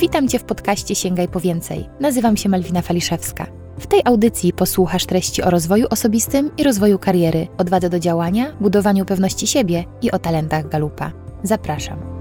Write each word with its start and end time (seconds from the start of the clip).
Witam 0.00 0.28
Cię 0.28 0.38
w 0.38 0.44
podcaście 0.44 0.94
Sięgaj 0.94 1.28
po 1.28 1.40
więcej. 1.40 1.88
Nazywam 2.00 2.36
się 2.36 2.48
Malwina 2.48 2.82
Faliszewska. 2.82 3.46
W 3.78 3.86
tej 3.86 4.02
audycji 4.04 4.52
posłuchasz 4.52 5.06
treści 5.06 5.42
o 5.42 5.50
rozwoju 5.50 5.86
osobistym 5.90 6.50
i 6.56 6.64
rozwoju 6.64 6.98
kariery, 6.98 7.46
odwadze 7.58 7.90
do 7.90 7.98
działania, 7.98 8.52
budowaniu 8.60 9.04
pewności 9.04 9.46
siebie 9.46 9.84
i 10.02 10.10
o 10.10 10.18
talentach 10.18 10.68
Galupa. 10.68 11.12
Zapraszam. 11.42 12.17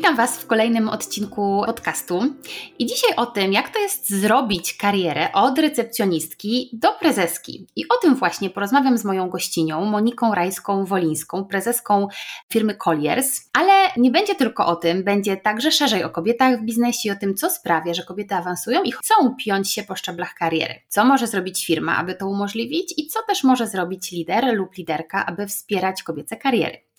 Witam 0.00 0.16
Was 0.16 0.38
w 0.38 0.46
kolejnym 0.46 0.88
odcinku 0.88 1.62
podcastu 1.66 2.34
i 2.78 2.86
dzisiaj 2.86 3.10
o 3.16 3.26
tym, 3.26 3.52
jak 3.52 3.68
to 3.68 3.78
jest 3.78 4.10
zrobić 4.10 4.74
karierę 4.74 5.32
od 5.32 5.58
recepcjonistki 5.58 6.70
do 6.72 6.92
prezeski. 6.92 7.66
I 7.76 7.88
o 7.88 7.96
tym 8.02 8.14
właśnie 8.14 8.50
porozmawiam 8.50 8.98
z 8.98 9.04
moją 9.04 9.28
gościnią, 9.28 9.84
Moniką 9.84 10.34
Rajską-Wolińską, 10.34 11.44
prezeską 11.44 12.08
firmy 12.52 12.74
Colliers. 12.74 13.40
Ale 13.52 13.72
nie 13.96 14.10
będzie 14.10 14.34
tylko 14.34 14.66
o 14.66 14.76
tym, 14.76 15.04
będzie 15.04 15.36
także 15.36 15.72
szerzej 15.72 16.04
o 16.04 16.10
kobietach 16.10 16.60
w 16.60 16.64
biznesie 16.64 17.12
o 17.12 17.16
tym, 17.16 17.34
co 17.34 17.50
sprawia, 17.50 17.94
że 17.94 18.02
kobiety 18.02 18.34
awansują 18.34 18.82
i 18.82 18.92
chcą 18.92 19.14
piąć 19.44 19.72
się 19.72 19.82
po 19.82 19.96
szczeblach 19.96 20.34
kariery. 20.34 20.74
Co 20.88 21.04
może 21.04 21.26
zrobić 21.26 21.66
firma, 21.66 21.96
aby 21.96 22.14
to 22.14 22.28
umożliwić 22.28 22.94
i 22.96 23.06
co 23.06 23.22
też 23.22 23.44
może 23.44 23.66
zrobić 23.66 24.12
lider 24.12 24.54
lub 24.56 24.76
liderka, 24.76 25.26
aby 25.26 25.46
wspierać 25.46 26.02
kobiece 26.02 26.36
kariery. 26.36 26.89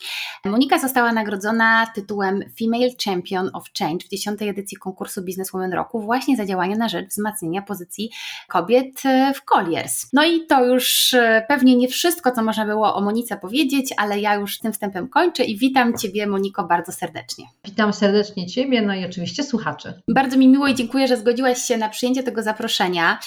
Monika 0.46 0.80
została 0.80 1.14
nagrodzona 1.14 1.88
tytułem 1.96 2.44
Female 2.60 2.90
Champion 3.06 3.50
of 3.54 3.64
Change 3.80 4.06
w 4.06 4.10
10 4.10 4.42
edycji 4.42 4.78
konkursu 4.78 5.22
Businesswoman 5.22 5.74
Roku 5.74 6.02
właśnie 6.02 6.38
za 6.38 6.46
działania 6.46 6.76
na 6.76 6.90
rzecz 6.90 7.10
wzmacniania 7.10 7.62
pozycji 7.62 8.10
kobiet 8.48 9.02
w 9.36 9.46
Colliers. 9.46 10.08
No 10.14 10.26
i 10.26 10.46
to 10.48 10.66
już 10.66 11.14
e, 11.14 11.46
pewnie 11.48 11.76
nie 11.76 11.88
wszystko, 11.88 12.32
co 12.32 12.44
można 12.44 12.66
było 12.66 12.96
o 12.96 13.02
Monice 13.02 13.38
powiedzieć, 13.38 13.94
ale 13.98 14.20
ja 14.20 14.36
już 14.36 14.60
tym 14.60 14.74
wstępem 14.74 15.10
kończę 15.10 15.44
i 15.44 15.58
witam 15.58 15.98
Ciebie, 15.98 16.28
Moniko, 16.28 16.64
bardzo 16.64 16.92
serdecznie. 16.92 17.46
Witam 17.66 17.94
serdecznie 17.94 18.48
Ciebie, 18.48 18.82
no 18.82 18.96
i 18.96 19.06
oczywiście 19.06 19.44
słuchaczy. 19.44 20.02
Bardzo 20.08 20.38
mi 20.38 20.48
miło 20.48 20.68
i 20.68 20.76
dziękuję, 20.76 21.08
że 21.08 21.18
zgodziłaś 21.18 21.62
się 21.62 21.78
na 21.78 21.90
przyjęcie 21.90 22.24
tego 22.24 22.44
zaproszenia. 22.44 23.20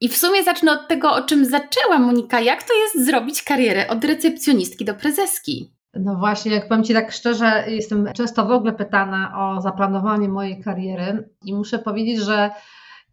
I 0.00 0.08
w 0.08 0.16
sumie 0.16 0.44
zacznę 0.44 0.72
od 0.72 0.88
tego, 0.88 1.12
o 1.12 1.22
czym 1.22 1.44
zaczęła 1.44 1.98
Monika. 1.98 2.40
Jak 2.40 2.62
to 2.62 2.74
jest 2.74 3.06
zrobić 3.06 3.42
karierę 3.42 3.88
od 3.88 4.04
recepcjonistki 4.04 4.84
do 4.84 4.94
prezeski? 4.94 5.77
No 5.98 6.14
właśnie, 6.14 6.52
jak 6.52 6.68
powiem 6.68 6.84
Ci 6.84 6.94
tak 6.94 7.12
szczerze, 7.12 7.64
jestem 7.68 8.12
często 8.12 8.46
w 8.46 8.50
ogóle 8.50 8.72
pytana 8.72 9.32
o 9.38 9.60
zaplanowanie 9.60 10.28
mojej 10.28 10.62
kariery 10.62 11.28
i 11.44 11.54
muszę 11.54 11.78
powiedzieć, 11.78 12.20
że 12.20 12.50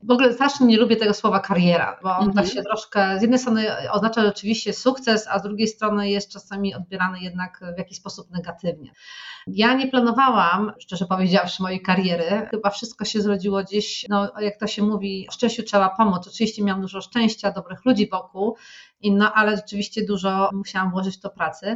w 0.03 0.11
ogóle 0.11 0.33
strasznie 0.33 0.67
nie 0.67 0.77
lubię 0.77 0.95
tego 0.95 1.13
słowa 1.13 1.39
kariera, 1.39 1.99
bo 2.03 2.17
on 2.17 2.33
tak 2.33 2.47
się 2.47 2.63
troszkę, 2.63 3.19
z 3.19 3.21
jednej 3.21 3.39
strony 3.39 3.91
oznacza 3.91 4.21
rzeczywiście 4.21 4.73
sukces, 4.73 5.27
a 5.27 5.39
z 5.39 5.43
drugiej 5.43 5.67
strony 5.67 6.09
jest 6.09 6.31
czasami 6.31 6.75
odbierany 6.75 7.19
jednak 7.19 7.63
w 7.75 7.77
jakiś 7.77 7.97
sposób 7.97 8.31
negatywnie. 8.31 8.91
Ja 9.47 9.73
nie 9.73 9.87
planowałam, 9.87 10.71
szczerze 10.79 11.05
powiedziawszy, 11.05 11.63
mojej 11.63 11.81
kariery. 11.81 12.47
Chyba 12.51 12.69
wszystko 12.69 13.05
się 13.05 13.21
zrodziło 13.21 13.63
gdzieś, 13.63 14.05
no 14.09 14.31
jak 14.39 14.57
to 14.57 14.67
się 14.67 14.83
mówi, 14.83 15.27
szczęściu 15.31 15.63
trzeba 15.63 15.89
pomóc. 15.89 16.27
Oczywiście 16.27 16.63
miałam 16.63 16.81
dużo 16.81 17.01
szczęścia, 17.01 17.51
dobrych 17.51 17.85
ludzi 17.85 18.09
wokół, 18.09 18.55
no 19.03 19.33
ale 19.33 19.55
rzeczywiście 19.55 20.05
dużo 20.05 20.49
musiałam 20.53 20.91
włożyć 20.91 21.19
to 21.19 21.29
pracy. 21.29 21.75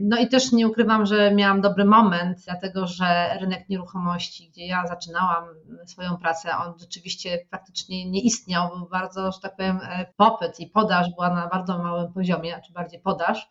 No 0.00 0.18
i 0.18 0.28
też 0.28 0.52
nie 0.52 0.68
ukrywam, 0.68 1.06
że 1.06 1.34
miałam 1.34 1.60
dobry 1.60 1.84
moment, 1.84 2.38
dlatego 2.44 2.86
że 2.86 3.38
rynek 3.40 3.68
nieruchomości, 3.68 4.48
gdzie 4.48 4.66
ja 4.66 4.86
zaczynałam 4.86 5.44
swoją 5.86 6.16
pracę, 6.16 6.50
on 6.56 6.78
rzeczywiście 6.78 7.46
praktycznie 7.50 8.10
nie 8.10 8.20
istniał, 8.20 8.78
był 8.78 8.88
bardzo, 8.88 9.32
że 9.32 9.40
tak 9.40 9.56
powiem, 9.56 9.80
e, 9.82 10.06
popyt 10.16 10.60
i 10.60 10.66
podaż 10.66 11.10
była 11.14 11.34
na 11.34 11.48
bardzo 11.48 11.78
małym 11.78 12.12
poziomie, 12.12 12.60
czy 12.66 12.72
bardziej 12.72 13.00
podaż. 13.00 13.48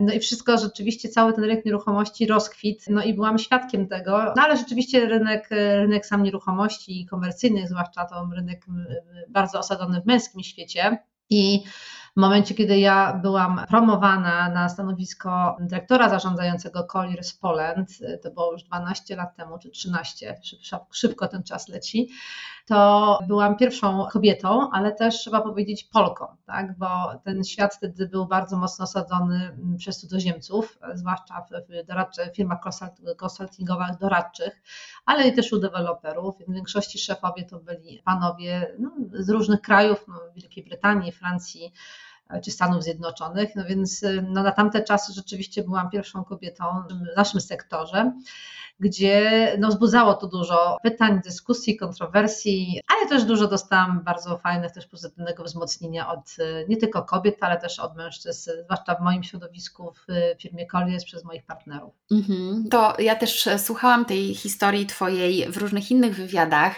No 0.00 0.12
i 0.12 0.20
wszystko 0.20 0.58
rzeczywiście, 0.58 1.08
cały 1.08 1.32
ten 1.32 1.44
rynek 1.44 1.64
nieruchomości 1.64 2.26
rozkwit, 2.26 2.84
no 2.88 3.02
i 3.02 3.14
byłam 3.14 3.38
świadkiem 3.38 3.88
tego, 3.88 4.32
no 4.36 4.42
ale 4.42 4.56
rzeczywiście 4.56 5.06
rynek, 5.08 5.48
rynek 5.50 6.06
sam 6.06 6.22
nieruchomości 6.22 7.06
komercyjnych, 7.10 7.68
zwłaszcza 7.68 8.04
to 8.04 8.28
rynek 8.34 8.66
bardzo 9.28 9.58
osadzony 9.58 10.00
w 10.00 10.06
męskim 10.06 10.42
świecie 10.42 10.98
i 11.30 11.62
momencie, 12.16 12.54
kiedy 12.54 12.78
ja 12.78 13.20
byłam 13.22 13.60
promowana 13.68 14.48
na 14.48 14.68
stanowisko 14.68 15.56
dyrektora 15.60 16.08
zarządzającego 16.08 16.84
Colliers 16.84 17.32
Poland, 17.32 17.88
to 18.22 18.30
było 18.30 18.52
już 18.52 18.62
12 18.62 19.16
lat 19.16 19.36
temu, 19.36 19.58
czy 19.58 19.70
13, 19.70 20.36
szybko 20.90 21.28
ten 21.28 21.42
czas 21.42 21.68
leci, 21.68 22.08
to 22.72 23.18
byłam 23.26 23.56
pierwszą 23.56 24.06
kobietą, 24.12 24.70
ale 24.70 24.92
też 24.92 25.14
trzeba 25.14 25.40
powiedzieć 25.40 25.84
Polką, 25.84 26.26
tak? 26.46 26.78
bo 26.78 26.86
ten 27.24 27.44
świat 27.44 27.74
wtedy 27.74 28.08
był 28.08 28.26
bardzo 28.26 28.56
mocno 28.56 28.84
osadzony 28.84 29.56
przez 29.78 30.00
cudzoziemców, 30.00 30.78
zwłaszcza 30.94 31.46
w, 31.50 31.86
doradcze, 31.86 32.30
firmach 32.36 32.58
konsultingowych 33.16 33.98
doradczych, 34.00 34.62
ale 35.06 35.28
i 35.28 35.32
też 35.32 35.52
u 35.52 35.58
deweloperów. 35.58 36.36
W 36.48 36.52
większości 36.52 36.98
szefowie 36.98 37.44
to 37.44 37.58
byli 37.60 38.02
panowie 38.04 38.76
no, 38.78 38.90
z 39.12 39.30
różnych 39.30 39.60
krajów, 39.60 40.04
no, 40.08 40.14
Wielkiej 40.36 40.64
Brytanii, 40.64 41.12
Francji, 41.12 41.72
czy 42.44 42.50
Stanów 42.50 42.82
Zjednoczonych. 42.82 43.56
No 43.56 43.64
więc 43.64 44.04
no, 44.22 44.42
na 44.42 44.52
tamte 44.52 44.84
czasy 44.84 45.12
rzeczywiście 45.12 45.62
byłam 45.62 45.90
pierwszą 45.90 46.24
kobietą 46.24 46.64
w 46.90 47.16
naszym 47.16 47.40
sektorze 47.40 48.12
gdzie 48.82 49.56
no, 49.58 49.68
wzbudzało 49.68 50.14
to 50.14 50.26
dużo 50.26 50.76
pytań, 50.82 51.20
dyskusji, 51.24 51.76
kontrowersji, 51.76 52.80
ale 52.96 53.08
też 53.08 53.24
dużo 53.24 53.48
dostałam 53.48 54.00
bardzo 54.04 54.38
fajnych, 54.38 54.72
też 54.72 54.86
pozytywnego 54.86 55.44
wzmocnienia 55.44 56.08
od 56.08 56.36
e, 56.38 56.68
nie 56.68 56.76
tylko 56.76 57.02
kobiet, 57.02 57.36
ale 57.40 57.60
też 57.60 57.78
od 57.78 57.96
mężczyzn, 57.96 58.50
zwłaszcza 58.64 58.94
w 58.94 59.00
moim 59.00 59.22
środowisku 59.22 59.92
w 59.92 60.12
firmie 60.42 60.66
Colliers 60.66 61.04
przez 61.04 61.24
moich 61.24 61.44
partnerów. 61.44 61.94
Mhm. 62.10 62.68
To 62.70 62.94
ja 62.98 63.16
też 63.16 63.48
słuchałam 63.58 64.04
tej 64.04 64.34
historii 64.34 64.86
Twojej 64.86 65.52
w 65.52 65.56
różnych 65.56 65.90
innych 65.90 66.14
wywiadach 66.14 66.74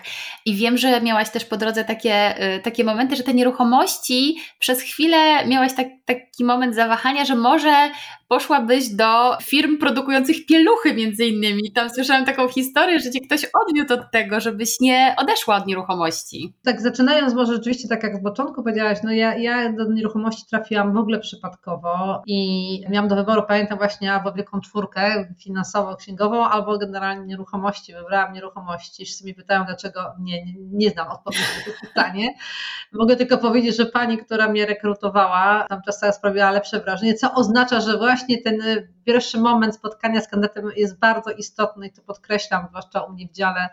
i 0.46 0.56
wiem, 0.56 0.78
że 0.78 1.00
miałaś 1.00 1.30
też 1.30 1.44
po 1.44 1.56
drodze 1.56 1.84
takie, 1.84 2.14
e, 2.14 2.60
takie 2.60 2.84
momenty, 2.84 3.16
że 3.16 3.22
te 3.22 3.34
nieruchomości 3.34 4.36
przez 4.58 4.80
chwilę 4.80 5.46
miałaś 5.46 5.74
tak, 5.74 5.86
taki 6.04 6.44
moment 6.44 6.74
zawahania, 6.74 7.24
że 7.24 7.36
może 7.36 7.90
poszłabyś 8.28 8.88
do 8.88 9.36
firm 9.42 9.78
produkujących 9.78 10.46
pieluchy 10.46 10.94
między 10.94 11.26
innymi. 11.26 11.72
Tam 11.72 11.90
słyszałam 11.94 12.24
taką 12.24 12.48
historię, 12.48 13.00
że 13.00 13.10
cię 13.10 13.20
ktoś 13.20 13.46
odwiódł 13.62 13.94
od 13.94 14.10
tego, 14.10 14.40
żebyś 14.40 14.80
nie 14.80 15.14
odeszła 15.18 15.56
od 15.56 15.66
nieruchomości. 15.66 16.54
Tak, 16.64 16.80
zaczynając 16.80 17.34
może 17.34 17.52
rzeczywiście 17.52 17.88
tak 17.88 18.02
jak 18.02 18.16
z 18.16 18.22
początku 18.22 18.62
powiedziałaś, 18.62 18.98
no 19.04 19.12
ja, 19.12 19.36
ja 19.38 19.72
do 19.72 19.92
nieruchomości 19.92 20.44
trafiłam 20.50 20.94
w 20.94 20.96
ogóle 20.96 21.18
przypadkowo 21.18 22.22
i 22.26 22.80
miałam 22.90 23.08
do 23.08 23.16
wyboru, 23.16 23.42
pamiętam 23.48 23.78
właśnie 23.78 24.12
albo 24.12 24.32
wielką 24.32 24.60
czwórkę 24.60 25.28
finansowo-księgową, 25.44 26.44
albo 26.44 26.78
generalnie 26.78 27.26
nieruchomości. 27.26 27.94
Wybrałam 27.94 28.32
nieruchomości. 28.32 29.04
Wszyscy 29.04 29.24
mi 29.24 29.34
pytają, 29.34 29.64
dlaczego 29.64 30.00
nie, 30.20 30.44
nie, 30.44 30.54
nie 30.72 30.90
znam 30.90 31.08
odpowiedzi 31.08 31.42
na 31.42 31.72
to 31.72 31.80
pytanie. 31.86 32.34
Mogę 32.92 33.16
tylko 33.16 33.38
powiedzieć, 33.38 33.76
że 33.76 33.86
pani, 33.86 34.18
która 34.18 34.48
mnie 34.48 34.66
rekrutowała, 34.66 35.66
tam 35.68 35.80
czasem 35.86 36.12
sprawiała 36.12 36.50
lepsze 36.50 36.80
wrażenie, 36.80 37.14
co 37.14 37.34
oznacza, 37.34 37.80
że 37.80 37.98
właśnie 37.98 38.42
ten 38.42 38.58
pierwszy 39.04 39.40
moment 39.40 39.74
spotkania 39.74 40.20
z 40.20 40.28
kandydatem 40.28 40.70
jest 40.76 40.98
bardzo 40.98 41.30
istotny 41.30 41.83
i 41.86 41.92
to 41.92 42.02
podkreślam, 42.02 42.66
zwłaszcza 42.68 43.02
u 43.02 43.12
mnie 43.12 43.28
w 43.28 43.32
dziale 43.32 43.68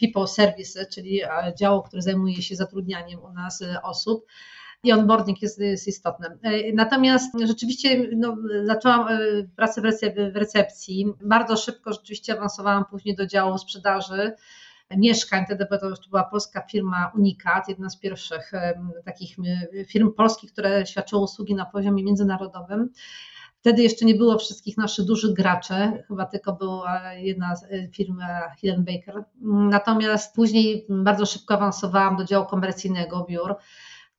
People 0.00 0.26
Service, 0.26 0.86
czyli 0.86 1.22
e, 1.22 1.28
działu, 1.58 1.82
który 1.82 2.02
zajmuje 2.02 2.42
się 2.42 2.56
zatrudnianiem 2.56 3.22
u 3.22 3.32
nas 3.32 3.62
e, 3.62 3.82
osób 3.82 4.26
i 4.82 4.92
onboarding 4.92 5.42
jest, 5.42 5.58
jest 5.58 5.88
istotny. 5.88 6.26
E, 6.42 6.72
natomiast 6.72 7.32
rzeczywiście 7.44 8.08
no, 8.16 8.36
zaczęłam 8.64 9.08
pracę 9.56 9.82
w 10.32 10.36
recepcji. 10.36 11.12
Bardzo 11.24 11.56
szybko 11.56 11.92
rzeczywiście 11.92 12.32
awansowałam 12.32 12.84
później 12.84 13.16
do 13.16 13.26
działu 13.26 13.58
sprzedaży 13.58 14.32
mieszkań. 14.96 15.44
Wtedy 15.44 15.66
to 15.80 16.08
była 16.10 16.24
polska 16.24 16.66
firma 16.70 17.12
Unikat, 17.14 17.68
jedna 17.68 17.90
z 17.90 17.96
pierwszych 17.96 18.52
takich 19.04 19.36
firm 19.86 20.12
polskich, 20.12 20.52
które 20.52 20.86
świadczyły 20.86 21.22
usługi 21.22 21.54
na 21.54 21.66
poziomie 21.66 22.04
międzynarodowym. 22.04 22.90
Wtedy 23.64 23.82
jeszcze 23.82 24.04
nie 24.04 24.14
było 24.14 24.38
wszystkich 24.38 24.76
naszych 24.76 25.04
dużych 25.04 25.32
graczy, 25.32 25.74
chyba 26.08 26.26
tylko 26.26 26.52
była 26.52 27.12
jedna 27.12 27.54
e, 27.70 27.88
firma 27.88 28.54
Hidden 28.58 28.84
Baker. 28.84 29.24
Natomiast 29.70 30.34
później 30.34 30.86
bardzo 30.88 31.26
szybko 31.26 31.54
awansowałam 31.54 32.16
do 32.16 32.24
działu 32.24 32.46
komercyjnego 32.46 33.26
biur. 33.28 33.54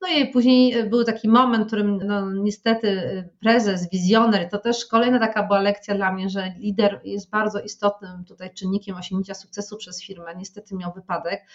No 0.00 0.08
i 0.08 0.26
później 0.26 0.90
był 0.90 1.04
taki 1.04 1.28
moment, 1.28 1.64
w 1.64 1.66
którym 1.66 1.98
no, 2.04 2.30
niestety 2.32 2.88
e, 2.88 3.28
prezes, 3.40 3.90
wizjoner, 3.90 4.48
to 4.50 4.58
też 4.58 4.86
kolejna 4.86 5.18
taka 5.18 5.42
była 5.42 5.60
lekcja 5.60 5.94
dla 5.94 6.12
mnie, 6.12 6.28
że 6.28 6.54
lider 6.58 7.00
jest 7.04 7.30
bardzo 7.30 7.60
istotnym 7.60 8.24
tutaj 8.24 8.54
czynnikiem 8.54 8.96
osiągnięcia 8.96 9.34
sukcesu 9.34 9.76
przez 9.76 10.02
firmę. 10.02 10.34
Niestety 10.36 10.74
miał 10.76 10.92
wypadek. 10.92 11.46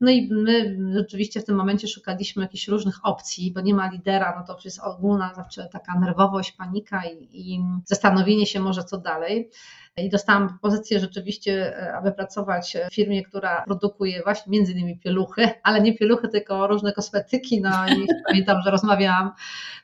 No 0.00 0.10
i 0.10 0.28
my 0.32 0.78
rzeczywiście 0.92 1.40
w 1.40 1.44
tym 1.44 1.56
momencie 1.56 1.88
szukaliśmy 1.88 2.42
jakichś 2.42 2.68
różnych 2.68 3.06
opcji, 3.06 3.52
bo 3.52 3.60
nie 3.60 3.74
ma 3.74 3.90
lidera, 3.90 4.34
no 4.38 4.54
to 4.54 4.60
jest 4.64 4.80
ogólna 4.80 5.34
zawsze 5.34 5.68
taka 5.72 5.98
nerwowość, 5.98 6.52
panika 6.52 7.02
i, 7.04 7.28
i 7.32 7.60
zastanowienie 7.84 8.46
się 8.46 8.60
może 8.60 8.84
co 8.84 8.98
dalej. 8.98 9.50
I 9.96 10.10
dostałam 10.10 10.58
pozycję 10.58 11.00
rzeczywiście, 11.00 11.78
e, 11.78 11.94
aby 11.94 12.12
pracować 12.12 12.76
w 12.90 12.94
firmie, 12.94 13.22
która 13.22 13.64
produkuje 13.64 14.22
właśnie 14.22 14.50
między 14.52 14.72
innymi 14.72 14.98
pieluchy, 14.98 15.48
ale 15.62 15.80
nie 15.80 15.94
pieluchy, 15.94 16.28
tylko 16.28 16.66
różne 16.66 16.92
kosmetyki. 16.92 17.60
No 17.60 17.88
i 17.88 18.06
pamiętam, 18.28 18.62
że 18.64 18.70
rozmawiałam, 18.70 19.30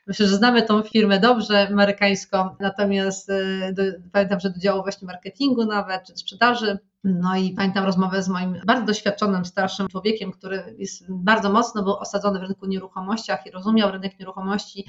myślę, 0.07 0.27
że 0.27 0.37
znamy 0.37 0.63
tą 0.63 0.83
firmę 0.83 1.21
dobrze, 1.21 1.69
amerykańską, 1.69 2.57
natomiast 2.61 3.31
e, 3.31 3.73
do, 3.73 3.83
pamiętam, 4.13 4.41
że 4.41 4.51
do 4.51 4.61
działu 4.61 4.83
właśnie 4.83 5.07
marketingu 5.07 5.65
nawet, 5.65 6.05
czy 6.07 6.17
sprzedaży. 6.17 6.79
No 7.05 7.37
i 7.37 7.51
pamiętam 7.51 7.85
rozmowę 7.85 8.23
z 8.23 8.29
moim 8.29 8.61
bardzo 8.67 8.87
doświadczonym, 8.87 9.45
starszym 9.45 9.89
człowiekiem, 9.89 10.33
który 10.33 10.75
jest 10.79 11.05
bardzo 11.09 11.51
mocno 11.51 11.83
był 11.83 11.93
osadzony 11.97 12.39
w 12.39 12.43
rynku 12.43 12.67
nieruchomościach 12.67 13.47
i 13.47 13.51
rozumiał 13.51 13.91
rynek 13.91 14.19
nieruchomości 14.19 14.87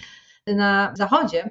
na 0.48 0.94
zachodzie 0.96 1.50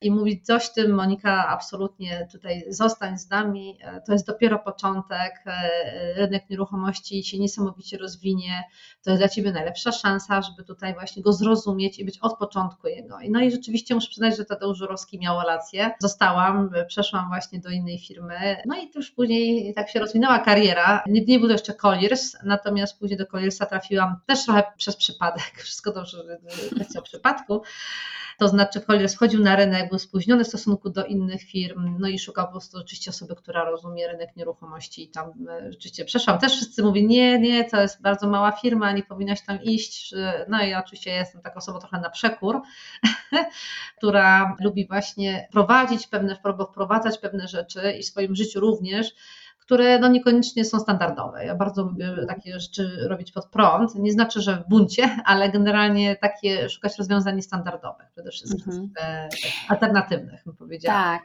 i 0.00 0.10
mówi 0.10 0.42
coś 0.42 0.72
tym, 0.72 0.94
Monika, 0.94 1.48
absolutnie 1.48 2.28
tutaj 2.32 2.64
zostań 2.68 3.18
z 3.18 3.30
nami, 3.30 3.78
e, 3.82 4.00
to 4.00 4.12
jest 4.12 4.26
dopiero 4.26 4.58
początek, 4.58 5.32
e, 5.46 6.14
rynek 6.16 6.50
nieruchomości 6.50 7.24
się 7.24 7.38
niesamowicie 7.38 7.98
rozwinie, 7.98 8.64
to 9.02 9.10
jest 9.10 9.20
dla 9.20 9.28
Ciebie 9.28 9.52
najlepsza 9.52 9.92
szansa, 9.92 10.42
żeby 10.42 10.64
tutaj 10.64 10.94
właśnie 10.94 11.22
go 11.22 11.32
zrozumieć 11.32 11.98
i 11.98 12.04
być 12.04 12.18
od 12.18 12.38
początku 12.38 12.88
jego. 12.88 13.18
No 13.30 13.40
i 13.40 13.50
rzeczywiście 13.50 13.94
muszę 13.94 14.08
przyznać, 14.08 14.36
że 14.36 14.44
Tadeusz 14.44 14.78
Żurowski 14.78 15.18
miał 15.18 15.40
rację. 15.40 15.90
Zostałam, 16.00 16.70
przeszłam 16.86 17.28
właśnie 17.28 17.60
do 17.60 17.70
innej 17.70 17.98
firmy, 17.98 18.56
no 18.66 18.76
i 18.76 18.90
już 18.94 19.10
później 19.10 19.74
tak 19.74 19.90
się 19.90 20.00
rozwinęła 20.00 20.38
kariera. 20.38 21.02
Nie, 21.06 21.24
nie 21.24 21.38
był 21.38 21.48
to 21.48 21.52
jeszcze 21.52 21.74
Colliers, 21.74 22.36
natomiast 22.44 22.98
później 22.98 23.18
do 23.18 23.26
Colliersa 23.26 23.66
trafiłam 23.66 24.16
też 24.26 24.44
trochę 24.44 24.62
przez 24.76 24.96
przypadek, 24.96 25.52
wszystko 25.64 25.92
dobrze, 25.92 26.38
kwestia 26.74 27.02
przypadku. 27.02 27.62
To 28.38 28.48
znaczy 28.48 28.80
wchodził 29.14 29.42
na 29.42 29.56
rynek, 29.56 29.88
był 29.90 29.98
spóźniony 29.98 30.44
w 30.44 30.48
stosunku 30.48 30.90
do 30.90 31.04
innych 31.04 31.42
firm, 31.42 31.96
no 31.98 32.08
i 32.08 32.18
szukał 32.18 32.46
po 32.46 32.50
prostu 32.50 32.78
oczywiście 32.78 33.10
osoby, 33.10 33.34
która 33.34 33.64
rozumie 33.64 34.08
rynek 34.08 34.36
nieruchomości 34.36 35.04
i 35.04 35.08
tam 35.08 35.32
e, 35.48 35.72
rzeczywiście 35.72 36.04
przeszłam. 36.04 36.38
Też 36.38 36.52
wszyscy 36.52 36.82
mówią, 36.82 37.06
nie, 37.06 37.38
nie, 37.38 37.64
to 37.64 37.80
jest 37.80 38.02
bardzo 38.02 38.28
mała 38.28 38.52
firma, 38.52 38.92
nie 38.92 39.02
powinnaś 39.02 39.42
tam 39.42 39.62
iść. 39.62 40.14
No 40.48 40.64
i 40.64 40.74
oczywiście 40.74 41.10
ja 41.10 41.16
jestem 41.16 41.42
taką 41.42 41.56
osobą 41.56 41.78
trochę 41.78 42.00
na 42.00 42.10
przekór, 42.10 42.60
która 43.96 44.56
lubi 44.60 44.86
właśnie 44.86 45.48
prowadzić 45.52 46.06
pewne, 46.06 46.36
wprowadzać 46.70 47.18
pewne 47.18 47.48
rzeczy 47.48 47.92
i 47.98 48.02
w 48.02 48.06
swoim 48.06 48.34
życiu 48.34 48.60
również 48.60 49.14
które 49.64 49.98
no 49.98 50.08
niekoniecznie 50.08 50.64
są 50.64 50.80
standardowe. 50.80 51.44
Ja 51.44 51.54
bardzo 51.54 51.82
lubię 51.82 52.14
takie 52.28 52.60
rzeczy 52.60 53.08
robić 53.08 53.32
pod 53.32 53.46
prąd. 53.46 53.94
Nie 53.94 54.12
znaczy, 54.12 54.40
że 54.40 54.56
w 54.56 54.68
buncie, 54.68 55.16
ale 55.24 55.50
generalnie 55.50 56.16
takie 56.16 56.68
szukać 56.68 56.98
rozwiązań 56.98 57.42
standardowych 57.42 58.06
przede 58.12 58.30
wszystkim, 58.30 58.72
mhm. 58.72 58.90
E, 59.00 59.28
alternatywnych 59.68 60.42
bym 60.46 60.56
powiedziała. 60.56 60.98
Tak. 60.98 61.22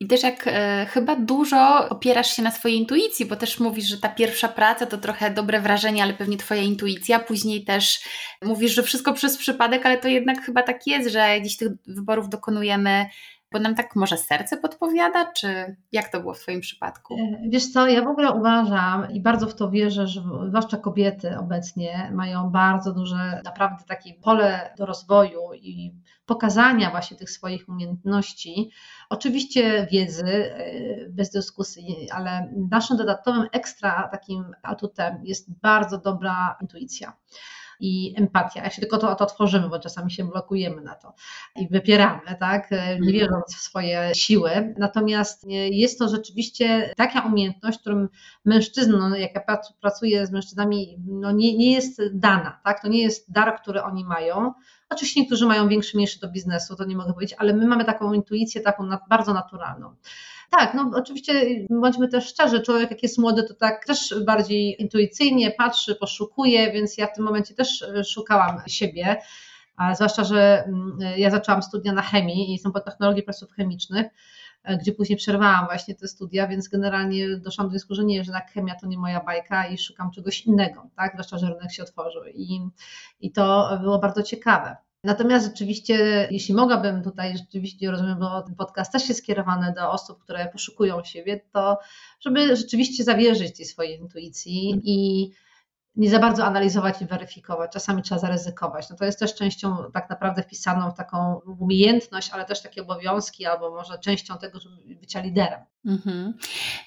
I 0.00 0.06
też 0.06 0.22
jak 0.22 0.46
e, 0.46 0.86
chyba 0.90 1.16
dużo 1.16 1.88
opierasz 1.88 2.36
się 2.36 2.42
na 2.42 2.50
swojej 2.50 2.78
intuicji, 2.78 3.26
bo 3.26 3.36
też 3.36 3.60
mówisz, 3.60 3.84
że 3.84 3.98
ta 3.98 4.08
pierwsza 4.08 4.48
praca 4.48 4.86
to 4.86 4.98
trochę 4.98 5.30
dobre 5.30 5.60
wrażenie, 5.60 6.02
ale 6.02 6.14
pewnie 6.14 6.36
Twoja 6.36 6.62
intuicja. 6.62 7.18
Później 7.18 7.64
też 7.64 8.00
mówisz, 8.44 8.74
że 8.74 8.82
wszystko 8.82 9.12
przez 9.12 9.36
przypadek, 9.36 9.86
ale 9.86 9.98
to 9.98 10.08
jednak 10.08 10.42
chyba 10.42 10.62
tak 10.62 10.86
jest, 10.86 11.10
że 11.10 11.40
gdzieś 11.40 11.56
tych 11.56 11.68
wyborów 11.86 12.28
dokonujemy 12.28 13.06
bo 13.52 13.58
nam 13.58 13.74
tak 13.74 13.96
może 13.96 14.16
serce 14.16 14.56
podpowiada, 14.56 15.32
czy 15.32 15.76
jak 15.92 16.08
to 16.08 16.20
było 16.20 16.34
w 16.34 16.40
Twoim 16.40 16.60
przypadku? 16.60 17.14
E, 17.14 17.48
wiesz 17.48 17.72
co, 17.72 17.86
ja 17.86 18.04
w 18.04 18.08
ogóle 18.08 18.30
uważam 18.30 19.12
i 19.12 19.20
bardzo 19.20 19.46
w 19.46 19.54
to 19.54 19.70
wierzę, 19.70 20.06
że 20.06 20.22
zwłaszcza 20.48 20.76
kobiety 20.76 21.38
obecnie 21.38 22.10
mają 22.14 22.50
bardzo 22.50 22.92
duże, 22.92 23.40
naprawdę 23.44 23.84
takie 23.88 24.14
pole 24.14 24.74
do 24.78 24.86
rozwoju 24.86 25.40
i 25.54 25.94
pokazania 26.26 26.90
właśnie 26.90 27.16
tych 27.16 27.30
swoich 27.30 27.68
umiejętności. 27.68 28.70
Oczywiście 29.10 29.86
wiedzy, 29.92 30.54
e, 30.54 31.08
bez 31.08 31.30
dyskusji, 31.30 32.10
ale 32.10 32.52
naszym 32.70 32.96
dodatkowym 32.96 33.46
ekstra 33.52 34.08
takim 34.12 34.44
atutem 34.62 35.20
jest 35.24 35.60
bardzo 35.60 35.98
dobra 35.98 36.56
intuicja 36.60 37.12
i 37.82 38.14
empatia. 38.16 38.62
Jak 38.62 38.72
się 38.72 38.80
tylko 38.80 38.98
to, 38.98 39.14
to 39.14 39.26
tworzymy, 39.26 39.68
bo 39.68 39.78
czasami 39.78 40.10
się 40.10 40.24
blokujemy 40.24 40.82
na 40.82 40.94
to 40.94 41.14
i 41.56 41.68
wypieramy, 41.68 42.36
tak, 42.40 42.70
nie 42.70 42.78
mhm. 42.78 43.12
wierząc 43.12 43.56
w 43.56 43.60
swoje 43.60 44.10
siły. 44.14 44.74
Natomiast 44.78 45.44
jest 45.70 45.98
to 45.98 46.08
rzeczywiście 46.08 46.92
taka 46.96 47.20
umiejętność, 47.20 47.78
którym 47.78 48.08
mężczyznom, 48.44 49.10
no, 49.10 49.16
jak 49.16 49.34
ja 49.34 49.58
pracuję 49.80 50.26
z 50.26 50.30
mężczyznami, 50.30 50.96
no 51.06 51.32
nie, 51.32 51.56
nie 51.56 51.72
jest 51.72 52.02
dana, 52.12 52.60
tak, 52.64 52.82
to 52.82 52.88
nie 52.88 53.02
jest 53.02 53.32
dar, 53.32 53.60
który 53.62 53.82
oni 53.82 54.04
mają. 54.04 54.52
Oczywiście 54.92 55.20
niektórzy 55.20 55.46
mają 55.46 55.68
większy, 55.68 55.96
mniejszy 55.96 56.20
do 56.20 56.28
biznesu, 56.28 56.76
to 56.76 56.84
nie 56.84 56.96
mogę 56.96 57.12
powiedzieć, 57.12 57.36
ale 57.38 57.52
my 57.52 57.66
mamy 57.66 57.84
taką 57.84 58.12
intuicję, 58.12 58.60
taką 58.60 58.88
bardzo 59.08 59.34
naturalną. 59.34 59.94
Tak, 60.50 60.74
no 60.74 60.90
oczywiście 60.94 61.32
bądźmy 61.70 62.08
też 62.08 62.26
szczerzy, 62.26 62.60
człowiek 62.60 62.90
jak 62.90 63.02
jest 63.02 63.18
młody, 63.18 63.42
to 63.42 63.54
tak 63.54 63.84
też 63.86 64.14
bardziej 64.26 64.82
intuicyjnie 64.82 65.50
patrzy, 65.50 65.94
poszukuje, 65.94 66.72
więc 66.72 66.98
ja 66.98 67.06
w 67.06 67.14
tym 67.14 67.24
momencie 67.24 67.54
też 67.54 67.82
e, 67.82 68.04
szukałam 68.04 68.62
siebie, 68.66 69.16
a 69.76 69.94
zwłaszcza, 69.94 70.24
że 70.24 70.64
mm, 70.64 70.98
ja 71.16 71.30
zaczęłam 71.30 71.62
studia 71.62 71.92
na 71.92 72.02
chemii 72.02 72.48
i 72.48 72.52
jestem 72.52 72.72
po 72.72 72.80
technologii 72.80 73.22
procesów 73.22 73.52
chemicznych, 73.52 74.06
e, 74.06 74.10
gdzie 74.80 74.92
później 74.92 75.16
przerwałam 75.16 75.66
właśnie 75.66 75.94
te 75.94 76.08
studia, 76.08 76.48
więc 76.48 76.68
generalnie 76.68 77.36
doszłam 77.36 77.66
do 77.66 77.70
wniosku, 77.70 77.94
że 77.94 78.04
nie, 78.04 78.24
że 78.24 78.32
tak 78.32 78.50
chemia 78.50 78.74
to 78.74 78.86
nie 78.86 78.98
moja 78.98 79.24
bajka 79.24 79.66
i 79.66 79.78
szukam 79.78 80.10
czegoś 80.10 80.40
innego, 80.40 80.86
tak, 80.96 81.12
zwłaszcza, 81.12 81.38
że 81.38 81.46
rynek 81.46 81.72
się 81.72 81.82
otworzył 81.82 82.22
i, 82.34 82.60
i 83.20 83.32
to 83.32 83.78
było 83.80 83.98
bardzo 83.98 84.22
ciekawe. 84.22 84.76
Natomiast 85.04 85.46
rzeczywiście, 85.46 86.28
jeśli 86.30 86.54
mogłabym 86.54 87.02
tutaj 87.02 87.38
rzeczywiście, 87.38 87.90
rozumiem, 87.90 88.18
bo 88.18 88.42
ten 88.42 88.54
podcast 88.54 88.92
też 88.92 89.08
jest 89.08 89.22
skierowany 89.22 89.74
do 89.76 89.90
osób, 89.90 90.22
które 90.22 90.48
poszukują 90.48 91.04
siebie, 91.04 91.40
to 91.52 91.78
żeby 92.20 92.56
rzeczywiście 92.56 93.04
zawierzyć 93.04 93.56
tej 93.56 93.66
swojej 93.66 93.98
intuicji 93.98 94.80
i 94.84 95.30
nie 95.96 96.10
za 96.10 96.18
bardzo 96.18 96.44
analizować 96.44 97.02
i 97.02 97.06
weryfikować. 97.06 97.72
Czasami 97.72 98.02
trzeba 98.02 98.18
zaryzykować. 98.20 98.90
No 98.90 98.96
to 98.96 99.04
jest 99.04 99.18
też 99.18 99.34
częścią 99.34 99.76
tak 99.94 100.10
naprawdę 100.10 100.42
wpisaną 100.42 100.90
w 100.90 100.94
taką 100.94 101.40
umiejętność, 101.60 102.30
ale 102.30 102.44
też 102.44 102.62
takie 102.62 102.82
obowiązki, 102.82 103.46
albo 103.46 103.70
może 103.70 103.98
częścią 103.98 104.38
tego, 104.38 104.60
żeby 104.60 104.76
bycia 104.94 105.20
liderem. 105.20 105.60
Mhm. 105.86 106.34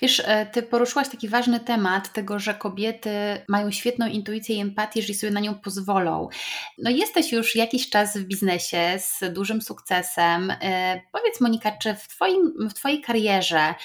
Wiesz, 0.02 0.22
e, 0.26 0.46
ty 0.46 0.64
poruszyłaś 0.64 1.10
taki 1.10 1.30
ważny 1.30 1.60
temat 1.60 2.14
tego, 2.14 2.40
że 2.40 2.54
kobiety 2.54 3.10
mają 3.48 3.72
świetną 3.72 4.08
intuicję 4.08 4.56
i 4.56 4.60
empatię, 4.60 5.00
jeżeli 5.00 5.20
sobie 5.20 5.34
na 5.34 5.40
nią 5.40 5.56
pozwolą. 5.56 6.30
No 6.78 6.90
jesteś 6.90 7.32
już 7.32 7.56
jakiś 7.56 7.90
czas 7.90 8.18
w 8.18 8.24
biznesie 8.24 9.00
z 9.00 9.34
dużym 9.34 9.62
sukcesem. 9.62 10.52
E, 10.62 11.02
powiedz 11.12 11.42
Monika, 11.42 11.72
czy 11.72 11.96
w, 11.96 12.08
twoim, 12.08 12.70
w 12.70 12.74
Twojej 12.74 13.02
karierze 13.02 13.76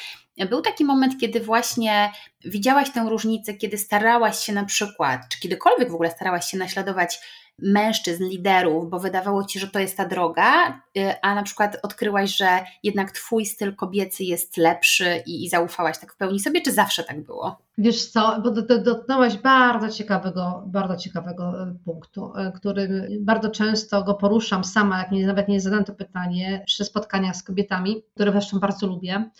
był 0.46 0.62
taki 0.62 0.84
moment, 0.84 1.20
kiedy 1.20 1.40
właśnie 1.40 2.12
widziałaś 2.44 2.90
tę 2.90 3.06
różnicę, 3.10 3.54
kiedy 3.54 3.78
starałaś 3.78 4.38
się 4.38 4.52
na 4.52 4.64
przykład, 4.64 5.20
czy 5.28 5.40
kiedykolwiek 5.40 5.90
w 5.90 5.94
ogóle 5.94 6.10
starałaś 6.10 6.50
się 6.50 6.58
naśladować 6.58 7.20
mężczyzn, 7.62 8.24
liderów, 8.24 8.90
bo 8.90 8.98
wydawało 8.98 9.44
ci, 9.44 9.58
że 9.58 9.68
to 9.68 9.78
jest 9.78 9.96
ta 9.96 10.06
droga, 10.06 10.68
y, 10.96 11.20
a 11.22 11.34
na 11.34 11.42
przykład 11.42 11.78
odkryłaś, 11.82 12.36
że 12.36 12.48
jednak 12.82 13.10
twój 13.10 13.46
styl 13.46 13.76
kobiecy 13.76 14.24
jest 14.24 14.56
lepszy 14.56 15.22
i, 15.26 15.44
i 15.44 15.48
zaufałaś 15.48 15.98
tak 15.98 16.12
w 16.12 16.16
pełni 16.16 16.40
sobie, 16.40 16.62
czy 16.62 16.72
zawsze 16.72 17.04
tak 17.04 17.24
było? 17.24 17.58
Wiesz 17.78 18.06
co, 18.06 18.40
bo 18.42 18.50
dotknęłaś 18.78 19.36
bardzo 19.36 19.88
ciekawego, 19.88 20.62
bardzo 20.66 20.96
ciekawego 20.96 21.62
e, 21.62 21.74
punktu, 21.84 22.32
e, 22.36 22.52
który 22.52 23.08
bardzo 23.20 23.50
często 23.50 24.02
go 24.02 24.14
poruszam 24.14 24.64
sama, 24.64 24.98
jak 24.98 25.10
nie, 25.10 25.26
nawet 25.26 25.48
nie 25.48 25.60
zadam 25.60 25.84
to 25.84 25.94
pytanie, 25.94 26.62
przy 26.66 26.84
spotkaniach 26.84 27.36
z 27.36 27.42
kobietami, 27.42 28.02
które 28.14 28.32
zresztą 28.32 28.58
bardzo 28.58 28.86
lubię 28.86 29.30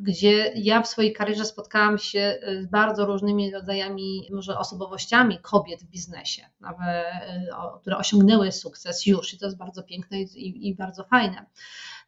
gdzie 0.00 0.52
ja 0.56 0.82
w 0.82 0.88
swojej 0.88 1.12
karierze 1.12 1.44
spotkałam 1.44 1.98
się 1.98 2.38
y, 2.48 2.62
z 2.62 2.66
bardzo 2.66 3.06
różnymi 3.06 3.50
rodzajami, 3.50 4.28
może 4.32 4.58
osobowościami 4.58 5.38
kobiet 5.42 5.80
w 5.80 5.90
biznesie, 5.90 6.42
y, 6.42 7.80
które 7.80 7.96
osiągnęły 7.96 8.52
sukces 8.52 9.06
już 9.06 9.34
i 9.34 9.38
to 9.38 9.46
jest 9.46 9.58
bardzo 9.58 9.82
piękne 9.82 10.20
i, 10.20 10.68
i 10.68 10.74
bardzo 10.74 11.04
fajne. 11.04 11.46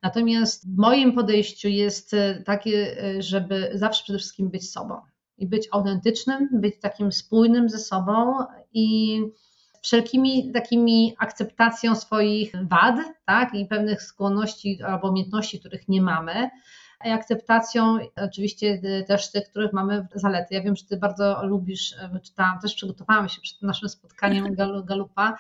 Natomiast 0.02 0.74
w 0.74 0.76
moim 0.76 1.12
podejściu 1.12 1.68
jest 1.68 2.14
y, 2.14 2.42
takie, 2.46 2.96
żeby 3.18 3.70
zawsze 3.74 4.02
przede 4.04 4.18
wszystkim 4.18 4.50
być 4.50 4.70
sobą 4.70 5.00
i 5.38 5.46
być 5.46 5.68
autentycznym, 5.72 6.48
być 6.52 6.80
takim 6.80 7.12
spójnym 7.12 7.68
ze 7.68 7.78
sobą 7.78 8.34
i 8.72 9.18
wszelkimi 9.82 10.52
takimi 10.52 11.14
akceptacją 11.18 11.94
swoich 11.94 12.52
wad, 12.70 12.96
tak, 13.24 13.54
i 13.54 13.66
pewnych 13.66 14.02
skłonności 14.02 14.82
albo 14.82 15.10
umiejętności, 15.10 15.60
których 15.60 15.88
nie 15.88 16.02
mamy, 16.02 16.50
i 17.04 17.10
akceptacją 17.10 17.98
oczywiście 18.16 18.80
y, 18.84 19.04
też 19.08 19.30
tych, 19.30 19.48
których 19.48 19.72
mamy 19.72 20.06
zalety. 20.14 20.54
Ja 20.54 20.62
wiem, 20.62 20.76
że 20.76 20.84
Ty 20.84 20.96
bardzo 20.96 21.46
lubisz, 21.46 21.92
y, 21.92 22.20
czytałam, 22.20 22.58
też 22.60 22.74
przygotowałam 22.74 23.28
się 23.28 23.40
przed 23.40 23.62
naszym 23.62 23.88
spotkaniem 23.88 24.54
Galupa 24.84 25.36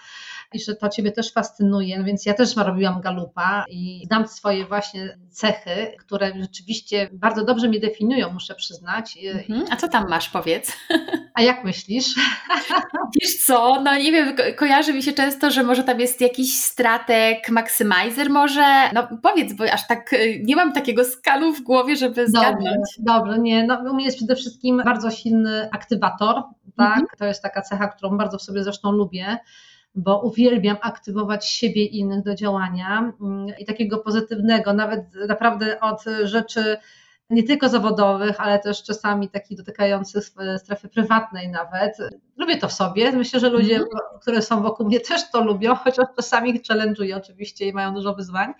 i 0.52 0.60
że 0.60 0.74
to 0.74 0.88
Ciebie 0.88 1.12
też 1.12 1.32
fascynuje, 1.32 1.98
no 1.98 2.04
więc 2.04 2.26
ja 2.26 2.34
też 2.34 2.56
robiłam 2.56 3.00
Galupa 3.00 3.64
i 3.68 4.02
znam 4.06 4.28
swoje 4.28 4.66
właśnie 4.66 5.18
cechy, 5.30 5.92
które 5.98 6.32
rzeczywiście 6.40 7.08
bardzo 7.12 7.44
dobrze 7.44 7.68
mnie 7.68 7.80
definiują, 7.80 8.32
muszę 8.32 8.54
przyznać. 8.54 9.18
Mhm. 9.34 9.66
A 9.70 9.76
co 9.76 9.88
tam 9.88 10.08
masz, 10.08 10.28
powiedz? 10.28 10.76
A 11.34 11.42
jak 11.42 11.64
myślisz? 11.64 12.14
Wiesz 13.20 13.44
co, 13.46 13.80
no 13.82 13.96
nie 13.96 14.12
wiem, 14.12 14.36
ko 14.36 14.42
kojarzy 14.56 14.92
mi 14.92 15.02
się 15.02 15.12
często, 15.12 15.50
że 15.50 15.62
może 15.62 15.84
tam 15.84 16.00
jest 16.00 16.20
jakiś 16.20 16.58
stratek, 16.58 17.50
maximizer 17.50 18.30
może, 18.30 18.90
no 18.94 19.08
powiedz, 19.22 19.52
bo 19.52 19.72
aż 19.72 19.86
tak 19.86 20.12
y, 20.12 20.40
nie 20.44 20.56
mam 20.56 20.72
takiego 20.72 21.04
skalu 21.04 21.51
w 21.52 21.62
głowie, 21.62 21.96
żeby 21.96 22.28
zgadnąć. 22.28 22.98
Dobrze, 22.98 23.38
nie, 23.38 23.66
no 23.66 23.90
u 23.90 23.94
mnie 23.94 24.04
jest 24.04 24.16
przede 24.16 24.36
wszystkim 24.36 24.82
bardzo 24.84 25.10
silny 25.10 25.68
aktywator, 25.72 26.42
tak, 26.76 27.00
mhm. 27.00 27.06
to 27.18 27.24
jest 27.24 27.42
taka 27.42 27.62
cecha, 27.62 27.88
którą 27.88 28.18
bardzo 28.18 28.38
w 28.38 28.42
sobie 28.42 28.64
zresztą 28.64 28.92
lubię, 28.92 29.38
bo 29.94 30.20
uwielbiam 30.20 30.76
aktywować 30.80 31.48
siebie 31.48 31.84
i 31.84 31.98
innych 31.98 32.22
do 32.22 32.34
działania 32.34 33.12
mm, 33.20 33.46
i 33.58 33.64
takiego 33.64 33.98
pozytywnego, 33.98 34.72
nawet 34.72 35.00
naprawdę 35.28 35.80
od 35.80 36.04
rzeczy 36.24 36.76
nie 37.32 37.42
tylko 37.42 37.68
zawodowych, 37.68 38.40
ale 38.40 38.58
też 38.58 38.82
czasami 38.82 39.28
takich 39.28 39.58
dotykających 39.58 40.24
strefy 40.58 40.88
prywatnej 40.88 41.48
nawet. 41.48 41.96
Lubię 42.36 42.56
to 42.56 42.68
w 42.68 42.72
sobie. 42.72 43.12
Myślę, 43.12 43.40
że 43.40 43.48
ludzie, 43.50 43.76
mm 43.76 43.88
-hmm. 43.88 44.20
które 44.20 44.42
są 44.42 44.62
wokół 44.62 44.86
mnie 44.86 45.00
też 45.00 45.30
to 45.30 45.44
lubią, 45.44 45.74
chociaż 45.84 46.06
czasami 46.16 46.60
challenge'uję 46.60 47.16
oczywiście 47.16 47.68
i 47.68 47.72
mają 47.72 47.94
dużo 47.94 48.14
wyzwań. 48.14 48.52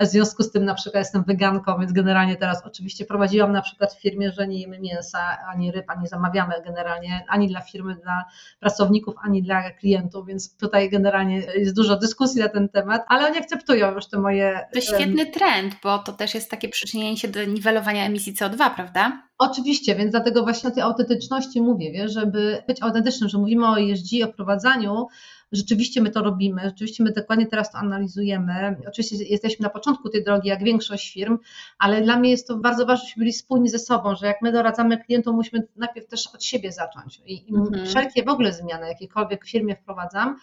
W 0.00 0.06
związku 0.06 0.42
z 0.42 0.52
tym 0.52 0.64
na 0.64 0.74
przykład 0.74 1.00
jestem 1.00 1.24
weganką, 1.24 1.78
więc 1.78 1.92
generalnie 1.92 2.36
teraz 2.36 2.62
oczywiście 2.66 3.04
prowadziłam 3.04 3.52
na 3.52 3.62
przykład 3.62 3.94
w 3.94 4.00
firmie, 4.00 4.32
że 4.32 4.48
nie 4.48 4.60
jemy 4.60 4.80
mięsa, 4.80 5.38
ani 5.48 5.72
ryb, 5.72 5.90
ani 5.90 6.08
zamawiamy 6.08 6.54
generalnie 6.64 7.24
ani 7.28 7.48
dla 7.48 7.60
firmy, 7.60 7.94
dla 7.94 8.24
pracowników, 8.60 9.14
ani 9.22 9.42
dla 9.42 9.70
klientów, 9.70 10.26
więc 10.26 10.56
tutaj 10.56 10.90
generalnie 10.90 11.38
jest 11.38 11.76
dużo 11.76 11.96
dyskusji 11.96 12.40
na 12.40 12.48
ten 12.48 12.68
temat, 12.68 13.04
ale 13.08 13.26
oni 13.26 13.38
akceptują 13.38 13.94
już 13.94 14.06
te 14.06 14.18
moje... 14.18 14.60
To 14.74 14.80
świetny 14.80 15.26
trend, 15.26 15.74
bo 15.82 15.98
to 15.98 16.12
też 16.12 16.34
jest 16.34 16.50
takie 16.50 16.68
przyczynienie 16.68 17.16
się 17.16 17.28
do 17.28 17.44
niwelowania 17.44 18.04
emisji 18.12 18.34
CO2, 18.34 18.74
prawda? 18.74 19.22
Oczywiście, 19.38 19.94
więc 19.94 20.10
dlatego 20.10 20.42
właśnie 20.42 20.68
o 20.68 20.72
tej 20.72 20.82
autentyczności 20.82 21.60
mówię, 21.60 22.08
żeby 22.08 22.62
być 22.68 22.82
autentycznym, 22.82 23.28
że 23.28 23.38
mówimy 23.38 23.68
o 23.68 23.78
jeździ, 23.78 24.22
o 24.22 24.28
prowadzaniu, 24.28 25.06
rzeczywiście 25.52 26.02
my 26.02 26.10
to 26.10 26.22
robimy, 26.22 26.62
rzeczywiście 26.64 27.04
my 27.04 27.12
dokładnie 27.12 27.46
teraz 27.46 27.72
to 27.72 27.78
analizujemy. 27.78 28.76
Oczywiście 28.88 29.24
jesteśmy 29.24 29.62
na 29.62 29.70
początku 29.70 30.08
tej 30.08 30.24
drogi, 30.24 30.48
jak 30.48 30.64
większość 30.64 31.12
firm, 31.12 31.38
ale 31.78 32.02
dla 32.02 32.16
mnie 32.18 32.30
jest 32.30 32.48
to 32.48 32.56
bardzo 32.56 32.86
ważne, 32.86 33.02
żebyśmy 33.02 33.20
byli 33.20 33.32
spójni 33.32 33.68
ze 33.68 33.78
sobą, 33.78 34.14
że 34.14 34.26
jak 34.26 34.42
my 34.42 34.52
doradzamy 34.52 35.04
klientom, 35.04 35.36
musimy 35.36 35.68
najpierw 35.76 36.06
też 36.06 36.26
od 36.34 36.44
siebie 36.44 36.72
zacząć. 36.72 37.20
I 37.26 37.54
mhm. 37.54 37.86
wszelkie 37.86 38.22
w 38.22 38.28
ogóle 38.28 38.52
zmiany, 38.52 38.88
jakiekolwiek 38.88 39.44
w 39.44 39.50
firmie 39.50 39.76
wprowadzam, 39.76 40.36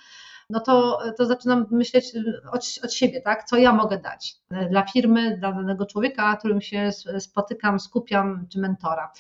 no 0.50 0.60
to, 0.60 1.00
to 1.18 1.26
zaczynam 1.26 1.66
myśleć 1.72 2.12
od, 2.52 2.66
od 2.84 2.94
siebie, 2.94 3.22
tak? 3.22 3.44
Co 3.44 3.58
ja 3.58 3.74
mogę 3.74 3.98
dać 3.98 4.36
dla 4.70 4.86
firmy, 4.86 5.38
dla 5.38 5.52
danego 5.52 5.86
człowieka, 5.86 6.36
którym 6.36 6.62
się 6.62 6.92
spotykam, 7.20 7.80
skupiam, 7.80 8.46
czy 8.50 8.60
mentora. 8.60 9.12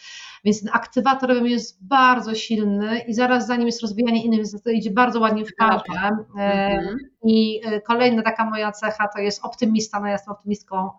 Więc 0.44 0.62
ten 0.62 0.70
aktywator 0.74 1.46
jest 1.46 1.88
bardzo 1.88 2.36
silny 2.36 3.00
i 3.00 3.14
zaraz 3.14 3.48
za 3.48 3.56
nim 3.56 3.66
jest 3.66 3.82
rozwijanie 3.82 4.24
innych, 4.24 4.46
to 4.64 4.70
idzie 4.70 4.92
bardzo 4.92 5.20
ładnie 5.20 5.46
w 5.46 5.56
parze. 5.56 6.10
Mhm. 6.38 6.98
I 7.24 7.62
e, 7.66 7.82
kolejna 7.82 8.22
taka 8.22 8.46
moja 8.46 8.72
cecha 8.72 9.08
to 9.08 9.20
jest 9.20 9.46
optymista. 9.46 10.00
No 10.00 10.06
ja 10.06 10.12
jestem 10.12 10.34
optymistką 10.34 10.90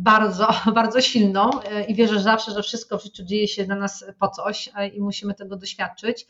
bardzo, 0.00 0.48
bardzo 0.74 1.00
silną 1.00 1.50
e, 1.62 1.84
i 1.84 1.94
wierzę 1.94 2.20
zawsze, 2.20 2.52
że 2.52 2.62
wszystko 2.62 2.98
w 2.98 3.02
życiu 3.02 3.24
dzieje 3.24 3.48
się 3.48 3.64
dla 3.64 3.76
nas 3.76 4.04
po 4.18 4.28
coś 4.28 4.70
e, 4.76 4.88
i 4.88 5.00
musimy 5.00 5.34
tego 5.34 5.56
doświadczyć. 5.56 6.26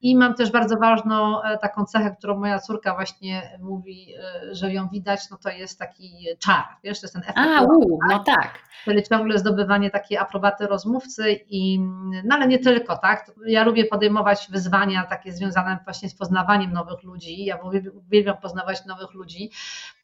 I 0.00 0.16
mam 0.16 0.34
też 0.34 0.50
bardzo 0.50 0.76
ważną 0.76 1.36
taką 1.60 1.84
cechę, 1.84 2.16
którą 2.18 2.38
moja 2.38 2.58
córka 2.58 2.94
właśnie 2.98 3.58
mówi, 3.60 4.14
że 4.52 4.72
ją 4.72 4.88
widać, 4.88 5.30
no 5.30 5.36
to 5.36 5.50
jest 5.50 5.78
taki 5.78 6.26
czar, 6.38 6.64
wiesz, 6.84 7.00
to 7.00 7.04
jest 7.04 7.14
ten 7.14 7.22
efekt. 7.22 7.38
A, 7.38 7.62
u, 7.62 7.98
no 8.08 8.18
tak. 8.18 8.58
Czyli 8.84 9.02
ciągle 9.02 9.38
zdobywanie 9.38 9.90
takiej 9.90 10.18
aprobaty 10.18 10.66
rozmówcy 10.66 11.32
i, 11.32 11.78
no 12.24 12.36
ale 12.36 12.48
nie 12.48 12.58
tylko, 12.58 12.96
tak. 12.96 13.30
Ja 13.46 13.64
lubię 13.64 13.84
podejmować 13.84 14.48
wyzwania 14.50 15.06
takie 15.06 15.32
związane 15.32 15.78
właśnie 15.84 16.08
z 16.08 16.14
poznawaniem 16.14 16.72
nowych 16.72 17.02
ludzi. 17.02 17.44
Ja 17.44 17.58
uwielbiam 18.06 18.36
poznawać 18.36 18.86
nowych 18.86 19.14
ludzi 19.14 19.50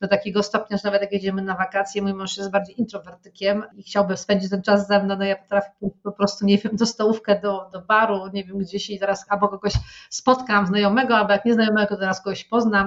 do 0.01 0.09
takiego 0.09 0.43
stopnia, 0.43 0.77
że 0.77 0.83
nawet 0.85 1.03
jak 1.03 1.13
jedziemy 1.13 1.43
na 1.43 1.55
wakacje, 1.55 2.03
mój 2.03 2.15
mąż 2.15 2.37
jest 2.37 2.51
bardziej 2.51 2.81
introwertykiem 2.81 3.65
i 3.77 3.83
chciałby 3.83 4.17
spędzić 4.17 4.51
ten 4.51 4.63
czas 4.63 4.87
ze 4.87 5.03
mną, 5.03 5.17
no 5.17 5.25
ja 5.25 5.37
potrafię 5.37 5.71
po 6.03 6.13
prostu, 6.13 6.47
nie 6.47 6.59
wiem, 6.59 6.77
do 6.77 6.87
stołówkę, 6.87 7.41
do, 7.41 7.71
do 7.73 7.81
baru, 7.81 8.29
nie 8.33 8.45
wiem, 8.45 8.59
gdzieś 8.59 8.91
i 8.91 8.99
teraz 8.99 9.27
albo 9.29 9.49
kogoś 9.49 9.73
spotkam 10.11 10.67
znajomego, 10.67 11.17
albo 11.17 11.33
jak 11.33 11.45
nieznajomego, 11.45 11.87
to 11.87 11.97
teraz 11.97 12.23
kogoś 12.23 12.45
poznam 12.45 12.84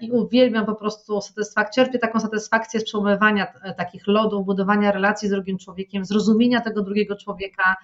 i 0.00 0.10
uwielbiam 0.10 0.66
po 0.66 0.74
prostu 0.74 1.20
satysfakcję, 1.20 1.84
czerpię 1.84 1.98
taką 1.98 2.20
satysfakcję 2.20 2.80
z 2.80 2.84
przełamywania 2.84 3.46
takich 3.76 4.06
lodów, 4.06 4.46
budowania 4.46 4.92
relacji 4.92 5.28
z 5.28 5.30
drugim 5.30 5.58
człowiekiem, 5.58 6.04
zrozumienia 6.04 6.60
tego 6.60 6.82
drugiego 6.82 7.16
człowieka, 7.16 7.76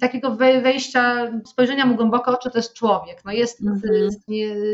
takiego 0.00 0.36
wejścia, 0.36 1.32
spojrzenia 1.46 1.86
mu 1.86 1.94
głęboko 1.94 2.38
oczy, 2.38 2.50
to 2.50 2.58
jest 2.58 2.74
człowiek. 2.74 3.24
No 3.24 3.32
jest, 3.32 3.60
mm 3.60 3.80
-hmm. 3.80 4.10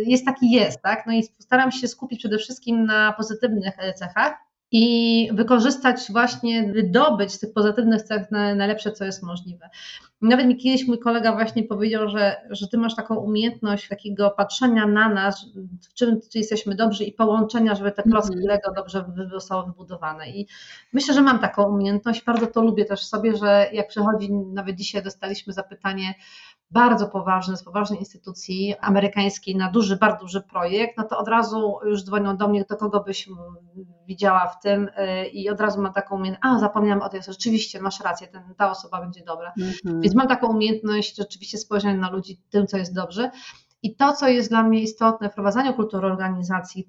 jest 0.07 0.25
taki 0.25 0.50
jest, 0.50 0.83
tak? 0.83 1.07
No 1.07 1.12
i 1.12 1.23
staram 1.23 1.73
się 1.73 1.88
skupić 1.88 2.19
przede 2.19 2.38
wszystkim 2.38 2.87
na 2.87 3.12
pozytywnych 3.12 3.75
cechach 3.97 4.35
i 4.76 5.28
wykorzystać 5.33 6.00
właśnie, 6.11 6.73
wydobyć 6.73 7.33
z 7.33 7.38
tych 7.38 7.52
pozytywnych 7.52 8.02
cech 8.02 8.31
najlepsze, 8.31 8.93
co 8.93 9.04
jest 9.04 9.23
możliwe. 9.23 9.71
Nawet 10.23 10.47
mi 10.47 10.57
kiedyś 10.57 10.87
mój 10.87 10.99
kolega 10.99 11.33
właśnie 11.33 11.62
powiedział, 11.64 12.09
że, 12.09 12.37
że 12.50 12.69
ty 12.69 12.78
masz 12.78 12.95
taką 12.95 13.16
umiejętność 13.16 13.88
takiego 13.88 14.31
patrzenia 14.31 14.87
na 14.87 15.09
nas, 15.09 15.47
w 15.90 15.95
czym 15.95 16.21
czy 16.33 16.38
jesteśmy 16.38 16.75
dobrzy 16.75 17.04
i 17.04 17.12
połączenia, 17.12 17.75
żeby 17.75 17.93
te 17.93 18.02
klocki 18.02 18.37
-hmm. 18.37 18.49
Lego 18.49 18.73
dobrze 18.73 19.04
zostało 19.33 19.62
wybudowane. 19.62 20.31
I 20.31 20.49
myślę, 20.93 21.14
że 21.14 21.23
mam 21.23 21.38
taką 21.38 21.75
umiejętność, 21.75 22.25
bardzo 22.25 22.47
to 22.47 22.62
lubię 22.62 22.85
też 22.85 23.07
sobie, 23.07 23.37
że 23.37 23.66
jak 23.73 23.88
przychodzi, 23.88 24.33
nawet 24.33 24.76
dzisiaj 24.76 25.02
dostaliśmy 25.02 25.52
zapytanie, 25.52 26.14
bardzo 26.75 27.09
poważny, 27.09 27.57
z 27.57 27.62
poważnej 27.62 27.99
instytucji 27.99 28.75
amerykańskiej 28.81 29.57
na 29.57 29.71
duży, 29.71 29.97
bardzo 29.97 30.21
duży 30.21 30.40
projekt, 30.40 30.99
no 30.99 31.04
to 31.04 31.19
od 31.19 31.28
razu 31.28 31.78
już 31.85 32.04
dzwonią 32.04 32.37
do 32.37 32.49
mnie, 32.49 32.64
do 32.71 32.76
kogo 32.76 33.00
byś 33.00 33.28
widziała 34.07 34.47
w 34.47 34.61
tym 34.61 34.88
y, 34.88 35.26
i 35.26 35.50
od 35.50 35.61
razu 35.61 35.83
mam 35.83 35.93
taką 35.93 36.16
umiejętność, 36.16 36.57
a 36.57 36.59
zapomniałam 36.59 37.02
o 37.02 37.09
tej 37.09 37.21
osobie, 37.21 37.33
rzeczywiście 37.33 37.81
masz 37.81 38.00
rację, 38.00 38.26
ten, 38.26 38.43
ta 38.57 38.71
osoba 38.71 39.00
będzie 39.00 39.25
dobra. 39.25 39.52
Mhm. 39.59 40.00
Więc 40.00 40.14
mam 40.14 40.28
taką 40.28 40.47
umiejętność 40.47 41.16
rzeczywiście 41.16 41.59
spojrzenia 41.59 42.00
na 42.00 42.11
ludzi 42.11 42.40
tym, 42.50 42.66
co 42.66 42.76
jest 42.76 42.95
dobrze. 42.95 43.31
I 43.83 43.97
to, 43.97 44.12
co 44.12 44.28
jest 44.28 44.49
dla 44.49 44.62
mnie 44.62 44.81
istotne 44.81 45.31
w 45.31 45.35
prowadzeniu 45.35 45.75
kultury 45.75 46.07
organizacji, 46.07 46.88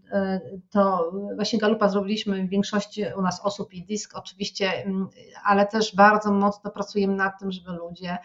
y, 0.54 0.62
to 0.70 1.12
właśnie 1.36 1.60
Galupa 1.60 1.90
zrobiliśmy 1.90 2.48
w 2.48 2.50
większości 2.50 3.04
u 3.18 3.22
nas 3.22 3.42
osób 3.44 3.74
i 3.74 3.86
disk 3.86 4.18
oczywiście, 4.18 4.86
mm, 4.86 5.08
ale 5.44 5.66
też 5.66 5.96
bardzo 5.96 6.32
mocno 6.32 6.72
pracujemy 6.72 7.16
nad 7.16 7.40
tym, 7.40 7.52
żeby 7.52 7.72
ludzie 7.72 8.18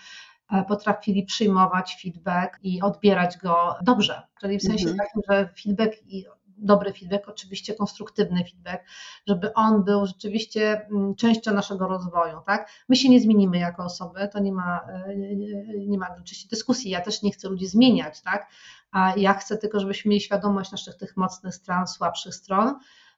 potrafili 0.68 1.22
przyjmować 1.24 1.96
feedback 2.02 2.58
i 2.62 2.82
odbierać 2.82 3.38
go 3.38 3.74
dobrze. 3.82 4.22
Czyli 4.40 4.58
w 4.58 4.62
sensie 4.62 4.88
mhm. 4.88 4.98
takim, 4.98 5.22
że 5.30 5.48
feedback 5.62 5.92
i 6.06 6.24
dobry 6.60 6.92
feedback, 6.92 7.28
oczywiście 7.28 7.74
konstruktywny 7.74 8.44
feedback, 8.44 8.84
żeby 9.26 9.54
on 9.54 9.84
był 9.84 10.06
rzeczywiście 10.06 10.86
mm, 10.90 11.14
częścią 11.14 11.54
naszego 11.54 11.88
rozwoju. 11.88 12.40
Tak? 12.46 12.70
My 12.88 12.96
się 12.96 13.08
nie 13.08 13.20
zmienimy 13.20 13.58
jako 13.58 13.84
osoby, 13.84 14.28
to 14.32 14.38
nie 14.38 14.52
ma, 14.52 14.80
e, 14.88 15.16
nie 15.86 15.98
ma 15.98 16.06
oczywiście 16.20 16.48
dyskusji. 16.48 16.90
Ja 16.90 17.00
też 17.00 17.22
nie 17.22 17.32
chcę 17.32 17.48
ludzi 17.48 17.66
zmieniać, 17.66 18.22
tak? 18.22 18.46
a 18.92 19.12
ja 19.16 19.34
chcę 19.34 19.56
tylko, 19.56 19.80
żebyśmy 19.80 20.08
mieli 20.08 20.20
świadomość 20.20 20.72
naszych 20.72 20.94
tych 20.94 21.16
mocnych 21.16 21.54
stron, 21.54 21.86
słabszych 21.86 22.34
stron 22.34 22.74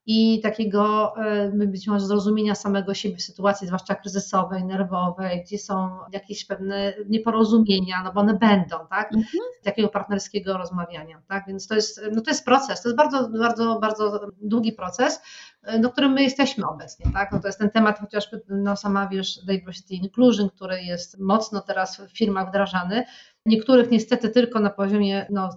i 0.06 0.40
takiego 0.40 1.14
e, 1.16 1.48
być 1.48 1.86
może 1.86 2.06
zrozumienia 2.06 2.54
samego 2.54 2.94
siebie 2.94 3.16
w 3.16 3.22
sytuacji, 3.22 3.66
zwłaszcza 3.66 3.94
kryzysowej, 3.94 4.64
nerwowej, 4.64 5.42
gdzie 5.44 5.58
są 5.58 5.98
jakieś 6.12 6.44
pewne 6.44 6.94
nieporozumienia, 7.08 8.02
no 8.04 8.12
bo 8.12 8.20
one 8.20 8.34
będą, 8.34 8.76
tak? 8.90 9.12
Mhm. 9.12 9.44
Takiego 9.62 9.88
partnerskiego 9.88 10.58
rozmawiania, 10.58 11.22
tak? 11.28 11.44
Więc 11.46 11.66
to 11.66 11.74
jest, 11.74 12.00
no 12.12 12.20
to 12.20 12.30
jest 12.30 12.44
proces, 12.44 12.82
to 12.82 12.88
jest 12.88 12.96
bardzo, 12.96 13.28
bardzo, 13.28 13.78
bardzo 13.80 14.20
długi 14.40 14.72
proces, 14.72 15.22
e, 15.62 15.78
no, 15.78 15.90
którym 15.90 16.12
my 16.12 16.22
jesteśmy 16.22 16.66
obecnie, 16.66 17.06
tak? 17.12 17.32
No 17.32 17.40
to 17.40 17.48
jest 17.48 17.58
ten 17.58 17.70
temat 17.70 17.98
chociażby, 17.98 18.42
no 18.48 18.76
sama 18.76 19.08
wiesz, 19.08 19.38
diversity 19.46 19.94
inclusion, 19.94 20.50
który 20.50 20.82
jest 20.82 21.20
mocno 21.20 21.60
teraz 21.60 22.00
w 22.00 22.18
firmach 22.18 22.48
wdrażany, 22.48 23.04
niektórych 23.46 23.90
niestety 23.90 24.28
tylko 24.28 24.60
na 24.60 24.70
poziomie 24.70 25.26
no, 25.30 25.50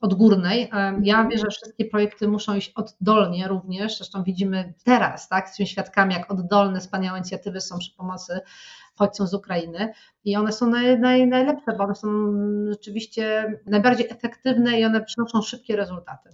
odgórnej. 0.00 0.70
Ja 1.02 1.24
wierzę, 1.24 1.44
że 1.44 1.56
wszystkie 1.56 1.84
projekty 1.84 2.28
muszą 2.28 2.54
iść 2.54 2.72
oddolnie 2.74 3.48
również. 3.48 3.96
Zresztą 3.96 4.22
widzimy 4.22 4.74
teraz, 4.84 5.28
tak, 5.28 5.44
jesteśmy 5.44 5.66
świadkami, 5.66 6.14
jak 6.14 6.32
oddolne, 6.32 6.80
wspaniałe 6.80 7.18
inicjatywy 7.18 7.60
są 7.60 7.78
przy 7.78 7.94
pomocy 7.96 8.40
uchodźcom 8.94 9.26
z 9.26 9.34
Ukrainy 9.34 9.92
i 10.24 10.36
one 10.36 10.52
są 10.52 10.66
naj, 10.66 11.00
naj, 11.00 11.26
najlepsze, 11.26 11.72
bo 11.78 11.84
one 11.84 11.94
są 11.94 12.08
rzeczywiście 12.70 13.54
najbardziej 13.66 14.10
efektywne 14.10 14.80
i 14.80 14.84
one 14.84 15.04
przynoszą 15.04 15.42
szybkie 15.42 15.76
rezultaty. 15.76 16.30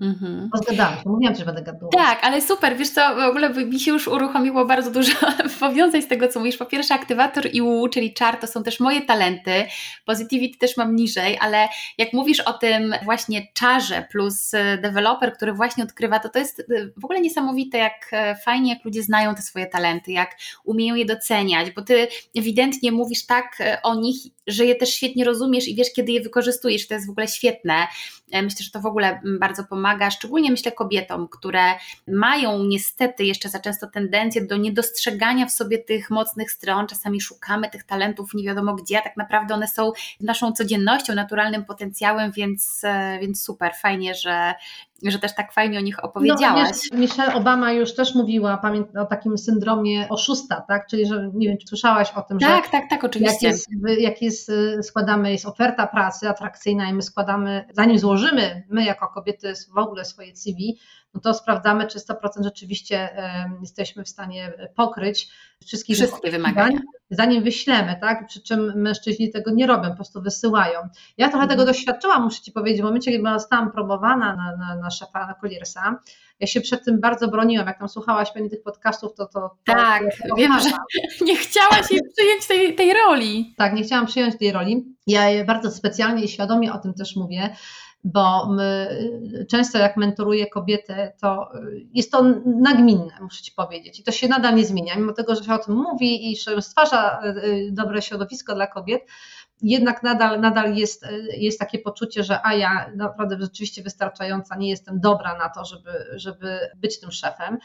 Mhm. 0.00 0.50
Zgadzam 0.54 0.94
się, 0.94 1.08
mówiłam, 1.08 1.34
że 1.34 1.44
będę 1.44 1.62
gadała. 1.62 1.92
Tak, 1.92 2.18
ale 2.22 2.42
super, 2.42 2.76
wiesz 2.76 2.90
co, 2.90 3.14
w 3.14 3.18
ogóle 3.18 3.50
mi 3.50 3.80
się 3.80 3.90
już 3.90 4.08
uruchomiło 4.08 4.64
bardzo 4.64 4.90
dużo 4.90 5.12
powiązań 5.60 6.02
z 6.02 6.08
tego, 6.08 6.28
co 6.28 6.38
mówisz. 6.38 6.56
Po 6.56 6.66
pierwsze 6.66 6.94
aktywator 6.94 7.48
i 7.52 7.60
U, 7.60 7.88
czyli 7.88 8.14
czar, 8.14 8.36
to 8.36 8.46
są 8.46 8.62
też 8.62 8.80
moje 8.80 9.02
talenty, 9.02 9.64
positivity 10.04 10.58
też 10.58 10.76
mam 10.76 10.96
niżej, 10.96 11.38
ale 11.40 11.68
jak 11.98 12.12
mówisz 12.12 12.40
o 12.40 12.52
tym 12.52 12.94
właśnie 13.04 13.46
czarze 13.54 14.06
plus 14.10 14.54
e, 14.54 14.78
deweloper, 14.78 15.32
który 15.32 15.52
właśnie 15.52 15.84
odkrywa, 15.84 16.18
to 16.18 16.28
to 16.28 16.38
jest 16.38 16.60
e, 16.60 16.64
w 16.96 17.04
ogóle 17.04 17.20
niesamowite, 17.20 17.78
jak 17.78 18.08
e, 18.12 18.36
fajnie, 18.36 18.74
jak 18.74 18.84
ludzie 18.84 19.02
znają 19.02 19.34
te 19.34 19.42
swoje 19.42 19.66
talenty, 19.66 20.12
jak 20.12 20.36
umieją 20.64 20.94
je 20.94 21.04
doceniać, 21.04 21.70
bo 21.70 21.82
ty 21.82 22.08
ewidentnie 22.36 22.92
mówisz 22.92 23.26
tak 23.26 23.58
o 23.82 23.94
nich, 23.94 24.16
że 24.46 24.64
je 24.64 24.74
też 24.74 24.94
świetnie 24.94 25.24
rozumiesz 25.24 25.68
i 25.68 25.74
wiesz, 25.74 25.88
kiedy 25.96 26.12
je 26.12 26.20
wykorzystujesz, 26.20 26.88
to 26.88 26.94
jest 26.94 27.06
w 27.06 27.10
ogóle 27.10 27.28
świetne. 27.28 27.74
Myślę, 28.32 28.64
że 28.64 28.70
to 28.70 28.80
w 28.80 28.86
ogóle 28.86 29.20
bardzo 29.40 29.64
pomaga, 29.64 29.89
szczególnie 30.10 30.50
myślę 30.50 30.72
kobietom, 30.72 31.28
które 31.28 31.62
mają 32.08 32.64
niestety 32.64 33.24
jeszcze 33.24 33.48
za 33.48 33.60
często 33.60 33.86
tendencję 33.86 34.46
do 34.46 34.56
niedostrzegania 34.56 35.46
w 35.46 35.50
sobie 35.50 35.78
tych 35.78 36.10
mocnych 36.10 36.50
stron. 36.50 36.86
Czasami 36.86 37.20
szukamy 37.20 37.70
tych 37.70 37.84
talentów 37.84 38.34
nie 38.34 38.44
wiadomo 38.44 38.74
gdzie, 38.74 38.98
a 38.98 39.02
tak 39.02 39.16
naprawdę 39.16 39.54
one 39.54 39.68
są 39.68 39.92
naszą 40.20 40.52
codziennością, 40.52 41.14
naturalnym 41.14 41.64
potencjałem, 41.64 42.32
więc, 42.32 42.80
e, 42.84 43.18
więc 43.20 43.42
super, 43.42 43.72
fajnie, 43.82 44.14
że, 44.14 44.54
że 45.08 45.18
też 45.18 45.34
tak 45.34 45.52
fajnie 45.52 45.78
o 45.78 45.80
nich 45.80 46.04
opowiedziałaś. 46.04 46.76
No, 46.92 46.98
Michelle 46.98 47.34
Obama 47.34 47.72
już 47.72 47.94
też 47.94 48.14
mówiła 48.14 48.62
o 48.98 49.04
takim 49.04 49.38
syndromie 49.38 50.08
oszusta, 50.08 50.64
tak? 50.68 50.86
Czyli, 50.86 51.06
że 51.06 51.30
nie 51.34 51.48
wiem, 51.48 51.58
czy 51.58 51.66
słyszałaś 51.66 52.12
o 52.12 52.22
tym, 52.22 52.38
tak, 52.38 52.48
że. 52.48 52.62
Tak, 52.62 52.70
tak, 52.70 52.90
tak, 52.90 53.04
oczywiście. 53.04 53.46
Jak, 53.46 53.56
jest, 53.56 53.68
jak 53.98 54.22
jest, 54.22 54.48
y, 54.48 54.82
składamy, 54.82 55.32
jest 55.32 55.46
oferta 55.46 55.86
pracy 55.86 56.28
atrakcyjna 56.28 56.90
i 56.90 56.94
my 56.94 57.02
składamy, 57.02 57.64
zanim 57.72 57.98
złożymy, 57.98 58.62
my 58.68 58.84
jako 58.84 59.08
kobiety 59.08 59.52
w 59.74 59.78
ogóle 59.78 60.04
swoje 60.04 60.36
CV, 60.36 60.78
no 61.14 61.20
to 61.20 61.34
sprawdzamy, 61.34 61.86
czy 61.86 61.98
100% 61.98 62.14
rzeczywiście 62.44 63.08
jesteśmy 63.60 64.04
w 64.04 64.08
stanie 64.08 64.52
pokryć 64.76 65.28
wszystkich 65.66 65.96
wszystkie 65.96 66.30
wymagania. 66.30 66.80
Zanim 67.10 67.44
wyślemy, 67.44 67.96
tak? 68.00 68.26
Przy 68.26 68.42
czym 68.42 68.72
mężczyźni 68.76 69.30
tego 69.30 69.50
nie 69.50 69.66
robią, 69.66 69.88
po 69.90 69.96
prostu 69.96 70.22
wysyłają. 70.22 70.80
Ja 71.18 71.28
trochę 71.28 71.42
mhm. 71.42 71.48
tego 71.48 71.64
doświadczyłam, 71.64 72.22
muszę 72.22 72.42
Ci 72.42 72.52
powiedzieć, 72.52 72.80
w 72.80 72.84
momencie, 72.84 73.10
kiedy 73.12 73.30
zostałam 73.30 73.72
promowana 73.72 74.36
na, 74.36 74.56
na, 74.56 74.76
na 74.76 74.90
szefa, 74.90 75.26
na 75.26 75.34
Coliersa, 75.34 76.00
ja 76.40 76.46
się 76.46 76.60
przed 76.60 76.84
tym 76.84 77.00
bardzo 77.00 77.28
broniłam. 77.28 77.66
Jak 77.66 77.78
tam 77.78 77.88
słuchałaś 77.88 78.32
pewnie 78.32 78.50
tych 78.50 78.62
podcastów, 78.62 79.14
to 79.14 79.26
to. 79.26 79.40
to 79.40 79.72
tak, 79.74 80.02
to 80.28 80.34
wiem, 80.34 80.52
że 80.60 80.70
nie 81.26 81.36
chciałaś 81.36 81.90
jej 81.90 82.00
przyjąć 82.16 82.46
tej, 82.46 82.74
tej 82.74 82.94
roli. 82.94 83.54
Tak, 83.56 83.72
nie 83.72 83.82
chciałam 83.82 84.06
przyjąć 84.06 84.38
tej 84.38 84.52
roli. 84.52 84.96
Ja 85.06 85.44
bardzo 85.44 85.70
specjalnie 85.70 86.24
i 86.24 86.28
świadomie 86.28 86.72
o 86.72 86.78
tym 86.78 86.94
też 86.94 87.16
mówię, 87.16 87.56
bo 88.04 88.56
często 89.50 89.78
jak 89.78 89.96
mentoruję 89.96 90.46
kobiety, 90.46 91.12
to 91.20 91.52
jest 91.92 92.12
to 92.12 92.24
nagminne, 92.46 93.12
muszę 93.20 93.42
Ci 93.42 93.52
powiedzieć. 93.52 94.00
I 94.00 94.02
to 94.02 94.12
się 94.12 94.28
nadal 94.28 94.54
nie 94.54 94.64
zmienia, 94.64 94.96
mimo 94.96 95.12
tego, 95.12 95.34
że 95.34 95.44
się 95.44 95.54
o 95.54 95.58
tym 95.58 95.74
mówi 95.74 96.32
i 96.32 96.36
że 96.36 96.62
stwarza 96.62 97.20
y, 97.24 97.68
dobre 97.72 98.02
środowisko 98.02 98.54
dla 98.54 98.66
kobiet, 98.66 99.02
jednak 99.62 100.02
nadal, 100.02 100.40
nadal 100.40 100.74
jest, 100.74 101.06
jest 101.36 101.58
takie 101.58 101.78
poczucie, 101.78 102.24
że 102.24 102.46
a 102.46 102.54
ja 102.54 102.90
naprawdę 102.96 103.36
rzeczywiście 103.40 103.82
wystarczająca 103.82 104.56
nie 104.56 104.70
jestem 104.70 105.00
dobra 105.00 105.38
na 105.38 105.48
to, 105.48 105.64
żeby, 105.64 105.90
żeby 106.14 106.58
być 106.76 107.00
tym 107.00 107.12
szefem. 107.12 107.58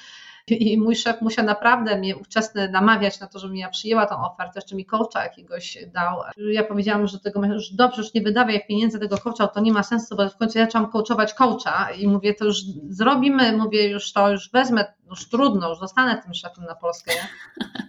I 0.48 0.78
mój 0.78 0.96
szef 0.96 1.22
musiał 1.22 1.46
naprawdę 1.46 1.98
mnie 1.98 2.18
ówczesny 2.18 2.70
namawiać 2.70 3.20
na 3.20 3.28
to, 3.28 3.40
żebym 3.40 3.58
ja 3.58 3.70
przyjęła 3.70 4.06
tą 4.06 4.16
ofertę, 4.16 4.52
jeszcze 4.56 4.76
mi 4.76 4.86
coacha 4.86 5.24
jakiegoś 5.24 5.78
dał. 5.94 6.20
Ja 6.38 6.64
powiedziałam, 6.64 7.08
że 7.08 7.20
tego 7.20 7.46
już 7.46 7.74
dobrze, 7.74 8.02
już 8.02 8.14
nie 8.14 8.22
wydawaj 8.22 8.66
pieniędzy 8.68 9.00
tego 9.00 9.18
coacha, 9.18 9.48
to 9.48 9.60
nie 9.60 9.74
ma 9.74 9.84
sensu, 9.84 10.16
bo 10.16 10.30
w 10.30 10.38
końcu 10.38 10.60
ja 10.60 10.66
zaczęłam 10.66 10.92
coachować 10.92 11.34
coacha 11.34 11.92
i 11.92 12.08
mówię, 12.08 12.34
to 12.34 12.46
już 12.46 12.62
zrobimy, 12.90 13.58
mówię, 13.58 13.90
już 13.90 14.14
to 14.14 14.32
już 14.32 14.52
wezmę, 14.52 14.86
już 15.10 15.30
trudno, 15.30 15.70
już 15.70 15.80
zostanę 15.80 16.22
tym 16.24 16.34
szefem 16.34 16.66
na 16.66 16.76
Polskę, 16.76 17.12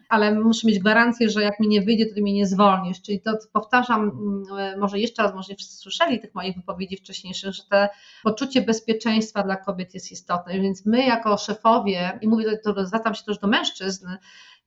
ale 0.09 0.35
muszę 0.35 0.67
mieć 0.69 0.79
gwarancję, 0.79 1.31
że 1.31 1.43
jak 1.43 1.61
mi 1.61 1.69
nie 1.69 1.83
wyjdzie, 1.83 2.07
to 2.07 2.15
ty 2.15 2.23
mnie 2.23 2.33
nie 2.33 2.47
zwolnisz. 2.47 3.03
Czyli 3.03 3.21
to 3.21 3.33
powtarzam, 3.53 4.01
mm, 4.01 4.81
może 4.81 4.99
jeszcze 4.99 5.23
raz, 5.23 5.35
może 5.35 5.49
nie 5.53 5.57
wszyscy 5.57 5.77
słyszeli 5.77 6.21
tych 6.21 6.35
moich 6.35 6.57
wypowiedzi 6.57 6.97
wcześniejszych, 6.97 7.55
że 7.55 7.63
to 7.71 7.77
poczucie 8.23 8.63
bezpieczeństwa 8.63 9.43
dla 9.43 9.57
kobiet 9.57 9.95
jest 9.95 10.13
istotne, 10.13 10.61
więc 10.61 10.87
my 10.87 11.07
jako 11.07 11.37
szefowie, 11.37 12.19
i 12.23 12.29
mówię 12.29 12.46
to, 12.65 12.87
zwracam 12.87 13.15
się 13.15 13.25
też 13.25 13.39
do 13.39 13.47
mężczyzn, 13.47 14.09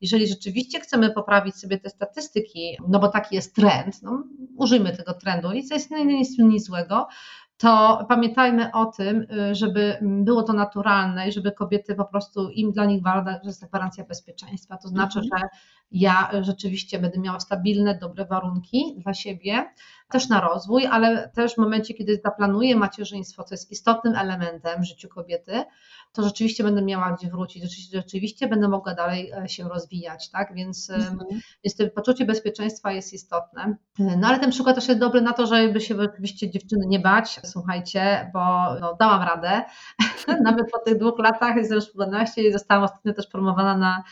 jeżeli 0.00 0.26
rzeczywiście 0.26 0.80
chcemy 0.80 1.10
poprawić 1.10 1.56
sobie 1.56 1.78
te 1.78 1.90
statystyki, 1.90 2.76
no 2.88 2.98
bo 2.98 3.08
taki 3.08 3.34
jest 3.34 3.54
trend, 3.54 4.02
no, 4.02 4.24
użyjmy 4.56 4.96
tego 4.96 5.14
trendu 5.14 5.52
i 5.52 5.64
co 5.64 5.74
jest 5.74 5.90
nic, 5.90 6.38
nic 6.38 6.66
złego, 6.66 7.08
to 7.60 8.04
pamiętajmy 8.08 8.72
o 8.72 8.86
tym, 8.86 9.26
y, 9.50 9.54
żeby 9.54 9.98
było 10.02 10.42
to 10.42 10.52
naturalne 10.52 11.28
i 11.28 11.32
żeby 11.32 11.52
kobiety 11.52 11.94
po 11.94 12.04
prostu 12.04 12.50
im 12.50 12.72
dla 12.72 12.84
nich 12.84 13.02
ważna, 13.02 13.40
jest 13.44 13.66
gwarancja 13.66 14.04
bezpieczeństwa. 14.04 14.76
To 14.76 14.88
znaczy, 14.88 15.18
mhm. 15.18 15.40
że 15.42 15.48
ja 15.92 16.30
rzeczywiście 16.42 16.98
będę 16.98 17.20
miała 17.20 17.40
stabilne, 17.40 17.98
dobre 17.98 18.24
warunki 18.24 18.96
dla 18.98 19.14
siebie, 19.14 19.70
też 20.10 20.28
na 20.28 20.40
rozwój, 20.40 20.86
ale 20.86 21.28
też 21.28 21.54
w 21.54 21.58
momencie, 21.58 21.94
kiedy 21.94 22.20
zaplanuję 22.24 22.76
macierzyństwo, 22.76 23.44
co 23.44 23.54
jest 23.54 23.70
istotnym 23.70 24.14
elementem 24.16 24.82
w 24.82 24.84
życiu 24.84 25.08
kobiety, 25.08 25.64
to 26.12 26.22
rzeczywiście 26.22 26.64
będę 26.64 26.82
miała 26.82 27.12
gdzie 27.12 27.30
wrócić, 27.30 27.62
rzeczywiście, 27.62 27.96
rzeczywiście 27.96 28.48
będę 28.48 28.68
mogła 28.68 28.94
dalej 28.94 29.32
e, 29.32 29.48
się 29.48 29.68
rozwijać, 29.68 30.30
tak? 30.30 30.54
Więc, 30.54 30.90
mhm. 30.90 31.18
więc 31.64 31.76
to 31.76 31.84
poczucie 31.94 32.24
bezpieczeństwa 32.24 32.92
jest 32.92 33.12
istotne. 33.12 33.76
No 33.98 34.28
ale 34.28 34.38
ten 34.38 34.50
przykład 34.50 34.76
też 34.76 34.88
jest 34.88 35.00
dobry 35.00 35.20
na 35.20 35.32
to, 35.32 35.46
żeby 35.46 35.80
się 35.80 35.96
oczywiście 36.00 36.50
dziewczyny 36.50 36.86
nie 36.86 36.98
bać, 36.98 37.40
słuchajcie, 37.44 38.30
bo 38.32 38.40
no, 38.80 38.94
dałam 38.94 39.22
radę. 39.22 39.62
Nawet 40.44 40.70
po 40.70 40.78
tych 40.78 40.98
dwóch 40.98 41.18
latach, 41.18 41.56
jestem 41.56 41.76
już 41.76 41.92
12 41.92 42.42
i 42.42 42.52
zostałam 42.52 42.84
ostatnio 42.84 43.12
też 43.12 43.26
promowana 43.26 43.76
na 43.76 44.04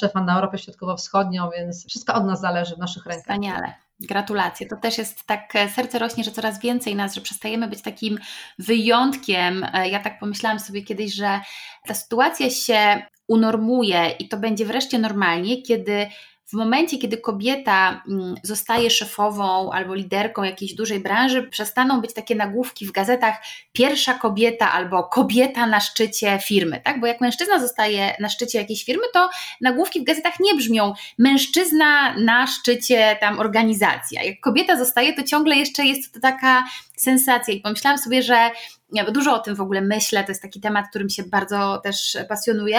szefa 0.00 0.22
na 0.22 0.34
Europę 0.34 0.58
Środkowo-Wschodnią, 0.58 1.50
więc 1.50 1.86
wszystko 1.88 2.14
od 2.14 2.24
nas 2.24 2.40
zależy 2.40 2.74
w 2.74 2.78
naszych 2.78 3.06
rękach. 3.06 3.22
Wspaniale. 3.22 3.74
Gratulacje. 4.06 4.66
To 4.66 4.76
też 4.76 4.98
jest 4.98 5.26
tak, 5.26 5.56
e, 5.56 5.68
serce 5.68 5.98
rośnie, 5.98 6.24
że 6.24 6.30
coraz 6.30 6.60
więcej 6.60 6.96
nas, 6.96 7.14
że 7.14 7.20
przestajemy 7.20 7.68
być 7.68 7.82
takim 7.82 8.18
wyjątkiem. 8.58 9.66
E, 9.72 9.88
ja 9.88 10.00
tak 10.00 10.18
pomyślałam 10.18 10.60
sobie 10.60 10.82
kiedyś, 10.82 11.14
że 11.14 11.40
ta 11.86 11.94
sytuacja 11.94 12.50
się 12.50 13.02
unormuje 13.28 14.10
i 14.18 14.28
to 14.28 14.36
będzie 14.36 14.66
wreszcie 14.66 14.98
normalnie, 14.98 15.62
kiedy 15.62 16.06
w 16.52 16.54
momencie, 16.54 16.98
kiedy 16.98 17.16
kobieta 17.18 18.02
mm, 18.08 18.34
zostaje 18.42 18.90
szefową 18.90 19.72
albo 19.72 19.94
liderką 19.94 20.42
jakiejś 20.42 20.74
dużej 20.74 21.00
branży, 21.00 21.42
przestaną 21.42 22.00
być 22.00 22.14
takie 22.14 22.34
nagłówki 22.34 22.86
w 22.86 22.92
gazetach 22.92 23.34
pierwsza 23.72 24.14
kobieta 24.14 24.72
albo 24.72 25.04
kobieta 25.04 25.66
na 25.66 25.80
szczycie 25.80 26.38
firmy, 26.38 26.80
tak? 26.84 27.00
Bo 27.00 27.06
jak 27.06 27.20
mężczyzna 27.20 27.60
zostaje 27.60 28.16
na 28.20 28.28
szczycie 28.28 28.58
jakiejś 28.58 28.84
firmy, 28.84 29.02
to 29.12 29.30
nagłówki 29.60 30.00
w 30.00 30.04
gazetach 30.04 30.40
nie 30.40 30.54
brzmią 30.54 30.94
mężczyzna 31.18 32.14
na 32.18 32.46
szczycie 32.46 33.16
tam 33.20 33.38
organizacja. 33.38 34.22
Jak 34.22 34.40
kobieta 34.40 34.76
zostaje, 34.76 35.14
to 35.14 35.22
ciągle 35.22 35.56
jeszcze 35.56 35.84
jest 35.84 36.14
to 36.14 36.20
taka 36.20 36.64
sensacja 36.96 37.54
i 37.54 37.60
pomyślałam 37.60 37.98
sobie, 37.98 38.22
że 38.22 38.50
ja 38.92 39.10
dużo 39.10 39.34
o 39.34 39.38
tym 39.38 39.54
w 39.54 39.60
ogóle 39.60 39.80
myślę, 39.80 40.24
to 40.24 40.30
jest 40.30 40.42
taki 40.42 40.60
temat, 40.60 40.88
którym 40.90 41.10
się 41.10 41.22
bardzo 41.22 41.80
też 41.84 42.16
pasjonuję, 42.28 42.78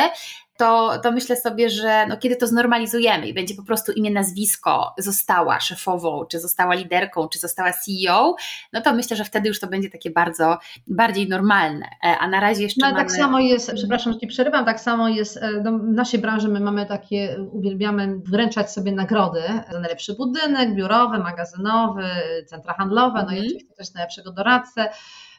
to, 0.63 0.99
to 1.03 1.11
myślę 1.11 1.35
sobie, 1.35 1.69
że 1.69 2.05
no, 2.07 2.17
kiedy 2.17 2.35
to 2.35 2.47
znormalizujemy 2.47 3.27
i 3.27 3.33
będzie 3.33 3.55
po 3.55 3.63
prostu 3.63 3.91
imię, 3.91 4.11
nazwisko, 4.11 4.93
została 4.97 5.59
szefową, 5.59 6.25
czy 6.25 6.39
została 6.39 6.73
liderką, 6.73 7.27
czy 7.27 7.39
została 7.39 7.73
CEO, 7.73 8.35
no 8.73 8.81
to 8.81 8.93
myślę, 8.93 9.17
że 9.17 9.23
wtedy 9.23 9.47
już 9.47 9.59
to 9.59 9.67
będzie 9.67 9.89
takie 9.89 10.11
bardzo 10.11 10.57
bardziej 10.87 11.29
normalne. 11.29 11.85
E, 11.85 12.17
a 12.17 12.27
na 12.27 12.39
razie 12.39 12.63
jeszcze. 12.63 12.81
No, 12.81 12.91
mamy... 12.91 12.99
tak 12.99 13.11
samo 13.11 13.39
jest, 13.39 13.71
przepraszam, 13.75 14.13
że 14.13 14.19
ci 14.19 14.27
przerywam, 14.27 14.65
tak 14.65 14.79
samo 14.79 15.09
jest 15.09 15.37
e, 15.37 15.51
no, 15.63 15.79
w 15.79 15.93
naszej 15.93 16.19
branży 16.19 16.47
my 16.47 16.59
mamy 16.59 16.85
takie, 16.85 17.37
uwielbiamy 17.51 18.15
wręczać 18.17 18.71
sobie 18.71 18.91
nagrody 18.91 19.41
za 19.71 19.79
najlepszy 19.79 20.13
budynek 20.13 20.75
biurowy, 20.75 21.17
magazynowy, 21.17 22.05
centra 22.45 22.73
handlowe, 22.73 23.19
mm. 23.19 23.25
no 23.25 23.31
i 23.31 23.35
mhm. 23.35 23.45
oczywiście 23.45 23.75
też 23.75 23.93
najlepszego 23.93 24.31
doradcę. 24.31 24.89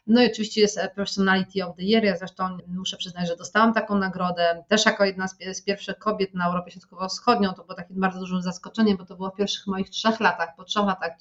No 0.06 0.22
i 0.22 0.26
oczywiście 0.26 0.60
jest 0.60 0.78
e, 0.78 0.88
Personality 0.88 1.66
of 1.66 1.76
the 1.76 1.82
Year, 1.82 2.04
ja 2.04 2.16
zresztą 2.16 2.58
muszę 2.66 2.96
przyznać, 2.96 3.28
że 3.28 3.36
dostałam 3.36 3.74
taką 3.74 3.98
nagrodę, 3.98 4.64
też 4.68 4.86
jako 4.86 5.04
jedna 5.04 5.28
z, 5.28 5.62
pierwszych 5.66 5.98
kobiet 5.98 6.34
na 6.34 6.46
Europie 6.46 6.70
Środkowo-Wschodnią, 6.70 7.54
to 7.54 7.64
było 7.64 7.74
takim 7.74 8.00
bardzo 8.00 8.20
dużym 8.20 8.42
zaskoczeniem, 8.42 8.96
bo 8.96 9.06
to 9.06 9.16
było 9.16 9.30
w 9.30 9.36
pierwszych 9.36 9.66
moich 9.66 9.90
trzech 9.90 10.20
latach, 10.20 10.56
po 10.56 10.64
trzech 10.64 10.86
latach 10.86 11.12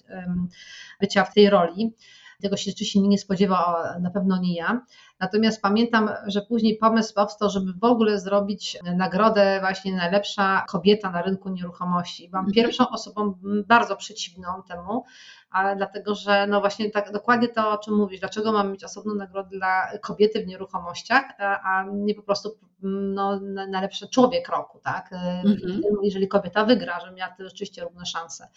bycia 1.01 1.23
w 1.23 1.33
tej 1.33 1.49
roli. 1.49 1.93
Tego 2.41 2.57
się 2.57 2.71
rzeczywiście 2.71 3.01
nie 3.01 3.17
spodziewał, 3.17 3.75
na 4.01 4.09
pewno 4.09 4.37
nie 4.37 4.55
ja. 4.55 4.81
Natomiast 5.19 5.61
pamiętam, 5.61 6.09
że 6.27 6.41
później 6.41 6.77
pomysł 6.77 7.13
powstał, 7.13 7.49
żeby 7.49 7.73
w 7.73 7.83
ogóle 7.83 8.19
zrobić 8.19 8.77
nagrodę 8.95 9.57
właśnie 9.59 9.95
najlepsza 9.95 10.65
kobieta 10.69 11.11
na 11.11 11.21
rynku 11.21 11.49
nieruchomości. 11.49 12.29
Byłam 12.29 12.45
mhm. 12.45 12.53
pierwszą 12.53 12.89
osobą 12.89 13.33
bardzo 13.67 13.95
przeciwną 13.95 14.47
temu, 14.67 15.05
ale 15.49 15.75
dlatego, 15.75 16.15
że 16.15 16.47
no 16.47 16.59
właśnie 16.59 16.91
tak 16.91 17.11
dokładnie 17.11 17.47
to, 17.47 17.71
o 17.71 17.77
czym 17.77 17.95
mówisz, 17.95 18.19
dlaczego 18.19 18.51
mamy 18.51 18.71
mieć 18.71 18.83
osobną 18.83 19.15
nagrodę 19.15 19.57
dla 19.57 19.97
kobiety 19.97 20.43
w 20.43 20.47
nieruchomościach, 20.47 21.23
a 21.39 21.85
nie 21.93 22.15
po 22.15 22.21
prostu 22.21 22.57
no, 22.81 23.39
najlepszy 23.67 24.07
człowiek 24.07 24.49
roku, 24.49 24.79
tak? 24.79 25.13
Mhm. 25.13 25.81
Jeżeli 26.03 26.27
kobieta 26.27 26.65
wygra, 26.65 26.99
że 26.99 27.11
miała 27.11 27.35
rzeczywiście 27.39 27.83
równe 27.83 28.05
szanse. 28.05 28.47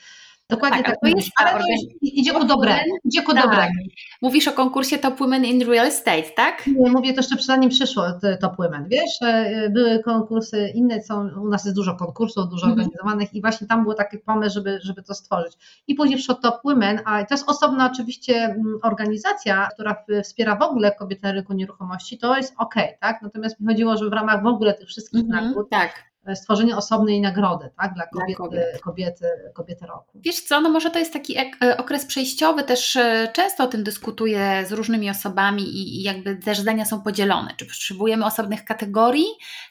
Dokładnie 0.50 0.82
tak, 0.82 0.86
tak 0.86 1.00
to 1.00 1.06
jest, 1.16 1.30
ale 1.36 1.58
to 1.58 1.64
idzie 2.02 2.32
ku 2.32 2.44
dobremu. 2.44 2.96
Idzie 3.04 3.22
ku 3.22 3.34
tak. 3.34 3.42
dobremu. 3.42 3.74
Mówisz 4.22 4.48
o 4.48 4.52
konkursie 4.52 4.98
Top 4.98 5.18
Women 5.18 5.44
in 5.44 5.70
Real 5.70 5.86
Estate, 5.86 6.30
tak? 6.36 6.66
Nie, 6.66 6.90
mówię 6.90 7.12
to 7.12 7.20
jeszcze 7.20 7.36
zanim 7.42 7.70
przyszło 7.70 8.04
Top 8.40 8.56
Women, 8.56 8.88
wiesz, 8.88 9.22
e, 9.22 9.70
były 9.70 10.02
konkursy 10.02 10.72
inne, 10.74 11.02
są, 11.02 11.28
u 11.42 11.48
nas 11.48 11.64
jest 11.64 11.76
dużo 11.76 11.94
konkursów, 11.94 12.48
dużo 12.48 12.66
mhm. 12.66 12.72
organizowanych 12.72 13.34
i 13.34 13.40
właśnie 13.40 13.66
tam 13.66 13.84
był 13.84 13.94
taki 13.94 14.18
pomysł, 14.18 14.54
żeby, 14.54 14.78
żeby 14.82 15.02
to 15.02 15.14
stworzyć. 15.14 15.52
I 15.86 15.94
później 15.94 16.16
przyszło 16.16 16.34
Top 16.34 16.60
Women, 16.64 17.00
a 17.04 17.24
to 17.24 17.34
jest 17.34 17.48
osobna 17.48 17.90
oczywiście 17.92 18.34
mm, 18.34 18.78
organizacja, 18.82 19.68
która 19.74 20.04
wspiera 20.22 20.56
w 20.56 20.62
ogóle 20.62 20.92
kobiety 20.92 21.22
na 21.22 21.32
rynku 21.32 21.52
nieruchomości, 21.52 22.18
to 22.18 22.36
jest 22.36 22.54
ok, 22.58 22.74
tak? 23.00 23.22
Natomiast 23.22 23.60
mi 23.60 23.66
chodziło, 23.66 23.96
że 23.96 24.10
w 24.10 24.12
ramach 24.12 24.42
w 24.42 24.46
ogóle 24.46 24.74
tych 24.74 24.88
wszystkich 24.88 25.20
mhm, 25.20 25.44
nagród, 25.44 25.70
tak 25.70 26.15
stworzenie 26.34 26.76
osobnej 26.76 27.20
nagrody 27.20 27.70
tak, 27.80 27.94
dla 27.94 28.06
kobiety, 28.06 28.26
dla 28.26 28.36
kobiet. 28.36 28.80
kobiety, 28.80 29.26
kobiety 29.54 29.86
roku. 29.86 30.20
Wiesz 30.24 30.40
co, 30.40 30.60
no 30.60 30.70
może 30.70 30.90
to 30.90 30.98
jest 30.98 31.12
taki 31.12 31.38
e, 31.38 31.76
okres 31.76 32.06
przejściowy, 32.06 32.64
też 32.64 32.96
e, 32.96 33.28
często 33.32 33.64
o 33.64 33.66
tym 33.66 33.84
dyskutuję 33.84 34.64
z 34.68 34.72
różnymi 34.72 35.10
osobami 35.10 35.62
i, 35.62 36.00
i 36.00 36.02
jakby 36.02 36.36
też 36.36 36.58
zdania 36.58 36.84
są 36.84 37.00
podzielone. 37.00 37.54
Czy 37.56 37.66
potrzebujemy 37.66 38.24
osobnych 38.24 38.64
kategorii, 38.64 39.26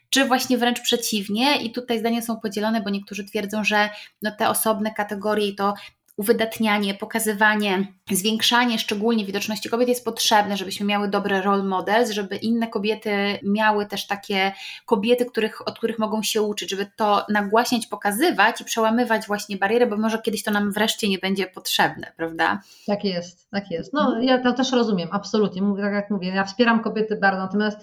czy 0.10 0.26
właśnie 0.26 0.58
wręcz 0.58 0.82
przeciwnie. 0.82 1.62
I 1.62 1.72
tutaj 1.72 2.00
zdania 2.00 2.22
są 2.22 2.40
podzielone, 2.40 2.82
bo 2.82 2.90
niektórzy 2.90 3.26
twierdzą, 3.26 3.64
że 3.64 3.90
no 4.22 4.32
te 4.40 4.50
osobne 4.50 4.94
kategorie 4.94 5.56
to 5.56 5.74
uwydatnianie, 6.18 6.94
pokazywanie, 6.94 7.88
zwiększanie 8.12 8.80
szczególnie 8.80 9.26
widoczności 9.26 9.70
kobiet 9.70 9.90
jest 9.90 10.06
potrzebne, 10.06 10.58
żebyśmy 10.58 10.86
miały 10.86 11.08
dobre 11.08 11.42
role 11.42 11.64
models, 11.64 12.12
żeby 12.12 12.36
inne 12.36 12.68
kobiety 12.68 13.40
miały 13.44 13.86
też 13.86 14.08
takie 14.08 14.52
kobiety, 14.86 15.26
których, 15.26 15.68
od 15.68 15.78
których 15.78 16.00
mogą 16.00 16.24
się 16.24 16.42
uczyć, 16.42 16.70
żeby 16.70 16.92
to 16.96 17.26
nagłaśniać, 17.30 17.88
pokazywać 17.88 18.62
i 18.62 18.66
przełamywać 18.66 19.28
właśnie 19.28 19.58
bariery, 19.58 19.88
bo 19.88 19.98
może 19.98 20.22
kiedyś 20.22 20.44
to 20.44 20.52
nam 20.52 20.72
wreszcie 20.72 21.10
nie 21.10 21.20
będzie 21.20 21.48
potrzebne, 21.48 22.12
prawda? 22.18 22.62
Tak 22.88 23.04
jest, 23.04 23.50
tak 23.50 23.72
jest. 23.72 23.94
No 23.94 24.22
ja 24.22 24.44
to 24.44 24.54
też 24.54 24.72
rozumiem, 24.72 25.10
absolutnie. 25.12 25.62
Tak 25.82 25.94
jak 25.94 26.10
mówię, 26.10 26.28
ja 26.28 26.44
wspieram 26.44 26.80
kobiety 26.80 27.16
bardzo, 27.16 27.42
natomiast 27.42 27.78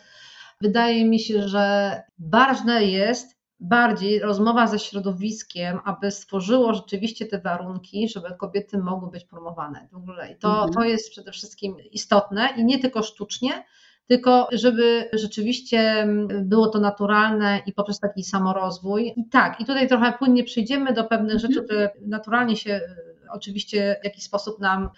wydaje 0.61 1.05
mi 1.05 1.21
się, 1.21 1.49
że 1.49 2.03
ważne 2.19 2.85
jest, 2.85 3.42
bardziej 3.63 4.21
rozmowa 4.21 4.67
ze 4.67 4.79
środowiskiem, 4.79 5.79
aby 5.85 6.11
stworzyło 6.11 6.75
rzeczywiście 6.75 7.27
te 7.27 7.41
warunki, 7.41 8.09
żeby 8.09 8.29
kobiety 8.39 8.79
mogły 8.79 9.11
być 9.11 9.25
promowane 9.25 9.89
w 9.93 9.97
ogóle. 9.97 10.33
I 10.33 10.37
to, 10.37 10.49
mhm. 10.49 10.73
to 10.73 10.85
jest 10.85 11.11
przede 11.11 11.33
wszystkim 11.33 11.77
istotne 11.93 12.49
i 12.57 12.65
nie 12.65 12.79
tylko 12.79 13.03
sztucznie, 13.03 13.65
tylko 14.07 14.49
żeby 14.53 15.09
rzeczywiście 15.13 16.07
było 16.43 16.69
to 16.69 16.81
naturalne 16.81 17.63
i 17.67 17.73
poprzez 17.73 18.01
taki 18.01 18.25
samorozwój. 18.25 19.13
I 19.17 19.29
tak, 19.29 19.61
i 19.61 19.65
tutaj 19.65 19.89
trochę 19.89 20.13
płynnie 20.13 20.45
przejdziemy 20.45 20.93
do 20.93 21.05
pewnych 21.05 21.35
mhm. 21.35 21.41
rzeczy, 21.53 21.65
które 21.65 21.91
naturalnie 22.01 22.57
się 22.57 22.81
oczywiście 23.31 23.97
w 24.01 24.05
jakiś 24.05 24.25
sposób 24.25 24.61
nam 24.61 24.91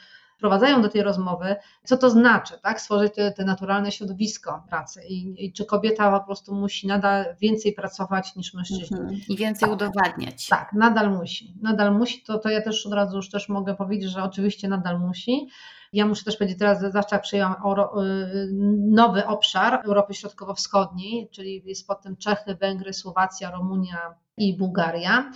wprowadzają 0.44 0.83
do 0.83 0.88
tej 0.88 1.02
rozmowy, 1.02 1.57
co 1.85 1.96
to 1.96 2.11
znaczy, 2.11 2.54
tak? 2.62 2.80
Stworzyć 2.80 3.14
te, 3.14 3.33
te 3.33 3.44
naturalne 3.44 3.92
środowisko 3.92 4.62
pracy 4.68 5.02
I, 5.09 5.46
I, 5.46 5.52
czy 5.52 5.64
kobieta 5.64 6.20
po 6.20 6.26
prostu 6.26 6.54
musi 6.54 6.87
nadal 6.87 7.37
więcej 7.40 7.72
pracować 7.72 8.37
niż 8.37 8.54
mężczyźni. 8.54 8.98
Mhm. 9.00 9.20
I 9.28 9.37
więcej 9.37 9.68
tak. 9.68 9.76
udowadniać. 9.76 10.46
Tak, 10.46 10.72
nadal 10.72 11.11
musi. 11.11 11.54
Nadal 11.62 11.94
musi, 11.94 12.22
to, 12.22 12.38
to 12.38 12.48
ja 12.48 12.62
też 12.62 12.87
od 12.87 12.92
razu 12.92 13.16
już 13.16 13.30
też 13.30 13.48
mogę 13.48 13.74
powiedzieć, 13.74 14.11
że 14.11 14.22
oczywiście 14.22 14.68
nadal 14.68 15.00
musi. 15.00 15.48
Ja 15.92 16.07
muszę 16.07 16.24
też 16.24 16.37
powiedzieć, 16.37 16.59
teraz 16.59 16.80
zawsze 16.80 17.18
przyjęłam 17.18 17.54
y, 17.54 18.50
nowy 18.90 19.26
obszar 19.26 19.83
Europy 19.85 20.14
Środkowo-Wschodniej, 20.14 21.28
czyli 21.30 21.62
jest 21.64 21.87
potem 21.87 22.16
Czechy, 22.16 22.54
Węgry, 22.54 22.92
Słowacja, 22.92 23.50
Rumunia 23.50 24.14
i 24.36 24.56
Bułgaria. 24.56 25.32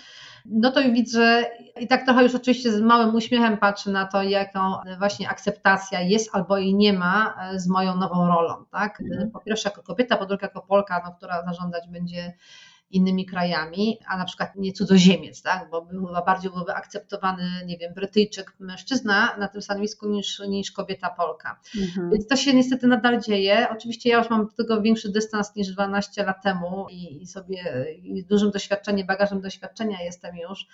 No 0.47 0.73
to 0.73 0.83
widzę, 0.83 1.45
i 1.81 1.89
tak 1.89 2.05
trochę 2.05 2.23
już 2.23 2.35
oczywiście 2.35 2.73
z 2.73 2.81
małym 2.81 3.15
uśmiechem 3.15 3.59
patrzę 3.59 3.91
na 3.91 4.07
to, 4.07 4.23
jaką 4.23 4.61
właśnie 4.99 5.29
akceptacja 5.29 6.01
jest 6.01 6.31
albo 6.33 6.59
jej 6.59 6.75
nie 6.75 6.93
ma 6.93 7.35
e, 7.41 7.61
z 7.61 7.69
moją 7.69 7.97
nową 7.97 8.27
rolą. 8.27 8.65
Tak? 8.71 9.01
Mhm. 9.01 9.31
Po 9.31 9.41
pierwsze 9.41 9.69
jako 9.69 9.83
kobieta, 9.83 10.17
po 10.17 10.27
drugie 10.27 10.47
jako 10.47 10.63
Polka, 10.63 11.03
no, 11.05 11.15
która 11.15 11.45
zarządzać 11.45 11.89
będzie 11.89 12.33
innymi 12.91 13.27
krajami, 13.27 13.99
a 14.07 14.19
na 14.19 14.25
przykład 14.25 14.57
nie 14.57 14.73
cudzoziemiec, 14.73 15.43
tak? 15.43 15.71
bo 15.71 15.83
był, 15.83 16.09
bardziej 16.27 16.51
byłby 16.51 16.75
akceptowany, 16.75 17.45
nie 17.67 17.79
wiem, 17.79 17.95
Brytyjczyk, 17.95 18.55
mężczyzna 18.59 19.37
na 19.37 19.49
tym 19.49 19.63
stanowisku 19.63 20.09
niż, 20.09 20.43
niż 20.49 20.73
kobieta 20.73 21.11
Polka. 21.11 21.61
Mhm. 21.81 22.11
Więc 22.11 22.27
to 22.27 22.37
się 22.37 22.55
niestety 22.55 22.87
nadal 22.87 23.21
dzieje. 23.21 23.67
Oczywiście 23.71 24.11
ja 24.11 24.19
już 24.19 24.31
mam 24.31 24.47
do 24.47 24.53
tego 24.53 24.83
większy 24.83 25.13
dystans 25.13 25.57
niż 25.57 25.69
12 25.69 26.25
lat 26.25 26.43
temu 26.43 26.87
i, 26.91 27.23
i 27.23 27.27
sobie 27.27 27.87
i 28.03 28.25
dużym 28.25 28.51
doświadczeniem, 28.51 29.07
bagażem 29.07 29.41
doświadczenia 29.41 30.03
jestem 30.03 30.37
już 30.37 30.67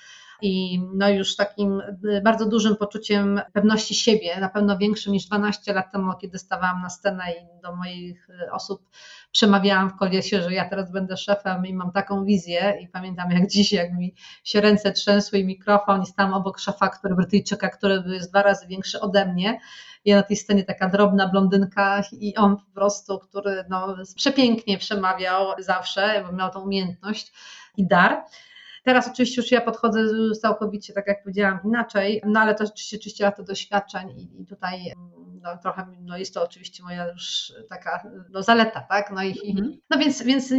i 0.43 0.81
no 0.95 1.09
już 1.09 1.37
takim 1.37 1.83
bardzo 2.25 2.47
dużym 2.47 2.77
poczuciem 2.77 3.41
pewności 3.53 3.95
siebie, 3.95 4.41
na 4.41 4.49
pewno 4.49 4.79
większym 4.79 5.13
niż 5.13 5.27
12 5.27 5.73
lat 5.73 5.93
temu, 5.93 6.13
kiedy 6.21 6.39
stawałam 6.39 6.83
na 6.83 6.91
scenę 6.91 7.25
i 7.33 7.63
do 7.63 7.77
moich 7.77 8.29
osób 8.53 8.89
przemawiałam 9.33 9.91
w 9.91 9.97
koliesie, 9.97 10.43
że 10.43 10.53
ja 10.53 10.69
teraz 10.69 10.93
będę 10.93 11.17
szefem 11.17 11.67
i 11.67 11.75
mam 11.75 11.93
taką 11.93 12.25
wizję 12.25 12.79
i 12.81 12.89
pamiętam 12.89 13.31
jak 13.31 13.47
dziś, 13.47 13.73
jak 13.73 13.93
mi 13.93 14.15
się 14.45 14.61
ręce 14.61 14.93
trzęsły 14.93 15.39
i 15.39 15.45
mikrofon 15.45 16.03
i 16.03 16.07
stałam 16.07 16.35
obok 16.35 16.59
szefa, 16.59 16.89
który 16.89 17.15
Brytyjczyka, 17.15 17.69
który 17.69 18.03
jest 18.07 18.31
dwa 18.31 18.43
razy 18.43 18.67
większy 18.67 19.01
ode 19.01 19.27
mnie. 19.27 19.61
Ja 20.05 20.17
na 20.17 20.23
tej 20.23 20.37
scenie 20.37 20.65
taka 20.65 20.89
drobna 20.89 21.29
blondynka 21.29 22.03
i 22.13 22.37
on 22.37 22.57
po 22.57 22.75
prostu, 22.75 23.19
który 23.19 23.65
no, 23.69 23.97
przepięknie 24.17 24.79
przemawiał 24.79 25.47
zawsze, 25.59 26.25
bo 26.27 26.33
miał 26.33 26.51
tą 26.51 26.61
umiejętność 26.61 27.33
i 27.77 27.87
dar. 27.87 28.25
Teraz 28.85 29.09
oczywiście 29.09 29.43
już 29.43 29.53
ja 29.53 29.61
podchodzę 29.61 30.01
całkowicie, 30.43 30.93
tak 30.93 31.07
jak 31.07 31.23
powiedziałam, 31.23 31.59
inaczej, 31.65 32.23
no 32.27 32.41
ale 32.41 32.55
to 32.55 32.65
oczywiście 32.65 32.99
30 32.99 33.23
lat 33.23 33.43
doświadczeń 33.43 34.11
i, 34.11 34.43
i 34.43 34.47
tutaj 34.47 34.95
no, 35.45 35.57
trochę 35.63 35.87
no 36.01 36.19
jest 36.19 36.35
to 36.35 36.43
oczywiście 36.43 36.83
moja 36.83 37.09
już 37.09 37.53
taka 37.69 38.03
no, 38.31 38.43
zaleta, 38.43 38.81
tak? 38.81 39.13
No, 39.15 39.23
i, 39.23 39.57
mm. 39.59 39.77
no 39.91 39.99
więc, 39.99 40.23
więc 40.23 40.55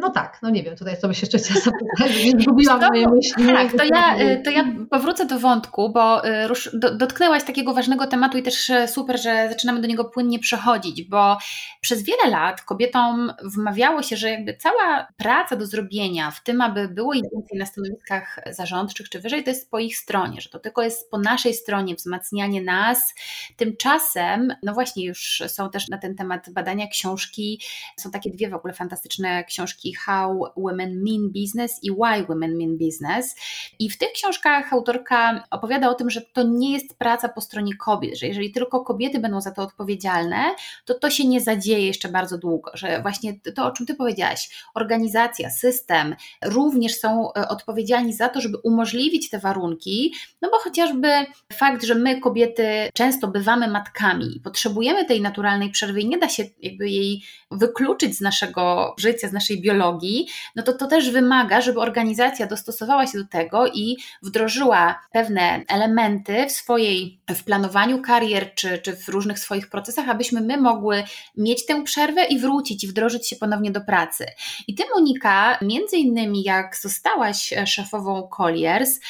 no 0.00 0.10
tak, 0.10 0.38
no 0.42 0.50
nie 0.50 0.62
wiem, 0.62 0.76
tutaj 0.76 0.96
co 0.96 1.08
by 1.08 1.14
się 1.14 1.26
jeszcze 1.26 1.38
chciała 1.38 1.60
zapytać, 1.60 2.18
więc 2.24 2.42
zgubiłam 2.42 2.80
moje 2.80 3.08
myśli. 3.08 3.46
Tak, 3.46 3.72
to 3.72 3.84
ja, 3.84 4.16
to 4.44 4.50
ja 4.50 4.64
powrócę 4.90 5.26
do 5.26 5.38
wątku, 5.38 5.92
bo 5.92 6.28
y, 6.28 6.48
rusz, 6.48 6.70
do, 6.74 6.94
dotknęłaś 6.94 7.44
takiego 7.44 7.74
ważnego 7.74 8.06
tematu 8.06 8.38
i 8.38 8.42
też 8.42 8.72
super, 8.86 9.22
że 9.22 9.48
zaczynamy 9.48 9.80
do 9.80 9.86
niego 9.86 10.04
płynnie 10.04 10.38
przechodzić, 10.38 11.02
bo 11.08 11.38
przez 11.80 12.02
wiele 12.02 12.30
lat 12.30 12.62
kobietom 12.62 13.32
wmawiało 13.42 14.02
się, 14.02 14.16
że 14.16 14.30
jakby 14.30 14.56
cała 14.56 15.08
praca 15.16 15.56
do 15.56 15.66
zrobienia 15.66 16.30
w 16.30 16.42
tym, 16.42 16.60
aby 16.60 16.88
było 16.88 17.14
ich 17.14 17.22
więcej 17.32 17.58
na 17.58 17.63
stanowiskach 17.66 18.40
zarządczych 18.50 19.08
czy 19.08 19.20
wyżej, 19.20 19.44
to 19.44 19.50
jest 19.50 19.70
po 19.70 19.78
ich 19.78 19.96
stronie, 19.96 20.40
że 20.40 20.48
to 20.48 20.58
tylko 20.58 20.82
jest 20.82 21.10
po 21.10 21.18
naszej 21.18 21.54
stronie 21.54 21.94
wzmacnianie 21.94 22.62
nas. 22.62 23.14
Tymczasem, 23.56 24.54
no 24.62 24.74
właśnie, 24.74 25.04
już 25.04 25.42
są 25.46 25.70
też 25.70 25.88
na 25.88 25.98
ten 25.98 26.16
temat 26.16 26.50
badania 26.50 26.86
książki. 26.88 27.60
Są 27.96 28.10
takie 28.10 28.30
dwie 28.30 28.50
w 28.50 28.54
ogóle 28.54 28.74
fantastyczne 28.74 29.44
książki 29.44 29.94
How 29.94 30.44
Women 30.56 31.02
Mean 31.02 31.32
Business 31.32 31.78
i 31.82 31.90
Why 31.90 32.26
Women 32.28 32.56
Mean 32.56 32.78
Business. 32.78 33.36
I 33.78 33.90
w 33.90 33.98
tych 33.98 34.12
książkach 34.12 34.72
autorka 34.72 35.44
opowiada 35.50 35.90
o 35.90 35.94
tym, 35.94 36.10
że 36.10 36.20
to 36.20 36.42
nie 36.42 36.72
jest 36.72 36.98
praca 36.98 37.28
po 37.28 37.40
stronie 37.40 37.76
kobiet, 37.76 38.18
że 38.18 38.26
jeżeli 38.26 38.52
tylko 38.52 38.80
kobiety 38.80 39.18
będą 39.18 39.40
za 39.40 39.50
to 39.50 39.62
odpowiedzialne, 39.62 40.54
to 40.84 40.94
to 40.94 41.10
się 41.10 41.28
nie 41.28 41.40
zadzieje 41.40 41.86
jeszcze 41.86 42.08
bardzo 42.08 42.38
długo, 42.38 42.70
że 42.74 43.02
właśnie 43.02 43.40
to, 43.54 43.66
o 43.66 43.70
czym 43.70 43.86
Ty 43.86 43.94
powiedziałaś, 43.94 44.50
organizacja, 44.74 45.50
system 45.50 46.16
również 46.42 46.98
są 46.98 47.32
e, 47.32 47.48
odpowiedzialni 47.54 48.12
za 48.12 48.28
to, 48.28 48.40
żeby 48.40 48.58
umożliwić 48.58 49.30
te 49.30 49.38
warunki, 49.38 50.14
no 50.42 50.50
bo 50.50 50.58
chociażby 50.58 51.08
fakt, 51.52 51.84
że 51.84 51.94
my 51.94 52.20
kobiety 52.20 52.66
często 52.94 53.28
bywamy 53.28 53.68
matkami 53.68 54.36
i 54.36 54.40
potrzebujemy 54.40 55.04
tej 55.04 55.20
naturalnej 55.20 55.70
przerwy 55.70 56.00
i 56.00 56.08
nie 56.08 56.18
da 56.18 56.28
się 56.28 56.44
jakby 56.62 56.88
jej 56.88 57.22
wykluczyć 57.50 58.16
z 58.16 58.20
naszego 58.20 58.94
życia, 58.98 59.28
z 59.28 59.32
naszej 59.32 59.60
biologii, 59.60 60.26
no 60.56 60.62
to 60.62 60.72
to 60.72 60.86
też 60.86 61.10
wymaga, 61.10 61.60
żeby 61.60 61.80
organizacja 61.80 62.46
dostosowała 62.46 63.06
się 63.06 63.18
do 63.18 63.28
tego 63.28 63.66
i 63.66 63.96
wdrożyła 64.22 65.00
pewne 65.12 65.62
elementy 65.68 66.46
w 66.46 66.52
swojej, 66.52 67.20
w 67.30 67.44
planowaniu 67.44 68.02
karier 68.02 68.54
czy, 68.54 68.78
czy 68.78 68.96
w 68.96 69.08
różnych 69.08 69.38
swoich 69.38 69.70
procesach, 69.70 70.08
abyśmy 70.08 70.40
my 70.40 70.56
mogły 70.56 71.04
mieć 71.36 71.66
tę 71.66 71.84
przerwę 71.84 72.24
i 72.24 72.38
wrócić 72.38 72.84
i 72.84 72.88
wdrożyć 72.88 73.28
się 73.28 73.36
ponownie 73.36 73.70
do 73.70 73.80
pracy. 73.80 74.26
I 74.68 74.74
ty 74.74 74.82
Monika, 74.94 75.58
między 75.62 75.96
innymi 75.96 76.42
jak 76.42 76.76
zostałaś 76.76 77.43
szefową 77.66 78.28
Colliers, 78.36 79.00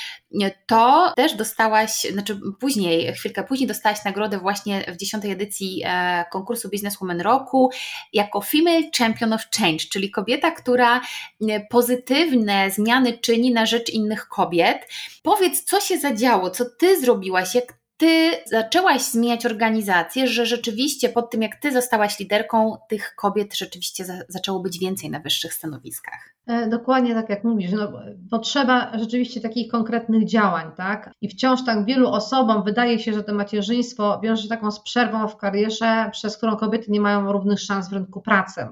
to 0.67 1.13
też 1.17 1.35
dostałaś, 1.35 1.91
znaczy 2.13 2.41
później, 2.61 3.15
chwilkę 3.15 3.45
później 3.45 3.69
dostałaś 3.69 4.05
nagrodę 4.05 4.39
właśnie 4.39 4.85
w 4.95 4.97
dziesiątej 4.97 5.31
edycji 5.31 5.83
e, 5.85 6.25
konkursu 6.33 6.69
Businesswoman 6.69 7.21
Roku 7.21 7.71
jako 8.13 8.41
Female 8.41 8.83
Champion 8.99 9.33
of 9.33 9.43
Change, 9.59 9.85
czyli 9.93 10.11
kobieta, 10.11 10.51
która 10.51 11.01
e, 11.49 11.61
pozytywne 11.71 12.71
zmiany 12.71 13.19
czyni 13.19 13.53
na 13.53 13.67
rzecz 13.67 13.91
innych 13.91 14.29
kobiet. 14.29 14.89
Powiedz, 15.23 15.65
co 15.65 15.81
się 15.81 15.99
zadziało, 15.99 16.51
co 16.51 16.65
ty 16.65 17.01
zrobiłaś, 17.01 17.55
jak 17.55 17.84
ty 17.97 18.31
zaczęłaś 18.47 19.03
zmieniać 19.03 19.47
organizację, 19.47 20.27
że 20.27 20.47
rzeczywiście 20.47 21.09
po 21.09 21.23
tym, 21.23 21.43
jak 21.43 21.57
ty 21.57 21.73
zostałaś 21.73 22.19
liderką, 22.19 22.77
tych 22.89 23.15
kobiet 23.15 23.57
rzeczywiście 23.57 24.05
za, 24.05 24.15
zaczęło 24.29 24.61
być 24.61 24.79
więcej 24.79 25.11
na 25.11 25.21
wyższych 25.21 25.55
stanowiskach. 25.55 26.35
E, 26.47 26.69
dokładnie 26.69 27.15
tak 27.15 27.29
jak 27.29 27.45
mówisz, 27.45 27.73
no, 27.73 27.93
potrzeba 28.31 28.93
rzeczywiście 28.99 29.41
takich 29.41 29.73
konkretnych 29.73 30.25
działań, 30.25 30.73
tak? 30.77 31.11
I 31.21 31.29
wciąż 31.29 31.65
tak 31.65 31.85
wielu 31.85 32.09
osobom 32.09 32.65
wydaje 32.65 32.99
się, 32.99 33.13
że 33.13 33.25
to 33.25 33.35
macierzyństwo 33.35 34.21
wiąże 34.23 34.43
się 34.43 34.49
taką 34.49 34.71
z 34.71 34.81
przerwą 34.81 35.29
w 35.29 35.37
karierze, 35.37 36.09
przez 36.13 36.37
którą 36.37 36.57
kobiety 36.57 36.91
nie 36.91 37.01
mają 37.01 37.33
równych 37.33 37.61
szans 37.61 37.89
w 37.89 37.93
rynku 37.93 38.21
pracy. 38.21 38.67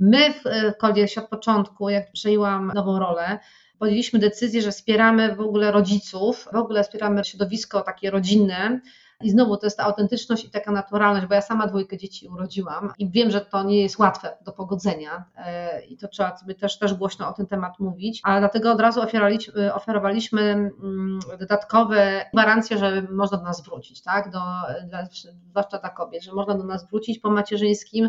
My 0.00 0.34
w 0.42 0.76
Koliersie 0.78 1.20
od 1.20 1.28
początku, 1.28 1.90
jak 1.90 2.12
przejęłam 2.12 2.72
nową 2.74 2.98
rolę, 2.98 3.38
podjęliśmy 3.78 4.18
decyzję, 4.18 4.62
że 4.62 4.70
wspieramy 4.70 5.36
w 5.36 5.40
ogóle 5.40 5.72
rodziców, 5.72 6.48
w 6.52 6.56
ogóle 6.56 6.84
wspieramy 6.84 7.24
środowisko 7.24 7.80
takie 7.80 8.10
rodzinne. 8.10 8.80
I 9.22 9.30
znowu 9.30 9.56
to 9.56 9.66
jest 9.66 9.76
ta 9.76 9.84
autentyczność 9.84 10.44
i 10.44 10.50
taka 10.50 10.72
naturalność, 10.72 11.26
bo 11.26 11.34
ja 11.34 11.40
sama 11.40 11.66
dwójkę 11.66 11.96
dzieci 11.96 12.28
urodziłam 12.28 12.92
i 12.98 13.10
wiem, 13.10 13.30
że 13.30 13.40
to 13.40 13.62
nie 13.62 13.82
jest 13.82 13.98
łatwe 13.98 14.36
do 14.44 14.52
pogodzenia 14.52 15.24
e, 15.36 15.84
i 15.84 15.96
to 15.96 16.08
trzeba 16.08 16.36
sobie 16.36 16.54
też, 16.54 16.78
też 16.78 16.94
głośno 16.94 17.28
o 17.28 17.32
ten 17.32 17.46
temat 17.46 17.78
mówić, 17.78 18.20
ale 18.22 18.40
dlatego 18.40 18.72
od 18.72 18.80
razu 18.80 19.00
oferowaliśmy, 19.00 19.74
oferowaliśmy 19.74 20.42
mm, 20.42 21.20
dodatkowe 21.38 22.24
gwarancje, 22.32 22.78
że 22.78 23.02
można 23.10 23.38
do 23.38 23.44
nas 23.44 23.62
wrócić, 23.62 24.02
tak? 24.02 24.30
Do, 24.30 24.40
zwłaszcza 25.50 25.78
dla 25.78 25.90
kobiet, 25.90 26.22
że 26.22 26.32
można 26.32 26.54
do 26.54 26.64
nas 26.64 26.90
wrócić 26.90 27.18
po 27.18 27.30
macierzyńskim, 27.30 28.08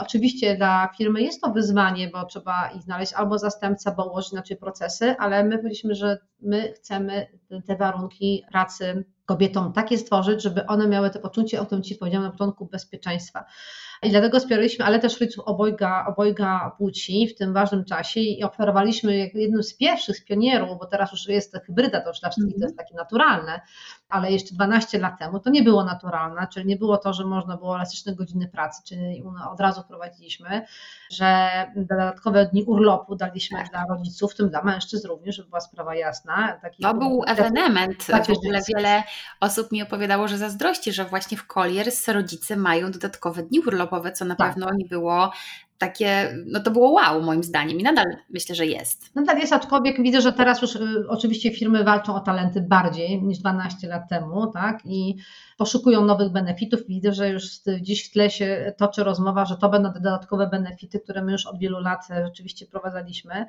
Oczywiście 0.00 0.56
dla 0.56 0.88
firmy 0.98 1.22
jest 1.22 1.40
to 1.40 1.50
wyzwanie, 1.50 2.08
bo 2.08 2.24
trzeba 2.24 2.70
ich 2.70 2.82
znaleźć 2.82 3.12
albo 3.12 3.38
zastępca, 3.38 3.94
bo 3.94 4.10
ułożyć 4.10 4.32
inaczej 4.32 4.56
procesy, 4.56 5.14
ale 5.18 5.44
my 5.44 5.56
powiedzieliśmy, 5.56 5.94
że 5.94 6.18
my 6.42 6.72
chcemy 6.72 7.26
te 7.66 7.76
warunki 7.76 8.44
pracy 8.52 9.04
kobietom 9.26 9.72
takie 9.72 9.98
stworzyć, 9.98 10.42
żeby 10.42 10.66
one 10.66 10.88
miały 10.88 11.10
to 11.10 11.18
poczucie, 11.18 11.60
o 11.60 11.66
którym 11.66 11.84
Ci 11.84 11.94
powiedziałam 11.94 12.26
na 12.26 12.32
początku, 12.32 12.66
bezpieczeństwa. 12.66 13.44
I 14.02 14.10
dlatego 14.10 14.40
wspieraliśmy, 14.40 14.84
ale 14.84 14.98
też 14.98 15.20
rodziców 15.20 15.44
obojga, 15.44 16.06
obojga 16.08 16.72
płci 16.78 17.28
w 17.28 17.34
tym 17.34 17.52
ważnym 17.52 17.84
czasie 17.84 18.20
i 18.20 18.44
oferowaliśmy 18.44 19.16
jednym 19.16 19.62
z 19.62 19.76
pierwszych, 19.76 20.16
z 20.16 20.24
pionierów, 20.24 20.78
bo 20.78 20.86
teraz 20.86 21.12
już 21.12 21.28
jest 21.28 21.58
hybryda, 21.66 22.00
to 22.00 22.08
już 22.08 22.20
dla 22.20 22.30
wszystkich 22.30 22.56
to 22.56 22.64
jest 22.64 22.76
takie 22.76 22.94
naturalne, 22.94 23.60
ale 24.08 24.32
jeszcze 24.32 24.54
12 24.54 24.98
lat 24.98 25.18
temu 25.18 25.40
to 25.40 25.50
nie 25.50 25.62
było 25.62 25.84
naturalne, 25.84 26.46
czyli 26.52 26.66
nie 26.66 26.76
było 26.76 26.96
to, 26.98 27.12
że 27.12 27.24
można 27.24 27.56
było 27.56 27.74
elastyczne 27.74 28.14
godziny 28.14 28.48
pracy, 28.48 28.82
czyli 28.86 29.24
od 29.52 29.60
razu 29.60 29.82
wprowadziliśmy, 29.82 30.66
że 31.10 31.48
dodatkowe 31.76 32.46
dni 32.46 32.64
urlopu 32.64 33.16
daliśmy 33.16 33.58
tak. 33.58 33.70
dla 33.70 33.86
rodziców, 33.88 34.32
w 34.32 34.36
tym 34.36 34.48
dla 34.48 34.62
mężczyzn 34.62 35.08
również, 35.08 35.36
żeby 35.36 35.48
była 35.48 35.60
sprawa 35.60 35.94
jasna. 35.94 36.31
Taki 36.62 36.82
to 36.82 36.94
był 36.94 37.22
ewenement. 37.26 38.04
W 38.04 38.30
ogóle 38.30 38.60
wiele 38.68 39.02
osób 39.40 39.72
mi 39.72 39.82
opowiadało, 39.82 40.28
że 40.28 40.38
zazdrości, 40.38 40.92
że 40.92 41.04
właśnie 41.04 41.36
w 41.36 41.46
Colliers 41.46 42.08
rodzice 42.08 42.56
mają 42.56 42.90
dodatkowe 42.90 43.42
dni 43.42 43.60
urlopowe, 43.60 44.12
co 44.12 44.24
na 44.24 44.36
tak. 44.36 44.48
pewno 44.48 44.74
nie 44.74 44.86
było 44.88 45.32
takie, 45.82 46.34
no 46.46 46.60
to 46.60 46.70
było 46.70 46.90
wow 46.90 47.22
moim 47.22 47.42
zdaniem 47.42 47.80
i 47.80 47.82
nadal 47.82 48.06
myślę, 48.30 48.54
że 48.54 48.66
jest. 48.66 49.14
Nadal 49.14 49.38
jest, 49.38 49.52
aczkolwiek 49.52 50.02
widzę, 50.02 50.20
że 50.20 50.32
teraz 50.32 50.62
już 50.62 50.76
y, 50.76 51.04
oczywiście 51.08 51.50
firmy 51.50 51.84
walczą 51.84 52.14
o 52.14 52.20
talenty 52.20 52.60
bardziej 52.60 53.22
niż 53.22 53.38
12 53.38 53.88
lat 53.88 54.08
temu, 54.08 54.46
tak, 54.46 54.78
i 54.84 55.16
poszukują 55.58 56.04
nowych 56.04 56.32
benefitów. 56.32 56.80
Widzę, 56.88 57.12
że 57.12 57.28
już 57.28 57.44
dziś 57.80 58.08
w 58.08 58.12
tle 58.12 58.30
się 58.30 58.74
toczy 58.76 59.04
rozmowa, 59.04 59.44
że 59.44 59.56
to 59.56 59.68
będą 59.68 59.92
te 59.92 60.00
dodatkowe 60.00 60.46
benefity, 60.46 61.00
które 61.00 61.22
my 61.22 61.32
już 61.32 61.46
od 61.46 61.58
wielu 61.58 61.80
lat 61.80 62.10
e, 62.10 62.24
rzeczywiście 62.26 62.66
prowadzaliśmy. 62.66 63.46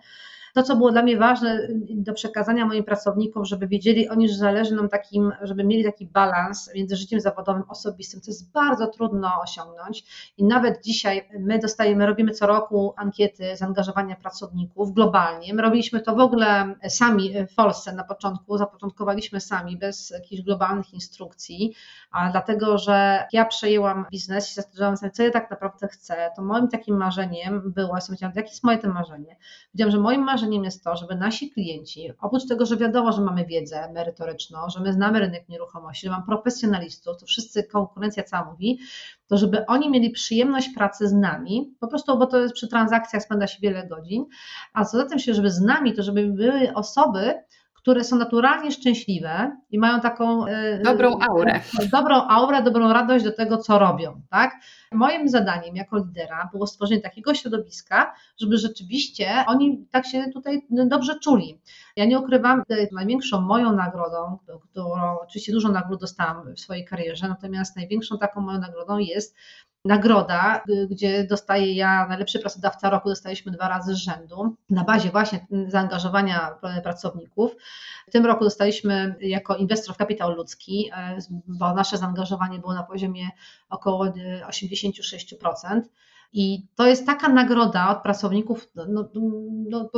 To, 0.53 0.63
co 0.63 0.75
było 0.75 0.91
dla 0.91 1.03
mnie 1.03 1.17
ważne 1.17 1.55
y, 1.55 1.81
do 1.89 2.13
przekazania 2.13 2.65
moim 2.65 2.83
pracownikom, 2.83 3.45
żeby 3.45 3.67
wiedzieli 3.67 4.09
oni, 4.09 4.29
że 4.29 4.35
zależy 4.35 4.75
nam 4.75 4.89
takim, 4.89 5.31
żeby 5.41 5.63
mieli 5.63 5.83
taki 5.83 6.05
balans 6.07 6.71
między 6.75 6.95
życiem 6.95 7.19
zawodowym, 7.19 7.63
osobistym, 7.69 8.21
to 8.21 8.31
jest 8.31 8.51
bardzo 8.51 8.87
trudno 8.87 9.31
osiągnąć 9.41 10.03
i 10.37 10.43
nawet 10.43 10.83
dzisiaj 10.83 11.29
my 11.39 11.59
dostajemy, 11.59 12.05
robimy 12.05 12.31
co 12.31 12.47
roku 12.47 12.93
ankiety 12.97 13.55
zaangażowania 13.55 14.15
pracowników 14.15 14.93
globalnie. 14.93 15.53
My 15.53 15.61
robiliśmy 15.61 15.99
to 15.99 16.15
w 16.15 16.19
ogóle 16.19 16.75
sami 16.89 17.33
w 17.51 17.55
Polsce 17.55 17.93
na 17.93 18.03
początku, 18.03 18.57
zapoczątkowaliśmy 18.57 19.41
sami, 19.41 19.77
bez 19.77 20.09
jakichś 20.09 20.41
globalnych 20.41 20.93
instrukcji, 20.93 21.75
a 22.11 22.31
dlatego, 22.31 22.77
że 22.77 23.23
ja 23.31 23.45
przejęłam 23.45 24.05
biznes 24.11 24.51
i 24.51 24.53
zastanawiałam 24.53 24.97
się, 24.97 25.09
co 25.09 25.23
ja 25.23 25.31
tak 25.31 25.51
naprawdę 25.51 25.87
chcę, 25.87 26.31
to 26.35 26.41
moim 26.41 26.67
takim 26.67 26.97
marzeniem 26.97 27.71
było, 27.71 27.95
ja 27.95 28.01
sobie 28.01 28.17
jakie 28.21 28.49
jest 28.49 28.63
moje 28.63 28.77
to 28.77 28.89
marzenie? 28.89 29.37
Powiedziałam, 29.71 29.91
że 29.91 29.99
moim 29.99 30.21
marzeniem 30.21 30.42
marzeniem 30.43 30.63
jest 30.63 30.83
to, 30.83 30.95
żeby 30.95 31.15
nasi 31.15 31.51
klienci, 31.51 32.11
oprócz 32.21 32.47
tego, 32.47 32.65
że 32.65 32.77
wiadomo, 32.77 33.11
że 33.11 33.21
mamy 33.21 33.45
wiedzę 33.45 33.91
merytoryczną, 33.93 34.69
że 34.69 34.79
my 34.79 34.93
znamy 34.93 35.19
rynek 35.19 35.49
nieruchomości, 35.49 36.07
że 36.07 36.11
mam 36.11 36.25
profesjonalistów, 36.25 37.17
to 37.17 37.25
wszyscy 37.25 37.63
konkurencja 37.63 38.23
cała 38.23 38.51
mówi, 38.51 38.79
to 39.27 39.37
żeby 39.37 39.65
oni 39.65 39.89
mieli 39.89 40.09
przyjemność 40.09 40.69
pracy 40.69 41.07
z 41.07 41.13
nami, 41.13 41.75
po 41.79 41.87
prostu, 41.87 42.17
bo 42.17 42.25
to 42.25 42.39
jest 42.39 42.53
przy 42.53 42.67
transakcjach 42.67 43.23
spędza 43.23 43.47
się 43.47 43.57
wiele 43.61 43.87
godzin, 43.87 44.25
a 44.73 44.85
co 44.85 44.97
za 44.97 45.05
tym 45.05 45.19
się, 45.19 45.33
żeby 45.33 45.51
z 45.51 45.61
nami, 45.61 45.93
to 45.93 46.03
żeby 46.03 46.27
były 46.27 46.73
osoby, 46.73 47.33
które 47.83 48.03
są 48.03 48.15
naturalnie 48.15 48.71
szczęśliwe 48.71 49.57
i 49.71 49.79
mają 49.79 49.99
taką 49.99 50.45
e, 50.45 50.79
dobrą 50.79 51.19
aurę. 51.29 51.61
Dobrą 51.91 52.15
aurę, 52.15 52.63
dobrą 52.63 52.93
radość 52.93 53.25
do 53.25 53.31
tego, 53.31 53.57
co 53.57 53.79
robią. 53.79 54.21
Tak? 54.29 54.55
Moim 54.91 55.29
zadaniem 55.29 55.75
jako 55.75 55.97
lidera 55.97 56.49
było 56.51 56.67
stworzenie 56.67 57.01
takiego 57.01 57.33
środowiska, 57.33 58.13
żeby 58.41 58.57
rzeczywiście 58.57 59.43
oni 59.47 59.87
tak 59.91 60.05
się 60.05 60.23
tutaj 60.33 60.61
dobrze 60.69 61.19
czuli. 61.19 61.59
Ja 61.95 62.05
nie 62.05 62.19
ukrywam, 62.19 62.63
największą 62.91 63.41
moją 63.41 63.75
nagrodą, 63.75 64.37
którą 64.69 65.19
oczywiście 65.19 65.51
dużo 65.51 65.69
nagród 65.69 65.99
dostałam 65.99 66.55
w 66.55 66.59
swojej 66.59 66.85
karierze, 66.85 67.27
natomiast 67.27 67.75
największą 67.75 68.17
taką 68.17 68.41
moją 68.41 68.59
nagrodą 68.59 68.97
jest 68.97 69.35
nagroda, 69.85 70.63
gdzie 70.89 71.23
dostaję 71.23 71.73
ja 71.73 72.07
najlepszy 72.07 72.39
pracodawca 72.39 72.89
roku, 72.89 73.09
dostaliśmy 73.09 73.51
dwa 73.51 73.69
razy 73.69 73.93
z 73.93 73.97
rzędu 73.97 74.55
na 74.69 74.83
bazie 74.83 75.09
właśnie 75.09 75.47
zaangażowania 75.67 76.55
pracowników. 76.83 77.55
W 78.07 78.11
tym 78.11 78.25
roku 78.25 78.43
dostaliśmy 78.43 79.15
jako 79.21 79.55
inwestor 79.55 79.95
w 79.95 79.97
kapitał 79.97 80.31
ludzki, 80.31 80.91
e, 80.95 81.17
bo 81.47 81.73
nasze 81.73 81.97
zaangażowanie 81.97 82.59
było 82.59 82.73
na 82.73 82.83
poziomie 82.83 83.29
około 83.69 84.05
86%. 84.47 85.81
I 86.33 86.67
to 86.75 86.87
jest 86.87 87.05
taka 87.05 87.29
nagroda 87.29 87.89
od 87.89 88.03
pracowników, 88.03 88.69
no, 88.75 88.85
no, 89.13 89.89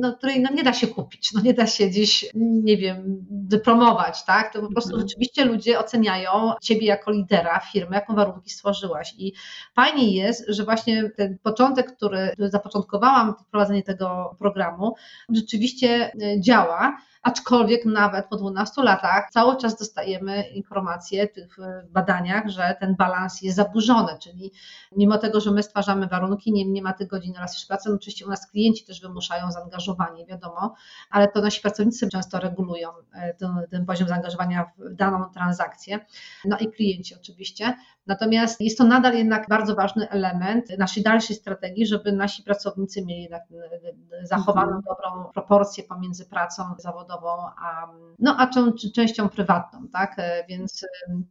no, 0.00 0.16
której 0.16 0.40
no, 0.40 0.50
nie 0.50 0.62
da 0.62 0.72
się 0.72 0.86
kupić, 0.86 1.32
no, 1.32 1.40
nie 1.40 1.54
da 1.54 1.66
się 1.66 1.86
gdzieś, 1.86 2.30
nie 2.34 2.76
wiem, 2.76 3.02
dyplomować, 3.30 4.24
tak? 4.24 4.52
To 4.52 4.62
po 4.62 4.72
prostu 4.72 4.90
mhm. 4.90 5.08
rzeczywiście 5.08 5.44
ludzie 5.44 5.78
oceniają 5.78 6.52
ciebie 6.62 6.86
jako 6.86 7.10
lidera 7.10 7.60
firmy, 7.60 7.96
jaką 7.96 8.14
warunki 8.14 8.50
stworzyłaś. 8.50 9.14
I 9.18 9.32
fajnie 9.74 10.16
jest, 10.16 10.44
że 10.48 10.64
właśnie 10.64 11.10
ten 11.16 11.38
początek, 11.38 11.96
który 11.96 12.34
zapoczątkowałam, 12.38 13.34
wprowadzenie 13.34 13.82
tego 13.82 14.36
programu, 14.38 14.94
rzeczywiście 15.28 16.12
e, 16.22 16.40
działa 16.40 16.98
aczkolwiek 17.24 17.84
nawet 17.84 18.26
po 18.26 18.36
12 18.36 18.82
latach 18.82 19.30
cały 19.30 19.56
czas 19.56 19.78
dostajemy 19.78 20.48
informacje 20.48 21.28
w 21.28 21.32
tych 21.32 21.56
badaniach, 21.90 22.48
że 22.48 22.76
ten 22.80 22.96
balans 22.96 23.42
jest 23.42 23.56
zaburzony, 23.56 24.18
czyli 24.22 24.52
mimo 24.96 25.18
tego, 25.18 25.40
że 25.40 25.50
my 25.50 25.62
stwarzamy 25.62 26.06
warunki, 26.06 26.52
nie, 26.52 26.64
nie 26.64 26.82
ma 26.82 26.92
tych 26.92 27.08
godzin 27.08 27.34
raz 27.34 27.64
w 27.64 27.66
pracy, 27.66 27.88
no 27.88 27.94
oczywiście 27.94 28.26
u 28.26 28.28
nas 28.28 28.50
klienci 28.50 28.84
też 28.84 29.00
wymuszają 29.00 29.52
zaangażowanie, 29.52 30.26
wiadomo, 30.26 30.74
ale 31.10 31.28
to 31.28 31.40
nasi 31.40 31.60
pracownicy 31.60 32.08
często 32.08 32.40
regulują 32.40 32.88
e, 33.14 33.34
ten, 33.34 33.50
ten 33.70 33.86
poziom 33.86 34.08
zaangażowania 34.08 34.64
w 34.78 34.94
daną 34.94 35.24
transakcję, 35.24 35.98
no 36.44 36.58
i 36.58 36.72
klienci 36.72 37.14
oczywiście, 37.14 37.74
Natomiast 38.06 38.60
jest 38.60 38.78
to 38.78 38.84
nadal 38.84 39.14
jednak 39.14 39.48
bardzo 39.48 39.74
ważny 39.74 40.08
element 40.10 40.78
naszej 40.78 41.02
dalszej 41.02 41.36
strategii, 41.36 41.86
żeby 41.86 42.12
nasi 42.12 42.42
pracownicy 42.42 43.04
mieli 43.04 43.22
jednak 43.22 43.42
zachowaną 44.22 44.76
mhm. 44.76 44.82
dobrą 44.88 45.32
proporcję 45.32 45.84
pomiędzy 45.84 46.26
pracą 46.26 46.62
zawodową 46.78 47.28
a, 47.62 47.86
no, 48.18 48.36
a 48.38 48.50
częścią 48.94 49.28
prywatną. 49.28 49.88
Tak? 49.92 50.16
Więc 50.48 50.86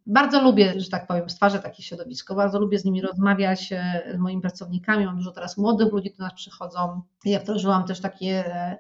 bardzo 0.06 0.42
lubię, 0.42 0.80
że 0.80 0.90
tak 0.90 1.08
powiem, 1.08 1.30
stwarzać 1.30 1.64
takie 1.64 1.84
środowisko, 1.84 2.36
bardzo 2.36 2.60
lubię 2.60 2.80
z 2.80 2.86
nimi 2.86 3.02
rozmawiać, 3.02 3.74
e, 3.74 4.04
z 4.16 4.18
moimi 4.18 4.42
pracownikami. 4.42 5.06
Mam 5.06 5.18
dużo 5.18 5.32
teraz 5.32 5.58
młodych 5.58 5.94
ludzi, 5.94 6.14
do 6.18 6.24
nas 6.24 6.34
przychodzą. 6.34 7.02
Ja 7.26 7.40
wdrożyłam 7.40 7.84
też 7.84 8.02
takie 8.02 8.46
e, 8.46 8.78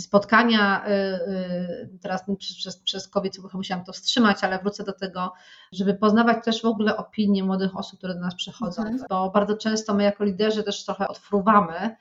spotkania, 0.00 0.86
y, 0.86 0.90
y, 0.90 1.98
teraz 2.02 2.24
przez, 2.38 2.76
przez 2.76 3.08
COVID 3.08 3.40
trochę 3.40 3.58
musiałam 3.58 3.84
to 3.84 3.92
wstrzymać, 3.92 4.44
ale 4.44 4.58
wrócę 4.58 4.84
do 4.84 4.92
tego, 4.92 5.32
żeby 5.72 5.94
poznawać 5.94 6.44
też 6.44 6.62
w 6.62 6.66
ogóle 6.66 6.96
opinie 6.96 7.44
młodych 7.44 7.76
osób, 7.76 7.98
które 7.98 8.14
do 8.14 8.20
nas 8.20 8.34
przychodzą, 8.34 8.82
mhm. 8.82 9.04
bo 9.10 9.30
bardzo 9.30 9.56
często 9.56 9.94
my 9.94 10.02
jako 10.02 10.24
liderzy 10.24 10.62
też 10.62 10.84
trochę 10.84 11.08
odfruwamy, 11.08 11.96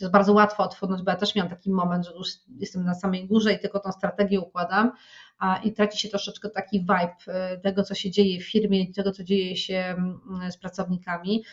to 0.00 0.04
jest 0.04 0.12
bardzo 0.12 0.32
łatwo 0.32 0.64
odfrunąć, 0.64 1.02
bo 1.02 1.10
ja 1.10 1.16
też 1.16 1.34
miałam 1.34 1.50
taki 1.50 1.70
moment, 1.70 2.06
że 2.06 2.12
już 2.12 2.28
jestem 2.58 2.84
na 2.84 2.94
samej 2.94 3.26
górze 3.26 3.52
i 3.52 3.58
tylko 3.58 3.80
tą 3.80 3.92
strategię 3.92 4.40
układam, 4.40 4.92
a 5.38 5.56
i 5.56 5.72
traci 5.72 5.98
się 5.98 6.08
troszeczkę 6.08 6.50
taki 6.50 6.80
vibe 6.80 7.14
y, 7.54 7.60
tego, 7.60 7.82
co 7.82 7.94
się 7.94 8.10
dzieje 8.10 8.40
w 8.40 8.50
firmie, 8.50 8.92
tego, 8.92 9.12
co 9.12 9.24
dzieje 9.24 9.56
się 9.56 9.74
mm, 9.74 10.52
z 10.52 10.56
pracownikami. 10.56 11.44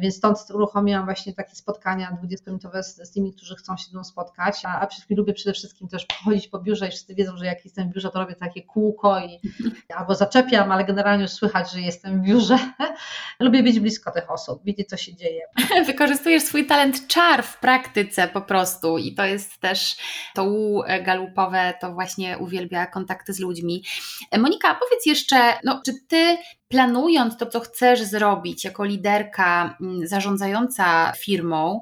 Więc 0.00 0.16
stąd 0.16 0.38
uruchomiłam 0.54 1.04
właśnie 1.04 1.34
takie 1.34 1.54
spotkania 1.54 2.18
20-minutowe 2.22 2.82
z, 2.82 2.96
z 2.96 3.12
tymi, 3.12 3.32
którzy 3.32 3.56
chcą 3.56 3.76
się 3.76 3.84
ze 3.84 3.92
mną 3.92 4.04
spotkać, 4.04 4.62
a, 4.64 4.80
a 4.80 4.88
lubię 5.10 5.32
przede 5.32 5.52
wszystkim 5.52 5.88
też 5.88 6.06
chodzić 6.24 6.48
po 6.48 6.58
biurze 6.58 6.88
i 6.88 6.90
wszyscy 6.90 7.14
wiedzą, 7.14 7.36
że 7.36 7.46
jak 7.46 7.64
jestem 7.64 7.90
w 7.90 7.94
biurze, 7.94 8.10
to 8.10 8.18
robię 8.18 8.34
takie 8.34 8.62
kółko 8.62 9.20
i 9.20 9.40
albo 9.98 10.14
zaczepiam, 10.14 10.72
ale 10.72 10.84
generalnie 10.84 11.22
już 11.22 11.32
słychać, 11.32 11.72
że 11.72 11.80
jestem 11.80 12.22
w 12.22 12.24
biurze. 12.24 12.58
lubię 13.40 13.62
być 13.62 13.80
blisko 13.80 14.10
tych 14.10 14.30
osób, 14.30 14.64
widzieć 14.64 14.88
co 14.88 14.96
się 14.96 15.16
dzieje. 15.16 15.40
Wykorzystujesz 15.86 16.42
swój 16.42 16.66
talent 16.66 17.06
czar 17.06 17.42
w 17.42 17.60
praktyce 17.60 18.28
po 18.28 18.40
prostu 18.40 18.98
i 18.98 19.14
to 19.14 19.24
jest 19.24 19.60
też 19.60 19.96
to 20.34 20.44
galupowe, 21.04 21.74
to 21.80 21.92
właśnie 21.92 22.38
uwielbia 22.38 22.86
kontakty 22.86 23.32
z 23.32 23.40
ludźmi. 23.40 23.84
Monika, 24.38 24.74
powiedz 24.74 25.06
jeszcze, 25.06 25.36
no, 25.64 25.82
czy 25.84 25.92
ty 26.08 26.36
planując 26.68 27.36
to, 27.36 27.46
co 27.46 27.60
chcesz 27.60 28.02
zrobić 28.02 28.64
jako 28.64 28.84
liderka 28.84 29.76
mm, 29.80 30.06
zarządzająca 30.06 31.12
firmą, 31.12 31.80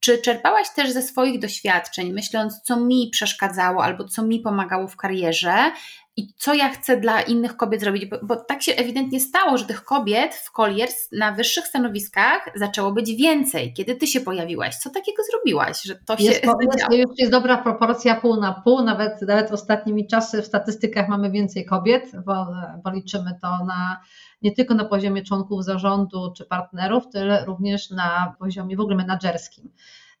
czy 0.00 0.18
czerpałaś 0.18 0.66
też 0.76 0.90
ze 0.90 1.02
swoich 1.02 1.38
doświadczeń, 1.40 2.12
myśląc, 2.12 2.60
co 2.62 2.80
mi 2.80 3.08
przeszkadzało 3.12 3.84
albo 3.84 4.04
co 4.04 4.22
mi 4.22 4.40
pomagało 4.40 4.88
w 4.88 4.96
karierze 4.96 5.72
i 6.20 6.34
co 6.36 6.54
ja 6.54 6.68
chcę 6.68 6.96
dla 6.96 7.22
innych 7.22 7.56
kobiet 7.56 7.80
zrobić? 7.80 8.06
Bo, 8.06 8.16
bo 8.22 8.36
tak 8.36 8.62
się 8.62 8.72
ewidentnie 8.72 9.20
stało, 9.20 9.58
że 9.58 9.64
tych 9.64 9.84
kobiet 9.84 10.34
w 10.34 10.52
Colliers 10.52 11.12
na 11.12 11.32
wyższych 11.32 11.66
stanowiskach 11.66 12.50
zaczęło 12.54 12.92
być 12.92 13.14
więcej. 13.16 13.72
Kiedy 13.72 13.96
ty 13.96 14.06
się 14.06 14.20
pojawiłaś, 14.20 14.76
co 14.76 14.90
takiego 14.90 15.22
zrobiłaś, 15.30 15.82
że 15.82 15.94
to 15.94 16.16
jest, 16.18 16.44
się 16.44 16.96
jest, 16.96 17.18
jest 17.18 17.32
dobra 17.32 17.56
proporcja 17.56 18.20
pół 18.20 18.36
na 18.36 18.52
pół, 18.52 18.82
nawet, 18.82 19.22
nawet 19.22 19.52
ostatnimi 19.52 20.06
czasy 20.06 20.42
w 20.42 20.46
statystykach 20.46 21.08
mamy 21.08 21.30
więcej 21.30 21.64
kobiet, 21.64 22.12
bo, 22.26 22.46
bo 22.84 22.90
liczymy 22.90 23.30
to 23.42 23.64
na 23.64 24.00
nie 24.42 24.52
tylko 24.52 24.74
na 24.74 24.84
poziomie 24.84 25.22
członków 25.22 25.64
zarządu 25.64 26.32
czy 26.36 26.44
partnerów, 26.44 27.08
tyle 27.12 27.44
również 27.44 27.90
na 27.90 28.34
poziomie 28.38 28.76
w 28.76 28.80
ogóle 28.80 28.96
menedżerskim. 28.96 29.70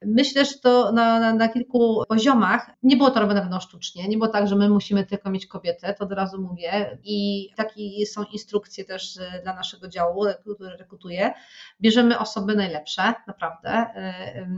Myślę, 0.06 0.44
że 0.44 0.58
to 0.62 0.92
na, 0.92 1.20
na, 1.20 1.34
na, 1.34 1.48
kilku 1.48 2.04
poziomach 2.08 2.70
nie 2.82 2.96
było 2.96 3.10
to 3.10 3.20
robione 3.20 3.40
pewno 3.40 3.60
sztucznie, 3.60 4.08
nie 4.08 4.16
było 4.16 4.28
tak, 4.28 4.48
że 4.48 4.56
my 4.56 4.68
musimy 4.68 5.06
tylko 5.06 5.30
mieć 5.30 5.46
kobietę, 5.46 5.94
to 5.94 6.04
od 6.04 6.12
razu 6.12 6.42
mówię. 6.42 6.98
I 7.02 7.48
takie 7.56 8.06
są 8.06 8.24
instrukcje 8.24 8.84
też 8.84 9.16
e, 9.16 9.40
dla 9.42 9.54
naszego 9.54 9.88
działu, 9.88 10.24
który 10.40 10.76
rekrutuję. 10.76 11.32
Bierzemy 11.80 12.18
osoby 12.18 12.54
najlepsze, 12.54 13.14
naprawdę. 13.26 13.70
E, 13.70 14.48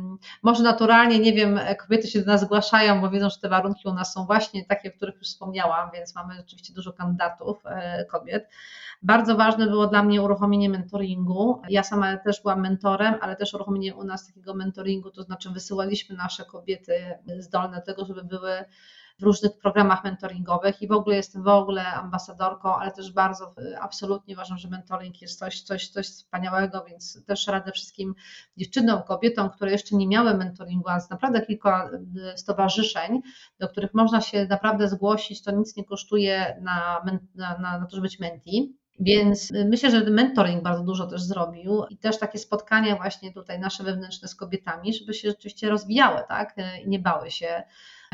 może 0.43 0.63
naturalnie, 0.63 1.19
nie 1.19 1.33
wiem, 1.33 1.61
kobiety 1.81 2.09
się 2.09 2.21
do 2.21 2.27
nas 2.27 2.41
zgłaszają, 2.41 3.01
bo 3.01 3.11
wiedzą, 3.11 3.31
że 3.31 3.37
te 3.43 3.49
warunki 3.49 3.89
u 3.89 3.93
nas 3.93 4.13
są 4.13 4.27
właśnie 4.27 4.65
takie, 4.65 4.89
o 4.89 4.97
których 4.97 5.15
już 5.15 5.29
wspomniałam, 5.29 5.91
więc 5.95 6.15
mamy 6.15 6.35
rzeczywiście 6.35 6.75
dużo 6.75 6.93
kandydatów 6.93 7.63
e, 7.67 8.05
kobiet. 8.05 8.49
Bardzo 9.03 9.37
ważne 9.37 9.67
było 9.67 9.87
dla 9.87 10.03
mnie 10.03 10.23
uruchomienie 10.23 10.71
mentoringu. 10.71 11.63
Ja 11.69 11.83
sama 11.83 12.17
też 12.17 12.43
byłam 12.43 12.61
mentorem, 12.61 13.15
ale 13.21 13.37
też 13.37 13.55
uruchomienie 13.55 13.95
u 13.95 14.05
nas 14.05 14.27
takiego 14.27 14.55
mentoringu, 14.55 15.11
to 15.11 15.23
znaczy 15.23 15.32
wysyłaliśmy 15.53 16.17
nasze 16.17 16.45
kobiety 16.45 17.19
zdolne 17.39 17.77
do 17.77 17.87
tego, 17.87 18.05
żeby 18.05 18.25
były 18.25 18.65
w 19.19 19.23
różnych 19.25 19.59
programach 19.59 20.05
mentoringowych 20.05 20.83
i 20.83 20.89
w 20.89 20.93
ogóle 20.93 21.17
jestem 21.17 21.43
w 21.43 21.49
ogóle 21.49 21.87
ambasadorką, 21.87 22.77
ale 22.77 22.91
też 22.91 23.13
bardzo 23.13 23.55
absolutnie 23.81 24.35
uważam, 24.35 24.59
że 24.59 24.69
mentoring 24.69 25.23
jest 25.23 25.39
coś, 25.39 25.63
coś, 25.63 25.89
coś 25.89 26.07
wspaniałego, 26.07 26.85
więc 26.89 27.25
też 27.25 27.47
radę 27.47 27.73
wszystkim 27.73 28.15
dziewczynom, 28.57 29.03
kobietom, 29.03 29.51
które 29.51 29.71
jeszcze 29.71 29.97
nie 29.97 30.09
miały 30.09 30.35
mentoringu, 30.35 30.89
a 30.89 30.95
jest 30.95 31.11
naprawdę 31.11 31.47
kilka 31.47 31.91
stowarzyszeń, 32.37 33.21
do 33.59 33.69
których 33.69 33.95
można 33.95 34.21
się 34.21 34.47
naprawdę 34.47 34.89
zgłosić, 34.89 35.43
to 35.43 35.51
nic 35.51 35.77
nie 35.77 35.85
kosztuje 35.85 36.59
na, 36.61 37.05
na, 37.35 37.59
na, 37.59 37.79
na 37.79 37.87
to, 37.87 37.97
żeby 37.97 38.03
być 38.03 38.19
menti. 38.19 38.82
Więc 39.03 39.51
y, 39.51 39.65
myślę, 39.65 39.91
że 39.91 40.11
mentoring 40.11 40.63
bardzo 40.63 40.85
dużo 40.85 41.07
też 41.07 41.23
zrobił 41.23 41.85
i 41.91 41.97
też 41.97 42.19
takie 42.19 42.39
spotkania 42.39 42.97
właśnie 42.97 43.33
tutaj 43.33 43.61
nasze 43.61 43.85
wewnętrzne 43.85 44.29
z 44.29 44.35
kobietami, 44.35 44.95
żeby 44.95 45.15
się 45.15 45.29
rzeczywiście 45.29 45.71
rozwijały, 45.71 46.21
tak? 46.29 46.59
Y, 46.59 46.63
I 46.85 46.89
nie 46.89 46.99
bały 46.99 47.31
się 47.31 47.63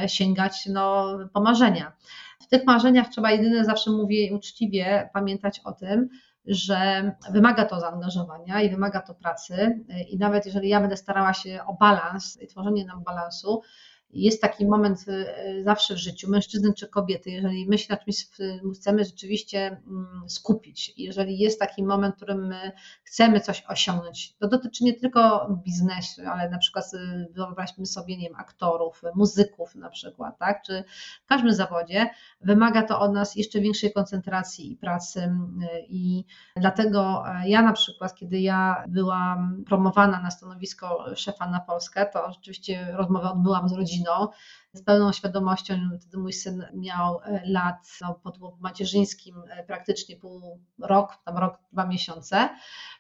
e, 0.01 0.09
sięgać 0.09 0.67
no, 0.67 1.19
po 1.33 1.41
marzenia. 1.41 1.93
W 2.41 2.47
tych 2.47 2.65
marzeniach 2.65 3.09
trzeba 3.09 3.31
jedyne, 3.31 3.65
zawsze 3.65 3.91
mówię 3.91 4.35
uczciwie, 4.35 5.11
pamiętać 5.15 5.61
o 5.65 5.73
tym, 5.73 6.09
że 6.47 7.13
wymaga 7.31 7.65
to 7.65 7.81
zaangażowania 7.81 8.63
i 8.63 8.71
wymaga 8.71 9.01
to 9.01 9.15
pracy. 9.15 9.55
Y, 9.55 10.01
I 10.03 10.19
nawet 10.19 10.47
jeżeli 10.47 10.69
ja 10.69 10.81
będę 10.81 10.97
starała 10.97 11.35
się 11.35 11.61
o 11.67 11.75
balans 11.75 12.43
i 12.43 12.47
tworzenie 12.47 12.85
nam 12.85 13.03
balansu, 13.03 13.63
jest 14.11 14.43
taki 14.43 14.67
moment 14.67 15.05
y, 15.09 15.63
zawsze 15.65 15.95
w 15.95 15.99
życiu, 15.99 16.31
mężczyzny 16.31 16.73
czy 16.75 16.89
kobiety, 16.89 17.31
jeżeli 17.31 17.69
my 17.69 17.79
się 17.79 17.87
na 17.91 17.97
czymś 17.97 18.27
chcemy 18.75 19.05
rzeczywiście 19.05 19.67
mm, 19.67 20.29
skupić, 20.29 20.95
jeżeli 20.97 21.39
jest 21.39 21.61
taki 21.61 21.85
moment, 21.85 22.15
w 22.15 22.17
którym 22.17 22.47
my 22.47 22.73
chcemy 23.03 23.41
coś 23.41 23.65
osiągnąć, 23.69 24.37
to 24.37 24.49
dotyczy 24.49 24.85
nie 24.85 24.95
tylko 24.95 25.49
biznesu, 25.65 26.23
ale 26.33 26.51
na 26.51 26.59
przykład 26.59 26.95
y, 26.95 27.29
wyobraźmy 27.33 27.87
sobie, 27.87 28.17
nie 28.17 28.29
wiem, 28.29 28.37
aktorów, 28.37 29.03
muzyków 29.15 29.75
na 29.75 29.91
przykład, 29.91 30.39
tak, 30.39 30.63
czy 30.63 30.85
w 31.25 31.27
każdym 31.27 31.53
zawodzie, 31.53 32.11
wymaga 32.41 32.83
to 32.83 33.01
od 33.01 33.13
nas 33.13 33.37
jeszcze 33.37 33.61
większej 33.61 33.93
koncentracji 33.93 34.73
i 34.73 34.77
pracy 34.77 35.21
y, 35.21 35.87
i 35.89 36.25
dlatego 36.57 37.25
e, 37.27 37.49
ja 37.49 37.63
na 37.63 37.73
przykład, 37.73 38.15
kiedy 38.15 38.41
ja 38.41 38.85
byłam 38.89 39.65
promowana 39.67 40.21
na 40.21 40.31
stanowisko 40.31 41.05
szefa 41.17 41.51
na 41.51 41.61
Polskę, 41.61 42.07
to 42.13 42.33
rzeczywiście 42.33 42.93
rozmowę 42.93 43.31
odbyłam 43.31 43.69
z 43.69 43.73
rodziną, 43.73 43.98
rodziną, 43.99 44.29
z 44.73 44.83
pełną 44.83 45.13
świadomością, 45.13 45.75
wtedy 46.01 46.19
mój 46.19 46.33
syn 46.33 46.65
miał 46.75 47.21
e, 47.25 47.43
lat 47.45 47.89
no, 48.01 48.15
pod 48.15 48.61
macierzyńskim 48.61 49.43
e, 49.51 49.65
praktycznie 49.65 50.17
pół 50.17 50.61
rok, 50.83 51.19
tam 51.25 51.39
rok, 51.39 51.59
dwa 51.73 51.87
miesiące, 51.87 52.49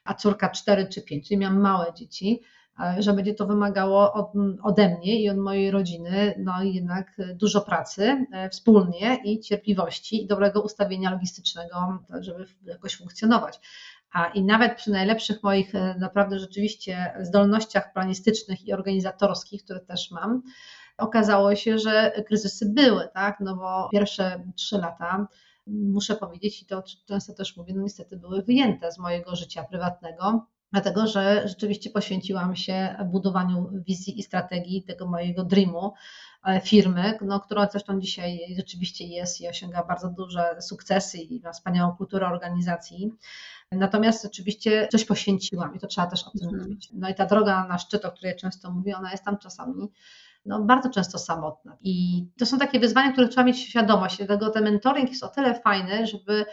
a 0.04 0.14
córka 0.14 0.48
cztery 0.48 0.86
czy 0.86 1.02
pięć, 1.02 1.28
czyli 1.28 1.38
miałam 1.38 1.60
małe 1.60 1.94
dzieci, 1.94 2.42
e, 2.80 3.02
że 3.02 3.12
będzie 3.12 3.34
to 3.34 3.46
wymagało 3.46 4.12
od, 4.12 4.32
ode 4.62 4.88
mnie 4.88 5.22
i 5.22 5.30
od 5.30 5.36
mojej 5.36 5.70
rodziny 5.70 6.34
no 6.38 6.62
jednak 6.62 7.16
dużo 7.34 7.60
pracy 7.60 8.26
wspólnie 8.50 9.18
i 9.24 9.40
cierpliwości 9.40 10.22
i 10.24 10.26
dobrego 10.26 10.62
ustawienia 10.62 11.10
logistycznego, 11.10 11.98
żeby 12.20 12.46
jakoś 12.64 12.96
funkcjonować. 12.96 13.60
A 14.12 14.26
i 14.26 14.42
nawet 14.42 14.76
przy 14.76 14.90
najlepszych 14.90 15.42
moich 15.42 15.72
naprawdę 15.98 16.38
rzeczywiście 16.38 17.12
zdolnościach 17.20 17.92
planistycznych 17.92 18.66
i 18.66 18.72
organizatorskich, 18.72 19.64
które 19.64 19.80
też 19.80 20.10
mam, 20.10 20.42
okazało 20.98 21.56
się, 21.56 21.78
że 21.78 22.22
kryzysy 22.26 22.72
były, 22.72 23.08
tak? 23.14 23.40
No 23.40 23.56
bo 23.56 23.88
pierwsze 23.92 24.44
trzy 24.56 24.78
lata 24.78 25.26
muszę 25.66 26.16
powiedzieć, 26.16 26.62
i 26.62 26.66
to 26.66 26.82
często 27.06 27.34
też 27.34 27.56
mówię, 27.56 27.74
no 27.76 27.82
niestety 27.82 28.16
były 28.16 28.42
wyjęte 28.42 28.92
z 28.92 28.98
mojego 28.98 29.36
życia 29.36 29.64
prywatnego, 29.64 30.46
dlatego 30.72 31.06
że 31.06 31.48
rzeczywiście 31.48 31.90
poświęciłam 31.90 32.56
się 32.56 32.96
budowaniu 33.06 33.70
wizji 33.86 34.18
i 34.18 34.22
strategii 34.22 34.82
tego 34.82 35.06
mojego 35.06 35.44
dreamu 35.44 35.92
e, 36.44 36.60
firmy, 36.60 37.18
no, 37.22 37.40
która 37.40 37.68
zresztą 37.72 38.00
dzisiaj 38.00 38.40
rzeczywiście 38.56 39.06
jest 39.06 39.40
i 39.40 39.48
osiąga 39.48 39.84
bardzo 39.84 40.08
duże 40.10 40.56
sukcesy 40.60 41.18
i 41.18 41.40
ma 41.40 41.52
wspaniałą 41.52 41.96
kulturę 41.96 42.26
organizacji. 42.26 43.12
Natomiast 43.72 44.22
rzeczywiście 44.22 44.88
coś 44.92 45.04
poświęciłam 45.04 45.74
i 45.74 45.78
to 45.78 45.86
trzeba 45.86 46.06
też 46.06 46.24
o 46.24 46.30
tym 46.30 46.48
mhm. 46.48 46.62
mówić. 46.62 46.88
No 46.92 47.08
i 47.08 47.14
ta 47.14 47.26
droga 47.26 47.66
na 47.68 47.78
szczyt, 47.78 48.04
o 48.04 48.12
której 48.12 48.36
często 48.36 48.70
mówię, 48.70 48.96
ona 48.96 49.10
jest 49.10 49.24
tam 49.24 49.38
czasami 49.38 49.88
no, 50.48 50.60
bardzo 50.60 50.90
często 50.90 51.18
samotna. 51.18 51.76
I 51.80 52.24
to 52.38 52.46
są 52.46 52.58
takie 52.58 52.80
wyzwania, 52.80 53.12
których 53.12 53.30
trzeba 53.30 53.44
mieć 53.44 53.58
świadomość. 53.58 54.16
Dlatego 54.16 54.50
ten 54.50 54.64
mentoring 54.64 55.10
jest 55.10 55.24
o 55.24 55.28
tyle 55.28 55.54
fajny, 55.54 56.06
żeby 56.06 56.44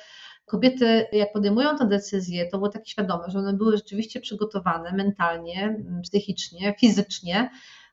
kobiety, 0.45 1.07
jak 1.11 1.33
podejmują 1.33 1.77
tę 1.77 1.87
decyzję, 1.87 2.45
to 2.45 2.57
było 2.57 2.69
takie 2.69 2.91
świadome, 2.91 3.23
że 3.27 3.39
one 3.39 3.53
były 3.53 3.77
rzeczywiście 3.77 4.19
przygotowane 4.19 4.91
mentalnie, 4.93 5.83
psychicznie, 6.03 6.75
fizycznie, 6.79 7.49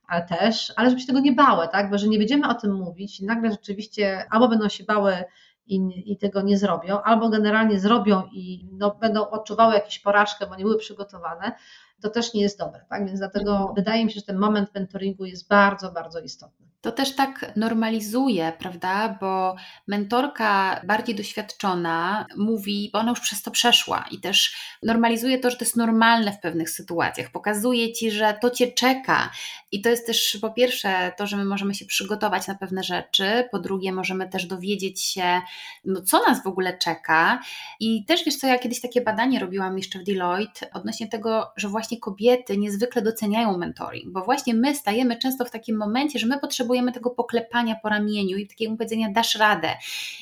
ale 0.06 0.26
też, 0.26 0.72
ale 0.76 0.90
żeby 0.90 1.00
się 1.00 1.06
tego 1.06 1.20
nie 1.20 1.32
bały, 1.32 1.68
tak? 1.68 1.90
Bo 1.90 1.98
że 1.98 2.08
nie 2.08 2.18
będziemy 2.18 2.48
o 2.48 2.54
tym 2.54 2.74
mówić 2.74 3.20
i 3.20 3.24
nagle 3.24 3.50
rzeczywiście 3.50 4.26
albo 4.30 4.48
będą 4.48 4.68
się 4.68 4.84
bały 4.84 5.24
i, 5.66 6.12
i 6.12 6.16
tego 6.16 6.42
nie 6.42 6.58
zrobią, 6.58 7.02
albo 7.02 7.28
generalnie 7.28 7.80
zrobią 7.80 8.22
i 8.32 8.66
no, 8.72 8.96
będą 9.00 9.30
odczuwały 9.30 9.74
jakąś 9.74 9.98
porażkę, 9.98 10.46
bo 10.46 10.56
nie 10.56 10.64
były 10.64 10.78
przygotowane, 10.78 11.52
to 12.02 12.10
też 12.10 12.34
nie 12.34 12.42
jest 12.42 12.58
dobre. 12.58 12.84
Tak? 12.88 13.06
Więc 13.06 13.18
dlatego 13.18 13.72
wydaje 13.76 14.04
mi 14.04 14.10
się, 14.12 14.20
że 14.20 14.26
ten 14.26 14.38
moment 14.38 14.74
mentoringu 14.74 15.24
jest 15.24 15.48
bardzo, 15.48 15.92
bardzo 15.92 16.20
istotny. 16.20 16.66
To 16.82 16.92
też 16.92 17.14
tak 17.14 17.52
normalizuje, 17.56 18.52
prawda? 18.58 19.18
Bo 19.20 19.56
mentorka 19.86 20.80
bardziej 20.86 21.14
doświadczona 21.14 22.26
mówi, 22.36 22.90
bo 22.92 22.98
ona 22.98 23.10
już 23.10 23.20
przez 23.20 23.42
to 23.42 23.50
przeszła 23.50 24.04
i 24.10 24.20
też 24.20 24.56
normalizuje 24.82 25.38
to, 25.38 25.50
że 25.50 25.56
to 25.56 25.64
jest 25.64 25.76
normalne 25.76 26.32
w 26.32 26.40
pewnych 26.40 26.70
sytuacjach. 26.70 27.30
Pokazuje 27.30 27.92
ci, 27.92 28.10
że 28.10 28.38
to 28.40 28.50
cię 28.50 28.72
czeka. 28.72 29.30
I 29.72 29.82
to 29.82 29.88
jest 29.88 30.06
też 30.06 30.38
po 30.40 30.50
pierwsze 30.50 31.12
to, 31.16 31.26
że 31.26 31.36
my 31.36 31.44
możemy 31.44 31.74
się 31.74 31.84
przygotować 31.84 32.46
na 32.46 32.54
pewne 32.54 32.84
rzeczy, 32.84 33.48
po 33.50 33.58
drugie, 33.58 33.92
możemy 33.92 34.28
też 34.28 34.46
dowiedzieć 34.46 35.02
się, 35.02 35.40
no, 35.84 36.02
co 36.02 36.22
nas 36.28 36.42
w 36.42 36.46
ogóle 36.46 36.78
czeka. 36.78 37.40
I 37.80 38.04
też 38.04 38.24
wiesz 38.24 38.36
co, 38.36 38.46
ja 38.46 38.58
kiedyś 38.58 38.80
takie 38.80 39.00
badanie 39.00 39.40
robiłam 39.40 39.78
jeszcze 39.78 39.98
w 39.98 40.04
Deloitte 40.04 40.70
odnośnie 40.72 41.08
tego, 41.08 41.52
że 41.56 41.68
właśnie 41.68 42.00
kobiety 42.00 42.58
niezwykle 42.58 43.02
doceniają 43.02 43.58
mentoring, 43.58 44.12
bo 44.12 44.24
właśnie 44.24 44.54
my 44.54 44.74
stajemy 44.76 45.16
często 45.16 45.44
w 45.44 45.50
takim 45.50 45.76
momencie, 45.76 46.18
że 46.18 46.26
my 46.26 46.38
potrzebujemy 46.40 46.71
potrzebujemy 46.72 46.92
tego 46.92 47.10
poklepania 47.10 47.76
po 47.82 47.88
ramieniu 47.88 48.36
i 48.36 48.46
takiego 48.46 48.76
powiedzenia 48.76 49.08
dasz 49.10 49.34
radę. 49.34 49.76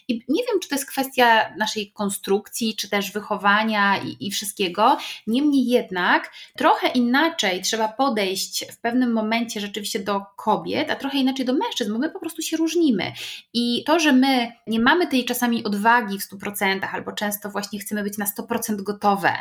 I 0.08 0.14
nie 0.28 0.42
wiem, 0.44 0.60
czy 0.62 0.68
to 0.68 0.74
jest 0.74 0.86
kwestia 0.86 1.54
naszej 1.58 1.92
konstrukcji, 1.92 2.76
czy 2.76 2.90
też 2.90 3.12
wychowania 3.12 3.98
i, 3.98 4.26
i 4.26 4.30
wszystkiego. 4.30 4.96
Niemniej 5.26 5.66
jednak 5.66 6.32
trochę 6.56 6.88
inaczej 6.88 7.62
trzeba 7.62 7.88
podejść 7.88 8.64
w 8.72 8.78
pewnym 8.78 9.12
momencie 9.12 9.60
rzeczywiście 9.60 9.98
do 9.98 10.22
kobiet, 10.36 10.90
a 10.90 10.96
trochę 10.96 11.18
inaczej 11.18 11.46
do 11.46 11.52
mężczyzn, 11.52 11.92
bo 11.92 11.98
my 11.98 12.10
po 12.10 12.20
prostu 12.20 12.42
się 12.42 12.56
różnimy. 12.56 13.12
I 13.54 13.84
to, 13.86 14.00
że 14.00 14.12
my 14.12 14.52
nie 14.66 14.80
mamy 14.80 15.06
tej 15.06 15.24
czasami 15.24 15.64
odwagi 15.64 16.18
w 16.18 16.22
100%, 16.22 16.80
albo 16.92 17.12
często 17.12 17.50
właśnie 17.50 17.78
chcemy 17.78 18.02
być 18.02 18.18
na 18.18 18.26
100% 18.26 18.82
gotowe, 18.82 19.32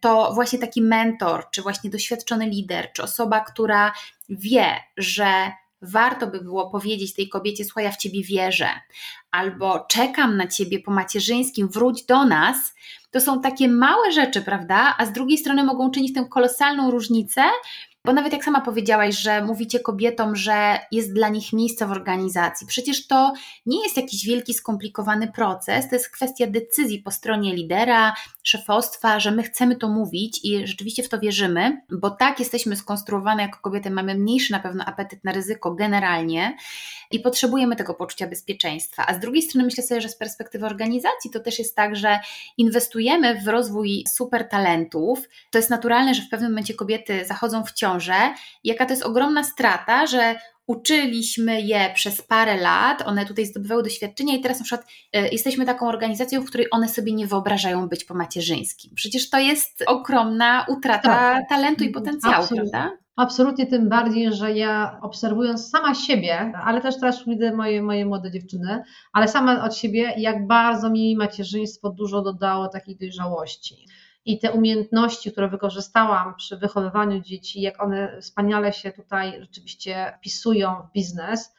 to 0.00 0.32
właśnie 0.34 0.58
taki 0.58 0.82
mentor, 0.82 1.44
czy 1.50 1.62
właśnie 1.62 1.90
doświadczony 1.90 2.46
lider, 2.46 2.92
czy 2.92 3.02
osoba, 3.02 3.40
która 3.40 3.92
wie, 4.28 4.76
że 4.96 5.52
warto 5.82 6.26
by 6.26 6.40
było 6.40 6.70
powiedzieć 6.70 7.14
tej 7.14 7.28
kobiecie: 7.28 7.64
Słuchaj, 7.64 7.84
ja 7.84 7.90
w 7.90 7.96
ciebie 7.96 8.22
wierzę, 8.22 8.68
albo 9.30 9.86
czekam 9.88 10.36
na 10.36 10.46
ciebie 10.46 10.80
po 10.80 10.90
macierzyńskim, 10.90 11.68
wróć 11.68 12.04
do 12.04 12.24
nas. 12.24 12.74
To 13.10 13.20
są 13.20 13.40
takie 13.40 13.68
małe 13.68 14.12
rzeczy, 14.12 14.42
prawda? 14.42 14.94
A 14.98 15.06
z 15.06 15.12
drugiej 15.12 15.38
strony 15.38 15.64
mogą 15.64 15.90
czynić 15.90 16.14
tę 16.14 16.26
kolosalną 16.30 16.90
różnicę, 16.90 17.42
bo 18.04 18.12
nawet 18.12 18.32
jak 18.32 18.44
sama 18.44 18.60
powiedziałaś, 18.60 19.18
że 19.18 19.44
mówicie 19.44 19.80
kobietom, 19.80 20.36
że 20.36 20.78
jest 20.92 21.12
dla 21.12 21.28
nich 21.28 21.52
miejsce 21.52 21.86
w 21.86 21.90
organizacji, 21.90 22.66
przecież 22.66 23.06
to 23.06 23.32
nie 23.66 23.82
jest 23.82 23.96
jakiś 23.96 24.26
wielki, 24.26 24.54
skomplikowany 24.54 25.32
proces, 25.32 25.88
to 25.88 25.94
jest 25.94 26.10
kwestia 26.10 26.46
decyzji 26.46 26.98
po 26.98 27.10
stronie 27.10 27.54
lidera, 27.54 28.14
szefostwa, 28.42 29.20
że 29.20 29.30
my 29.30 29.42
chcemy 29.42 29.76
to 29.76 29.88
mówić 29.88 30.40
i 30.44 30.66
rzeczywiście 30.66 31.02
w 31.02 31.08
to 31.08 31.18
wierzymy, 31.18 31.82
bo 31.90 32.10
tak 32.10 32.38
jesteśmy 32.38 32.76
skonstruowane 32.76 33.42
jako 33.42 33.58
kobiety, 33.58 33.90
mamy 33.90 34.14
mniejszy 34.14 34.52
na 34.52 34.60
pewno 34.60 34.84
apetyt 34.84 35.24
na 35.24 35.32
ryzyko 35.32 35.74
generalnie 35.74 36.56
i 37.10 37.20
potrzebujemy 37.20 37.76
tego 37.76 37.94
poczucia 37.94 38.26
bezpieczeństwa. 38.26 39.06
A 39.06 39.14
z 39.14 39.18
drugiej 39.18 39.42
strony 39.42 39.64
myślę 39.64 39.84
sobie, 39.84 40.00
że 40.00 40.08
z 40.08 40.16
perspektywy 40.16 40.66
organizacji 40.66 41.30
to 41.30 41.40
też 41.40 41.58
jest 41.58 41.76
tak, 41.76 41.96
że 41.96 42.18
inwestujemy 42.56 43.40
w 43.40 43.48
rozwój 43.48 44.04
super 44.08 44.48
talentów. 44.48 45.28
To 45.50 45.58
jest 45.58 45.70
naturalne, 45.70 46.14
że 46.14 46.22
w 46.22 46.28
pewnym 46.28 46.50
momencie 46.50 46.74
kobiety 46.74 47.24
zachodzą 47.24 47.64
w 47.64 47.72
ciążę. 47.88 48.34
Jaka 48.64 48.86
to 48.86 48.92
jest 48.92 49.02
ogromna 49.02 49.44
strata, 49.44 50.06
że 50.06 50.34
uczyliśmy 50.66 51.60
je 51.60 51.90
przez 51.94 52.22
parę 52.22 52.56
lat, 52.56 53.02
one 53.06 53.26
tutaj 53.26 53.46
zdobywały 53.46 53.82
doświadczenia 53.82 54.36
i 54.36 54.40
teraz 54.40 54.58
na 54.58 54.64
przykład 54.64 54.88
y, 55.16 55.28
jesteśmy 55.32 55.66
taką 55.66 55.88
organizacją, 55.88 56.42
w 56.42 56.46
której 56.46 56.66
one 56.70 56.88
sobie 56.88 57.12
nie 57.12 57.26
wyobrażają 57.26 57.88
być 57.88 58.04
po 58.04 58.14
macierzyńskim. 58.14 58.94
Przecież 58.94 59.30
to 59.30 59.38
jest 59.38 59.84
ogromna 59.86 60.66
utrata 60.68 61.08
tak. 61.08 61.48
talentu 61.48 61.84
i 61.84 61.90
potencjału, 61.90 62.36
Absolutnie. 62.36 62.70
prawda? 62.70 62.96
Absolutnie, 63.16 63.66
tym 63.66 63.88
bardziej, 63.88 64.32
że 64.32 64.52
ja 64.52 64.98
obserwując 65.02 65.70
sama 65.70 65.94
siebie, 65.94 66.52
ale 66.64 66.80
też 66.80 67.00
teraz 67.00 67.24
widzę 67.26 67.52
moje, 67.52 67.82
moje 67.82 68.06
młode 68.06 68.30
dziewczyny, 68.30 68.82
ale 69.12 69.28
sama 69.28 69.64
od 69.64 69.76
siebie, 69.76 70.14
jak 70.16 70.46
bardzo 70.46 70.90
mi 70.90 71.16
macierzyństwo 71.16 71.90
dużo 71.90 72.22
dodało 72.22 72.68
takiej 72.68 72.96
dojrzałości 72.96 73.86
i 74.28 74.38
te 74.38 74.52
umiejętności, 74.52 75.32
które 75.32 75.48
wykorzystałam 75.48 76.34
przy 76.34 76.56
wychowywaniu 76.56 77.20
dzieci, 77.20 77.60
jak 77.60 77.82
one 77.82 78.20
wspaniale 78.20 78.72
się 78.72 78.92
tutaj 78.92 79.40
rzeczywiście 79.40 80.12
wpisują 80.18 80.74
w 80.74 80.92
biznes, 80.92 81.54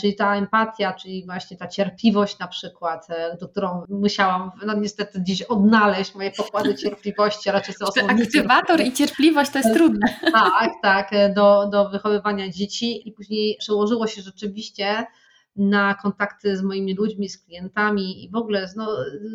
czyli 0.00 0.16
ta 0.16 0.36
empatia, 0.36 0.92
czyli 0.92 1.26
właśnie 1.26 1.56
ta 1.56 1.68
cierpliwość 1.68 2.38
na 2.38 2.48
przykład, 2.48 3.06
e, 3.10 3.36
do 3.40 3.48
którą 3.48 3.84
musiałam 3.88 4.50
no 4.66 4.74
niestety 4.74 5.22
dziś 5.22 5.42
odnaleźć 5.42 6.14
moje 6.14 6.30
pokłady 6.30 6.74
cierpliwości, 6.74 7.50
raczej 7.50 7.74
są 7.74 7.86
Aktywator 8.08 8.80
i 8.80 8.92
cierpliwość 8.92 9.50
to 9.50 9.58
jest 9.58 9.74
trudne. 9.74 10.06
Tak, 10.32 10.70
tak, 10.82 11.12
e, 11.12 11.34
do, 11.34 11.68
do 11.72 11.88
wychowywania 11.88 12.48
dzieci. 12.48 13.08
I 13.08 13.12
później 13.12 13.56
przełożyło 13.60 14.06
się 14.06 14.22
rzeczywiście 14.22 15.06
na 15.56 15.94
kontakty 15.94 16.56
z 16.56 16.62
moimi 16.62 16.94
ludźmi, 16.94 17.28
z 17.28 17.38
klientami 17.38 18.24
i 18.24 18.30
w 18.30 18.36
ogóle 18.36 18.68
z, 18.68 18.76
no, 18.76 18.88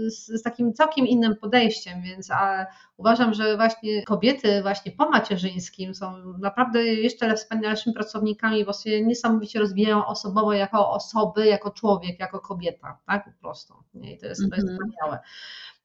z, 0.08 0.26
z 0.28 0.42
takim 0.42 0.74
całkiem 0.74 1.08
innym 1.08 1.36
podejściem, 1.36 2.02
więc 2.02 2.32
a 2.32 2.66
uważam, 2.98 3.34
że 3.34 3.58
właśnie 3.58 4.04
kobiety 4.04 4.62
właśnie 4.62 4.92
po 4.92 5.10
macierzyńskim 5.10 5.96
są 5.96 6.34
naprawdę 6.40 6.86
jeszcze 6.86 7.36
wspanialszymi 7.36 7.94
pracownikami, 7.94 8.66
bo 8.66 8.74
się 8.74 9.02
niesamowicie 9.02 9.60
rozwijają 9.60 10.06
osobowo 10.06 10.54
jako 10.54 10.92
osoby, 10.92 11.46
jako 11.46 11.72
człowiek, 11.72 12.20
jako 12.20 12.40
kobieta, 12.40 13.00
tak 13.08 13.26
po 13.26 13.42
prostu. 13.42 13.74
I 13.94 14.18
to 14.18 14.26
jest, 14.26 14.42
mm 14.42 14.50
-hmm. 14.50 14.56
to 14.56 14.56
jest 14.56 14.70
mhm. 14.70 14.78
wspaniałe. 14.78 15.20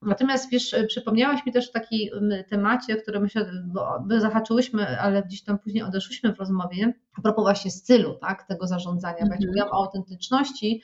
Natomiast 0.02 0.50
wiesz, 0.50 0.76
przypomniałaś 0.88 1.46
mi 1.46 1.52
też 1.52 1.68
o 1.68 1.72
takim 1.72 2.10
temacie, 2.48 2.96
który 2.96 3.20
myślę, 3.20 3.52
bo 3.64 4.04
zahaczyłyśmy, 4.18 5.00
ale 5.00 5.22
gdzieś 5.22 5.42
tam 5.42 5.58
później 5.58 5.82
odeszłyśmy 5.82 6.34
w 6.34 6.38
rozmowie, 6.38 6.92
a 7.18 7.20
propos 7.20 7.44
właśnie 7.44 7.70
stylu, 7.70 8.14
tak, 8.14 8.46
tego 8.46 8.66
zarządzania. 8.66 9.18
Mm 9.18 9.38
-hmm. 9.38 9.46
Mówiłam 9.46 9.68
o 9.68 9.84
autentyczności, 9.84 10.82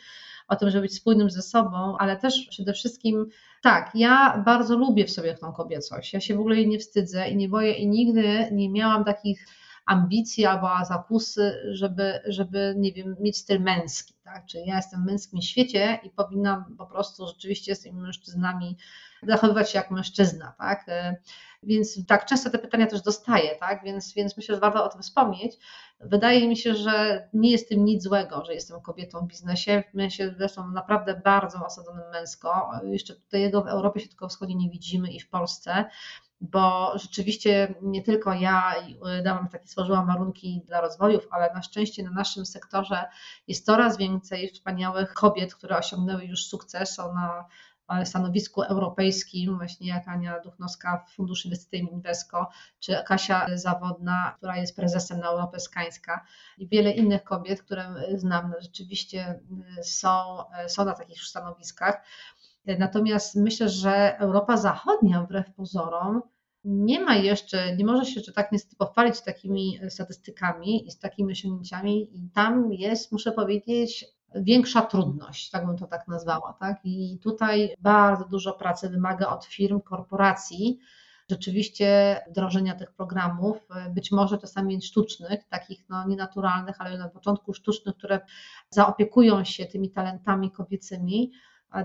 o 0.49 0.57
tym, 0.57 0.71
żeby 0.71 0.83
być 0.83 0.95
spójnym 0.95 1.31
ze 1.31 1.43
sobą, 1.43 1.97
ale 1.99 2.16
też 2.16 2.47
przede 2.51 2.73
wszystkim 2.73 3.27
tak, 3.62 3.91
ja 3.95 4.43
bardzo 4.47 4.77
lubię 4.77 5.05
w 5.05 5.11
sobie 5.11 5.35
tą 5.35 5.53
kobiecość. 5.53 6.12
Ja 6.12 6.21
się 6.21 6.37
w 6.37 6.41
ogóle 6.41 6.57
jej 6.57 6.69
nie 6.69 6.79
wstydzę 6.79 7.29
i 7.29 7.37
nie 7.37 7.49
boję 7.49 7.73
i 7.73 7.89
nigdy 7.89 8.49
nie 8.53 8.71
miałam 8.71 9.05
takich 9.05 9.47
ambicji 9.89 10.47
albo 10.47 10.68
zakusy, 10.89 11.62
żeby, 11.72 12.20
żeby, 12.26 12.74
nie 12.76 12.93
wiem, 12.93 13.16
mieć 13.20 13.36
styl 13.36 13.61
męski, 13.61 14.14
tak? 14.24 14.47
Czyli 14.47 14.66
ja 14.66 14.76
jestem 14.76 15.03
w 15.03 15.07
męskim 15.07 15.43
świecie 15.43 15.99
i 16.03 16.11
powinnam 16.11 16.76
po 16.78 16.86
prostu 16.86 17.26
rzeczywiście 17.26 17.74
z 17.74 17.80
tymi 17.80 18.01
mężczyznami 18.01 18.76
zachowywać 19.22 19.70
się 19.70 19.78
jak 19.78 19.91
mężczyzna, 19.91 20.55
tak? 20.59 20.84
E, 20.89 21.16
więc 21.62 22.07
tak 22.07 22.26
często 22.26 22.51
te 22.51 22.59
pytania 22.59 22.86
też 22.86 23.03
dostaję, 23.03 23.57
tak? 23.61 23.84
Więc, 23.84 24.14
więc 24.14 24.36
myślę, 24.36 24.55
że 24.55 24.61
warto 24.61 24.84
o 24.84 24.89
tym 24.89 25.03
wspomnieć. 25.03 25.57
Wydaje 26.01 26.49
mi 26.49 26.57
się, 26.57 26.74
że 26.74 27.28
nie 27.32 27.51
jest 27.51 27.68
tym 27.68 27.84
nic 27.84 28.03
złego, 28.03 28.45
że 28.45 28.55
jestem 28.55 28.80
kobietą 28.80 29.20
w 29.20 29.26
biznesie. 29.26 29.82
My 29.95 30.11
się 30.11 30.34
zresztą 30.39 30.70
naprawdę 30.70 31.20
bardzo 31.24 31.66
osadzonym 31.66 32.11
męsko. 32.12 32.70
Jeszcze 32.84 33.14
tutaj 33.14 33.41
jego 33.41 33.62
w 33.62 33.66
Europie 33.66 34.01
Środkowo-Wschodniej 34.01 34.59
nie 34.59 34.70
widzimy 34.70 35.12
i 35.12 35.20
w 35.20 35.28
Polsce 35.28 35.84
bo 36.41 36.93
rzeczywiście 36.99 37.74
nie 37.82 38.03
tylko 38.03 38.32
ja 38.32 38.74
dałam 39.24 39.49
takie, 39.49 39.66
stworzyłam 39.66 40.07
warunki 40.07 40.62
dla 40.66 40.80
rozwojów, 40.80 41.28
ale 41.30 41.55
na 41.55 41.62
szczęście 41.62 42.03
na 42.03 42.11
naszym 42.11 42.47
sektorze 42.47 43.05
jest 43.49 43.66
coraz 43.66 43.97
więcej 43.97 44.49
wspaniałych 44.49 45.14
kobiet, 45.14 45.55
które 45.55 45.78
osiągnęły 45.78 46.24
już 46.24 46.47
sukces, 46.47 46.99
na 46.99 47.45
stanowisku 48.05 48.62
europejskim, 48.62 49.57
właśnie 49.57 49.89
jak 49.89 50.09
Ania 50.09 50.41
Duchnowska 50.41 51.05
w 51.09 51.14
Funduszu 51.14 51.49
Inwestycyjnym 51.49 51.93
Invesco, 51.93 52.49
czy 52.80 52.97
Kasia 53.07 53.47
Zawodna, 53.55 54.34
która 54.36 54.57
jest 54.57 54.76
prezesem 54.76 55.20
na 55.20 55.26
Europę 55.26 55.59
i 56.59 56.68
wiele 56.68 56.91
innych 56.91 57.24
kobiet, 57.24 57.62
które 57.62 57.95
znam, 58.14 58.55
rzeczywiście 58.61 59.41
są, 59.82 60.39
są 60.68 60.84
na 60.84 60.95
takich 60.95 61.22
stanowiskach. 61.22 62.03
Natomiast 62.78 63.36
myślę, 63.36 63.68
że 63.68 64.18
Europa 64.18 64.56
Zachodnia, 64.56 65.22
wbrew 65.22 65.54
pozorom, 65.54 66.22
nie 66.64 67.00
ma 67.00 67.16
jeszcze, 67.16 67.76
nie 67.76 67.84
może 67.84 68.04
się 68.04 68.14
jeszcze 68.14 68.32
tak 68.32 68.52
niestety 68.52 68.76
pochwalić 68.76 69.20
takimi 69.20 69.80
statystykami 69.88 70.86
i 70.86 70.90
z 70.90 70.98
takimi 70.98 71.32
osiągnięciami, 71.32 72.18
i 72.18 72.30
tam 72.30 72.72
jest, 72.72 73.12
muszę 73.12 73.32
powiedzieć, 73.32 74.06
większa 74.34 74.82
trudność, 74.82 75.50
tak 75.50 75.66
bym 75.66 75.76
to 75.76 75.86
tak 75.86 76.09
nazwała. 76.09 76.52
Tak? 76.61 76.78
I 76.84 77.18
tutaj 77.22 77.74
bardzo 77.78 78.24
dużo 78.24 78.52
pracy 78.52 78.88
wymaga 78.88 79.28
od 79.28 79.44
firm, 79.44 79.80
korporacji, 79.80 80.78
rzeczywiście 81.30 82.20
wdrożenia 82.30 82.74
tych 82.74 82.92
programów, 82.92 83.68
być 83.90 84.12
może 84.12 84.38
czasami 84.38 84.82
sztucznych, 84.82 85.48
takich 85.48 85.88
no, 85.88 86.09
nienaturalnych, 86.09 86.80
ale 86.80 86.98
na 86.98 87.09
początku 87.09 87.54
sztucznych, 87.54 87.96
które 87.96 88.20
zaopiekują 88.70 89.44
się 89.44 89.66
tymi 89.66 89.90
talentami 89.90 90.50
kobiecymi, 90.50 91.32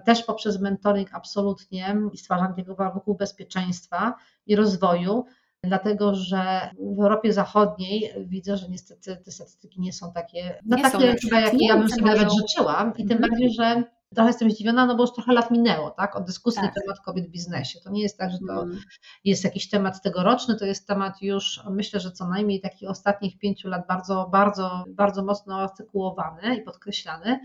też 0.06 0.24
poprzez 0.24 0.62
mentoring 0.62 1.10
absolutnie 1.14 1.96
i 2.14 2.18
stwarzanie 2.18 2.54
tego 2.54 2.76
warunków 2.76 3.18
bezpieczeństwa 3.18 4.14
i 4.48 4.56
rozwoju, 4.56 5.26
dlatego 5.64 6.16
że 6.16 6.70
w 6.80 7.00
Europie 7.00 7.34
Zachodniej 7.34 8.14
widzę, 8.18 8.58
że 8.58 8.70
niestety 8.70 9.18
te 9.26 9.32
statystyki 9.32 9.82
nie 9.82 9.94
są 9.94 10.14
takie, 10.14 10.60
no 10.66 10.78
nie 10.78 10.84
takie 10.84 11.16
chyba, 11.22 11.40
jakie 11.40 11.66
ja 11.68 11.78
bym 11.78 11.90
sobie 11.90 12.06
nawet 12.06 12.30
życzyła 12.34 12.94
i 12.98 13.06
tym 13.06 13.18
mhm. 13.18 13.30
bardziej, 13.30 13.54
że 13.54 13.84
trochę 14.14 14.30
jestem 14.30 14.52
zdziwiona, 14.52 14.86
no 14.86 14.96
bo 14.96 15.04
już 15.04 15.14
trochę 15.14 15.34
lat 15.34 15.52
minęło, 15.52 15.92
tak, 15.92 16.16
od 16.16 16.24
dyskusji 16.24 16.62
tak. 16.62 16.76
na 16.76 16.82
temat 16.82 17.00
kobiet 17.06 17.28
w 17.28 17.32
biznesie. 17.32 17.80
To 17.84 17.92
nie 17.92 18.02
jest 18.02 18.18
tak, 18.18 18.32
że 18.32 18.38
to 18.48 18.64
mm. 18.64 18.80
jest 19.24 19.44
jakiś 19.44 19.70
temat 19.70 20.02
tegoroczny, 20.02 20.56
to 20.56 20.66
jest 20.66 20.88
temat 20.88 21.22
już, 21.22 21.62
myślę, 21.70 22.00
że 22.00 22.12
co 22.12 22.28
najmniej 22.28 22.62
takich 22.62 22.90
ostatnich 22.90 23.38
pięciu 23.38 23.68
lat 23.68 23.88
bardzo, 23.88 24.30
bardzo, 24.32 24.86
bardzo 24.88 25.24
mocno 25.24 25.62
artykułowany 25.62 26.56
i 26.56 26.62
podkreślany. 26.62 27.40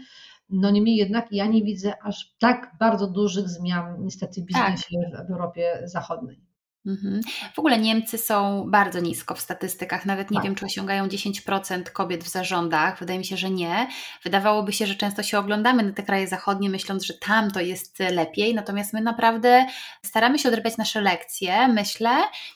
No 0.50 0.70
niemniej 0.70 0.96
jednak 0.96 1.32
ja 1.32 1.46
nie 1.46 1.62
widzę 1.62 2.02
aż 2.02 2.34
tak 2.38 2.72
bardzo 2.80 3.06
dużych 3.06 3.48
zmian 3.48 4.04
niestety 4.04 4.42
w 4.42 4.44
biznesie 4.44 4.96
tak. 5.12 5.26
w 5.26 5.30
Europie 5.30 5.80
Zachodniej. 5.84 6.47
Mhm. 6.88 7.20
W 7.54 7.58
ogóle 7.58 7.78
Niemcy 7.78 8.18
są 8.18 8.64
bardzo 8.70 9.00
nisko 9.00 9.34
w 9.34 9.40
statystykach, 9.40 10.06
nawet 10.06 10.30
nie 10.30 10.34
Tak. 10.34 10.44
wiem, 10.44 10.54
czy 10.54 10.66
osiągają 10.66 11.06
10% 11.08 11.90
kobiet 11.90 12.24
w 12.24 12.28
zarządach. 12.28 12.98
Wydaje 12.98 13.18
mi 13.18 13.24
się, 13.24 13.36
że 13.36 13.50
nie. 13.50 13.88
Wydawałoby 14.24 14.72
się, 14.72 14.86
że 14.86 14.94
często 14.94 15.22
się 15.22 15.38
oglądamy 15.38 15.82
na 15.82 15.92
te 15.92 16.02
kraje 16.02 16.26
zachodnie, 16.26 16.70
myśląc, 16.70 17.04
że 17.04 17.14
tam 17.14 17.50
to 17.50 17.60
jest 17.60 17.98
lepiej, 17.98 18.54
natomiast 18.54 18.92
my 18.92 19.00
naprawdę 19.00 19.66
staramy 20.02 20.38
się 20.38 20.48
odrabiać 20.48 20.76
nasze 20.76 21.00
lekcje, 21.00 21.68
myślę. 21.68 22.10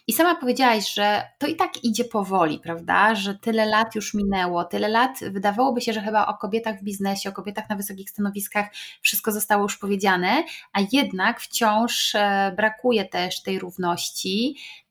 I 0.07 0.13
sama 0.13 0.35
powiedziałaś, 0.35 0.95
że 0.95 1.23
to 1.39 1.47
i 1.47 1.57
tak 1.57 1.85
idzie 1.85 2.05
powoli, 2.05 2.59
prawda? 2.59 3.15
Że 3.15 3.35
tyle 3.35 3.67
lat 3.67 3.95
już 3.95 4.15
minęło, 4.15 4.65
tyle 4.65 4.89
lat 4.89 5.19
wydawałoby 5.31 5.81
się, 5.81 5.93
że 5.93 6.01
chyba 6.01 6.27
o 6.27 6.35
kobietach 6.35 6.81
w 6.81 6.83
biznesie, 6.83 7.29
o 7.29 7.33
kobietach 7.33 7.69
na 7.69 7.77
wysokich 7.77 8.11
stanowiskach 8.11 8.67
wszystko 9.03 9.33
zostało 9.33 9.63
już 9.63 9.79
powiedziane, 9.79 10.45
a 10.73 10.79
jednak 10.93 11.41
wciąż 11.41 12.15
e, 12.15 12.53
brakuje 12.57 13.05
też 13.05 13.43
tej 13.43 13.59
równości 13.59 14.22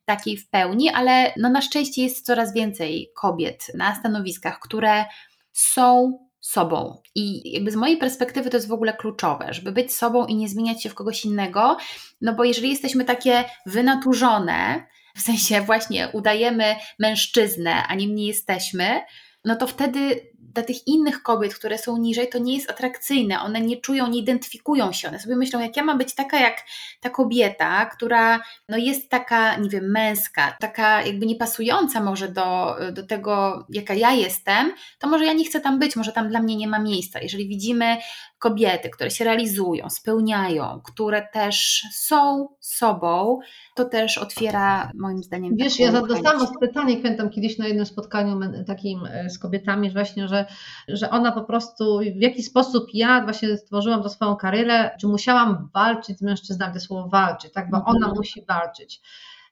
takiej 0.05 0.37
w 0.37 0.49
pełni, 0.49 0.89
ale 0.89 1.33
no 1.37 1.49
na 1.49 1.61
szczęście 1.61 2.03
jest 2.03 2.25
coraz 2.25 2.53
więcej 2.53 3.11
kobiet 3.15 3.71
na 3.75 3.95
stanowiskach, 3.95 4.59
które 4.59 5.05
są 5.51 6.17
sobą. 6.39 7.01
I 7.15 7.51
jakby 7.53 7.71
z 7.71 7.75
mojej 7.75 7.97
perspektywy 7.97 8.49
to 8.49 8.57
jest 8.57 8.67
w 8.67 8.73
ogóle 8.73 8.93
kluczowe, 8.93 9.53
żeby 9.53 9.71
być 9.71 9.95
sobą 9.95 10.25
i 10.25 10.35
nie 10.35 10.49
zmieniać 10.49 10.83
się 10.83 10.89
w 10.89 10.95
kogoś 10.95 11.25
innego, 11.25 11.77
no 12.21 12.33
bo 12.33 12.43
jeżeli 12.43 12.69
jesteśmy 12.69 13.05
takie 13.05 13.43
wynaturzone, 13.65 14.87
w 15.15 15.21
sensie 15.21 15.61
właśnie 15.61 16.09
udajemy 16.13 16.75
mężczyznę, 16.99 17.87
a 17.87 17.95
nim 17.95 18.15
nie 18.15 18.27
jesteśmy, 18.27 19.01
no 19.45 19.55
to 19.55 19.67
wtedy 19.67 20.30
dla 20.53 20.63
tych 20.63 20.87
innych 20.87 21.23
kobiet, 21.23 21.55
które 21.55 21.77
są 21.77 21.97
niżej, 21.97 22.29
to 22.29 22.39
nie 22.39 22.55
jest 22.55 22.69
atrakcyjne. 22.69 23.41
One 23.41 23.61
nie 23.61 23.77
czują, 23.77 24.07
nie 24.07 24.19
identyfikują 24.19 24.91
się. 24.91 25.07
One 25.07 25.19
sobie 25.19 25.35
myślą, 25.35 25.59
jak 25.59 25.77
ja 25.77 25.83
mam 25.83 25.97
być 25.97 26.15
taka 26.15 26.39
jak 26.39 26.57
ta 27.01 27.09
kobieta, 27.09 27.85
która 27.85 28.39
no 28.69 28.77
jest 28.77 29.09
taka, 29.09 29.55
nie 29.55 29.69
wiem, 29.69 29.91
męska, 29.91 30.57
taka 30.59 31.01
jakby 31.01 31.25
niepasująca 31.25 32.01
może 32.01 32.27
do, 32.27 32.75
do 32.91 33.07
tego, 33.07 33.65
jaka 33.69 33.93
ja 33.93 34.11
jestem, 34.11 34.73
to 34.99 35.07
może 35.07 35.25
ja 35.25 35.33
nie 35.33 35.45
chcę 35.45 35.61
tam 35.61 35.79
być, 35.79 35.95
może 35.95 36.11
tam 36.11 36.29
dla 36.29 36.41
mnie 36.41 36.55
nie 36.55 36.67
ma 36.67 36.79
miejsca. 36.79 37.19
Jeżeli 37.19 37.47
widzimy 37.47 37.97
kobiety, 38.41 38.89
które 38.89 39.11
się 39.11 39.25
realizują, 39.25 39.89
spełniają, 39.89 40.81
które 40.83 41.27
też 41.33 41.83
są 41.93 42.47
sobą, 42.59 43.39
to 43.75 43.85
też 43.85 44.17
otwiera 44.17 44.91
moim 44.95 45.23
zdaniem. 45.23 45.55
Wiesz, 45.55 45.79
ja 45.79 45.91
dostałam 45.91 46.47
pytanie, 46.59 46.97
pamiętam 46.97 47.29
kiedyś 47.29 47.57
na 47.57 47.67
jednym 47.67 47.85
spotkaniu 47.85 48.39
takim 48.67 49.05
e, 49.05 49.29
z 49.29 49.39
kobietami, 49.39 49.91
właśnie, 49.91 50.27
że, 50.27 50.45
że 50.87 51.09
ona 51.09 51.31
po 51.31 51.41
prostu, 51.41 51.99
w 51.99 52.21
jaki 52.21 52.43
sposób 52.43 52.87
ja 52.93 53.23
właśnie 53.23 53.57
stworzyłam 53.57 54.03
to 54.03 54.09
swoją 54.09 54.35
karierę, 54.35 54.91
czy 54.99 55.07
musiałam 55.07 55.69
walczyć 55.73 56.17
z 56.17 56.21
mężczyznami, 56.21 56.73
to 56.73 56.79
słowo 56.79 57.09
walczyć, 57.09 57.53
tak, 57.53 57.69
bo 57.69 57.77
ona 57.85 57.97
mhm. 57.97 58.15
musi 58.15 58.45
walczyć. 58.45 59.01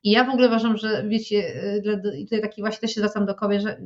I 0.04 0.12
ja 0.12 0.24
w 0.24 0.30
ogóle 0.30 0.48
uważam, 0.48 0.78
że 0.78 1.04
wiecie, 1.08 1.38
e, 1.38 2.18
i 2.18 2.24
tutaj 2.24 2.42
taki 2.42 2.62
właśnie 2.62 2.80
też 2.80 2.92
się 2.92 3.02
zwracam 3.02 3.26
do 3.26 3.36
kobiet, 3.36 3.62
że 3.62 3.82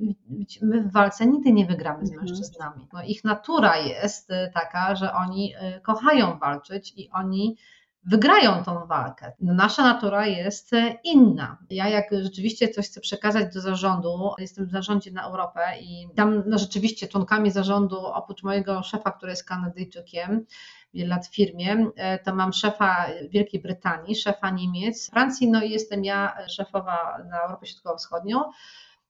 my 0.62 0.84
w 0.84 0.92
walce 0.92 1.26
nigdy 1.26 1.52
nie 1.52 1.66
wygramy 1.66 2.06
z 2.06 2.12
mhm. 2.12 2.28
mężczyznami. 2.30 2.88
No, 2.94 3.04
ich 3.04 3.24
natura 3.24 3.78
jest 3.78 4.32
e, 4.32 4.52
taka, 4.54 4.96
że 4.96 5.14
oni 5.14 5.54
kochają 5.84 6.40
walczyć 6.40 6.94
i 6.98 7.10
oni 7.10 7.58
wygrają 8.06 8.64
tą 8.64 8.88
walkę. 8.88 9.32
No, 9.42 9.54
nasza 9.54 9.84
natura 9.84 10.28
jest 10.28 10.72
inna. 11.04 11.58
Ja 11.70 11.90
jak 11.90 12.06
rzeczywiście 12.12 12.68
coś 12.68 12.86
chcę 12.86 13.02
przekazać 13.02 13.54
do 13.54 13.62
zarządu, 13.62 14.32
jestem 14.38 14.66
w 14.66 14.72
zarządzie 14.72 15.12
na 15.12 15.24
Europę 15.24 15.62
i 15.82 16.08
tam 16.16 16.44
no, 16.46 16.58
rzeczywiście 16.58 17.08
członkami 17.08 17.52
zarządu, 17.52 18.06
oprócz 18.06 18.44
mojego 18.44 18.84
szefa, 18.84 19.12
który 19.12 19.32
jest 19.32 19.48
Kanadyjczykiem, 19.48 20.46
lat 20.94 21.28
w 21.28 21.36
firmie, 21.36 21.88
e, 21.96 22.20
to 22.20 22.36
mam 22.36 22.54
szefa 22.54 23.08
Wielkiej 23.30 23.62
Brytanii, 23.62 24.16
szefa 24.16 24.50
Niemiec, 24.50 25.10
Francji, 25.10 25.52
no 25.52 25.64
i 25.64 25.70
jestem 25.70 26.06
ja 26.06 26.38
szefowa 26.48 27.18
na 27.30 27.42
Europę 27.42 27.66
Środkowo-Wschodnią. 27.66 28.44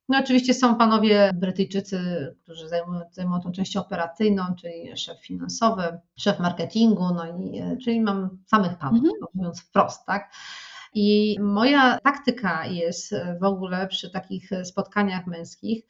No 0.10 0.20
oczywiście 0.20 0.54
są 0.54 0.76
panowie 0.76 1.32
Brytyjczycy, 1.36 2.00
którzy 2.44 2.70
zajmują, 2.70 3.02
zajmują 3.12 3.42
tą 3.42 3.52
część 3.52 3.78
operacyjną, 3.78 4.44
czyli 4.62 4.98
szef 4.98 5.26
finansowy, 5.26 6.00
szef 6.16 6.40
marketingu, 6.40 7.14
no 7.14 7.26
i 7.26 7.60
e, 7.60 7.78
czyli 7.78 8.02
mam 8.02 8.38
samych 8.48 8.78
panów, 8.78 9.04
mhm. 9.04 9.14
mówiąc 9.34 9.62
wprost, 9.62 10.06
tak. 10.06 10.32
I 10.96 11.38
moja 11.42 12.00
taktyka 12.04 12.66
jest 12.66 13.16
w 13.42 13.44
ogóle 13.44 13.88
przy 13.88 14.10
takich 14.10 14.50
spotkaniach 14.64 15.28
męskich, 15.28 15.86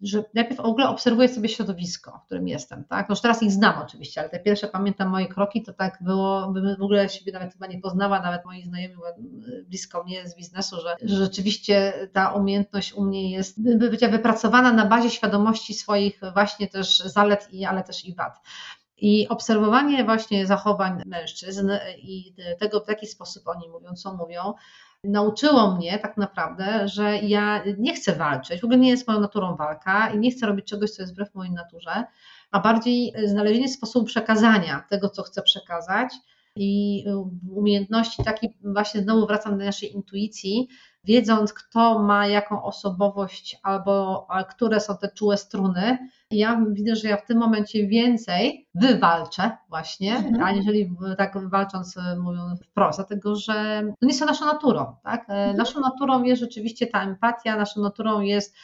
że 0.00 0.24
najpierw 0.34 0.56
w 0.56 0.60
ogóle 0.60 0.88
obserwuję 0.88 1.28
sobie 1.28 1.48
środowisko, 1.48 2.20
w 2.22 2.26
którym 2.26 2.48
jestem, 2.48 2.84
tak? 2.84 3.08
No 3.08 3.12
już 3.12 3.20
teraz 3.20 3.42
ich 3.42 3.52
znam 3.52 3.82
oczywiście, 3.82 4.20
ale 4.20 4.30
te 4.30 4.40
pierwsze 4.40 4.68
pamiętam 4.68 5.08
moje 5.08 5.26
kroki, 5.26 5.62
to 5.62 5.72
tak 5.72 5.98
było, 6.00 6.52
w 6.78 6.82
ogóle 6.82 7.08
siebie 7.08 7.32
nawet 7.32 7.52
chyba 7.52 7.66
nie 7.66 7.80
poznała, 7.80 8.20
nawet 8.20 8.44
moi 8.44 8.64
znajomi 8.64 8.94
blisko 9.66 10.04
mnie 10.04 10.28
z 10.28 10.36
biznesu, 10.36 10.80
że, 10.80 10.96
że 11.02 11.16
rzeczywiście 11.16 11.92
ta 12.12 12.32
umiejętność 12.32 12.92
u 12.92 13.04
mnie 13.04 13.30
jest 13.30 13.78
by 13.78 13.90
być 13.90 14.00
wypracowana 14.00 14.72
na 14.72 14.86
bazie 14.86 15.10
świadomości 15.10 15.74
swoich 15.74 16.20
właśnie 16.32 16.68
też 16.68 16.98
zalet, 16.98 17.48
i, 17.52 17.64
ale 17.64 17.82
też 17.84 18.04
i 18.04 18.14
wad. 18.14 18.40
I 18.98 19.28
obserwowanie 19.28 20.04
właśnie 20.04 20.46
zachowań 20.46 21.02
mężczyzn 21.06 21.70
i 21.98 22.34
tego, 22.58 22.80
w 22.80 22.88
jaki 22.88 23.06
sposób 23.06 23.48
oni 23.48 23.68
mówią, 23.68 23.94
co 23.94 24.14
mówią, 24.14 24.54
nauczyło 25.04 25.74
mnie 25.74 25.98
tak 25.98 26.16
naprawdę, 26.16 26.88
że 26.88 27.16
ja 27.16 27.64
nie 27.78 27.94
chcę 27.94 28.12
walczyć, 28.12 28.60
w 28.60 28.64
ogóle 28.64 28.78
nie 28.78 28.88
jest 28.88 29.08
moją 29.08 29.20
naturą 29.20 29.56
walka 29.56 30.10
i 30.10 30.18
nie 30.18 30.30
chcę 30.30 30.46
robić 30.46 30.66
czegoś, 30.66 30.90
co 30.90 31.02
jest 31.02 31.12
wbrew 31.12 31.34
mojej 31.34 31.52
naturze, 31.52 32.04
a 32.50 32.60
bardziej 32.60 33.12
znalezienie 33.24 33.68
sposobu 33.68 34.06
przekazania 34.06 34.84
tego, 34.90 35.08
co 35.08 35.22
chcę 35.22 35.42
przekazać 35.42 36.14
i 36.56 37.04
umiejętności 37.50 38.24
takiej, 38.24 38.56
właśnie 38.64 39.02
znowu 39.02 39.26
wracam 39.26 39.58
do 39.58 39.64
naszej 39.64 39.94
intuicji, 39.94 40.68
wiedząc, 41.06 41.52
kto 41.52 41.98
ma 41.98 42.26
jaką 42.26 42.62
osobowość 42.62 43.60
albo 43.62 44.26
które 44.50 44.80
są 44.80 44.96
te 44.96 45.08
czułe 45.08 45.36
struny, 45.36 45.98
ja 46.30 46.64
widzę, 46.70 46.96
że 46.96 47.08
ja 47.08 47.16
w 47.16 47.26
tym 47.26 47.38
momencie 47.38 47.86
więcej 47.86 48.68
wywalczę 48.74 49.50
właśnie, 49.68 50.16
mhm. 50.16 50.42
aniżeli 50.42 50.90
tak 51.18 51.48
walcząc, 51.48 51.96
e, 51.96 52.16
mówiąc 52.16 52.62
wprost, 52.62 52.98
dlatego 52.98 53.36
że 53.36 53.82
to 54.00 54.06
nie 54.06 54.14
są 54.14 54.26
naszą 54.26 54.46
naturą. 54.46 54.96
Tak? 55.04 55.30
E, 55.30 55.32
mhm. 55.32 55.56
Naszą 55.56 55.80
naturą 55.80 56.22
jest 56.22 56.40
rzeczywiście 56.40 56.86
ta 56.86 57.02
empatia, 57.02 57.56
naszą 57.56 57.80
naturą 57.80 58.20
jest 58.20 58.56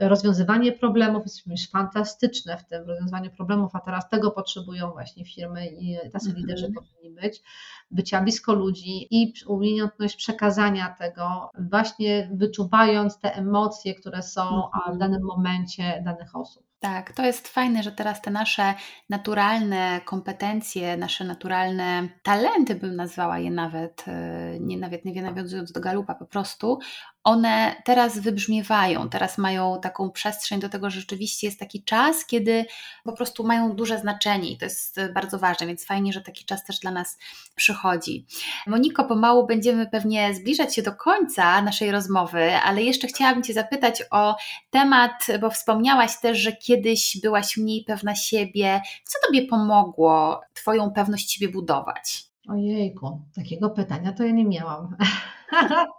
rozwiązywanie 0.00 0.72
problemów, 0.72 1.22
jesteśmy 1.24 1.54
fantastyczne 1.72 2.58
w 2.58 2.64
tym 2.64 2.86
rozwiązywaniu 2.86 3.30
problemów, 3.30 3.74
a 3.74 3.80
teraz 3.80 4.08
tego 4.08 4.30
potrzebują 4.30 4.90
właśnie 4.90 5.24
firmy 5.24 5.66
i 5.66 5.96
tacy 6.12 6.28
mhm. 6.28 6.36
liderzy 6.36 6.72
powinni 6.72 7.20
być, 7.20 7.42
bycia 7.90 8.22
blisko 8.22 8.54
ludzi 8.54 9.06
i 9.10 9.32
umiejętność 9.46 10.16
przekazania 10.16 10.94
tego, 10.98 11.50
właśnie 11.70 12.30
wyczuwając 12.32 13.18
te 13.18 13.34
emocje, 13.34 13.94
które 13.94 14.22
są 14.22 14.62
w 14.92 14.98
danym 14.98 15.22
momencie 15.22 16.02
danych 16.04 16.36
osób. 16.36 16.68
Tak, 16.80 17.12
to 17.12 17.24
jest 17.24 17.48
fajne, 17.48 17.82
że 17.82 17.92
teraz 17.92 18.22
te 18.22 18.30
nasze 18.30 18.74
naturalne 19.10 20.00
kompetencje, 20.04 20.96
nasze 20.96 21.24
naturalne 21.24 22.08
talenty, 22.22 22.74
bym 22.74 22.96
nazwała 22.96 23.38
je 23.38 23.50
nawet, 23.50 24.04
e, 24.08 24.60
nie, 24.60 24.78
nawet 24.78 25.04
nie 25.04 25.22
nawiązując 25.22 25.72
do 25.72 25.80
galupa, 25.80 26.14
po 26.14 26.26
prostu, 26.26 26.78
one 27.28 27.76
teraz 27.84 28.18
wybrzmiewają, 28.18 29.08
teraz 29.08 29.38
mają 29.38 29.80
taką 29.80 30.10
przestrzeń 30.10 30.60
do 30.60 30.68
tego, 30.68 30.90
że 30.90 31.00
rzeczywiście 31.00 31.46
jest 31.46 31.58
taki 31.58 31.84
czas, 31.84 32.26
kiedy 32.26 32.64
po 33.04 33.12
prostu 33.12 33.44
mają 33.44 33.72
duże 33.72 33.98
znaczenie 33.98 34.50
i 34.50 34.58
to 34.58 34.64
jest 34.64 35.00
bardzo 35.14 35.38
ważne, 35.38 35.66
więc 35.66 35.86
fajnie, 35.86 36.12
że 36.12 36.20
taki 36.20 36.44
czas 36.44 36.64
też 36.64 36.78
dla 36.78 36.90
nas 36.90 37.18
przychodzi. 37.54 38.26
Moniko, 38.66 39.04
pomału 39.04 39.46
będziemy 39.46 39.86
pewnie 39.86 40.34
zbliżać 40.34 40.74
się 40.74 40.82
do 40.82 40.92
końca 40.92 41.62
naszej 41.62 41.90
rozmowy, 41.90 42.54
ale 42.54 42.82
jeszcze 42.82 43.08
chciałabym 43.08 43.42
Cię 43.42 43.54
zapytać 43.54 44.02
o 44.10 44.36
temat, 44.70 45.26
bo 45.40 45.50
wspomniałaś 45.50 46.20
też, 46.20 46.38
że 46.38 46.52
kiedyś 46.52 47.18
byłaś 47.22 47.56
mniej 47.56 47.84
pewna 47.84 48.14
siebie. 48.14 48.80
Co 49.04 49.18
Tobie 49.26 49.46
pomogło 49.46 50.40
Twoją 50.54 50.90
pewność 50.90 51.32
siebie 51.32 51.52
budować? 51.52 52.24
Ojejku, 52.48 53.20
takiego 53.34 53.70
pytania 53.70 54.12
to 54.12 54.24
ja 54.24 54.32
nie 54.32 54.44
miałam. 54.44 54.96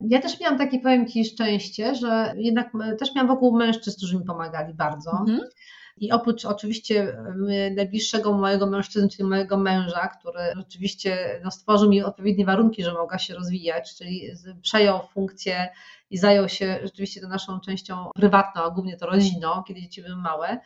Ja 0.00 0.20
też 0.20 0.40
miałam 0.40 0.58
takie, 0.58 0.80
powiem 0.80 1.08
Ci, 1.08 1.24
szczęście, 1.24 1.94
że 1.94 2.34
jednak 2.36 2.72
też 2.98 3.14
miałam 3.14 3.28
wokół 3.28 3.56
mężczyzn, 3.56 3.96
którzy 3.96 4.18
mi 4.18 4.24
pomagali 4.24 4.74
bardzo. 4.74 5.10
Mhm. 5.10 5.40
I 6.00 6.12
oprócz 6.12 6.44
oczywiście 6.44 7.16
najbliższego 7.76 8.32
mojego 8.32 8.66
mężczyzny, 8.66 9.08
czyli 9.08 9.28
mojego 9.28 9.56
męża, 9.56 10.08
który 10.08 10.40
rzeczywiście 10.56 11.40
no, 11.44 11.50
stworzył 11.50 11.90
mi 11.90 12.02
odpowiednie 12.02 12.44
warunki, 12.44 12.84
że 12.84 12.92
mogła 12.92 13.18
się 13.18 13.34
rozwijać, 13.34 13.96
czyli 13.96 14.30
przejął 14.62 15.00
funkcję 15.14 15.68
i 16.10 16.18
zajął 16.18 16.48
się 16.48 16.78
rzeczywiście 16.82 17.20
tą 17.20 17.28
naszą 17.28 17.60
częścią 17.60 18.10
prywatną, 18.14 18.62
a 18.62 18.70
głównie 18.70 18.96
to 18.96 19.06
rodziną, 19.06 19.62
kiedy 19.68 19.80
dzieci 19.80 20.02
były 20.02 20.16
małe, 20.16 20.60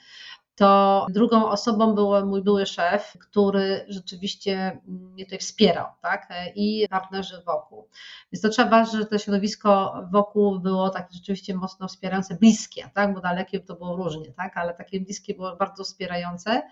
to 0.55 1.07
drugą 1.11 1.48
osobą 1.48 1.94
był 1.94 2.26
mój 2.26 2.42
były 2.42 2.66
szef, 2.66 3.16
który 3.20 3.84
rzeczywiście 3.88 4.80
mnie 4.86 5.24
tutaj 5.24 5.38
wspierał, 5.38 5.86
tak? 6.03 6.28
I 6.55 6.86
partnerzy 6.90 7.42
wokół. 7.46 7.88
Więc 8.32 8.42
to 8.42 8.48
trzeba 8.48 8.70
ważne, 8.70 8.98
że 8.98 9.07
to 9.07 9.18
środowisko 9.18 9.94
wokół 10.12 10.61
było 10.61 10.90
takie 10.90 11.14
rzeczywiście 11.14 11.55
mocno 11.55 11.88
wspierające, 11.88 12.34
bliskie, 12.34 12.90
tak? 12.94 13.14
Bo 13.14 13.20
dalekie 13.20 13.61
to 13.61 13.74
było 13.74 13.96
różnie, 13.96 14.32
tak? 14.32 14.57
Ale 14.57 14.74
takie 14.74 15.00
bliskie 15.00 15.34
było 15.34 15.57
bardzo 15.57 15.84
wspierające. 15.84 16.62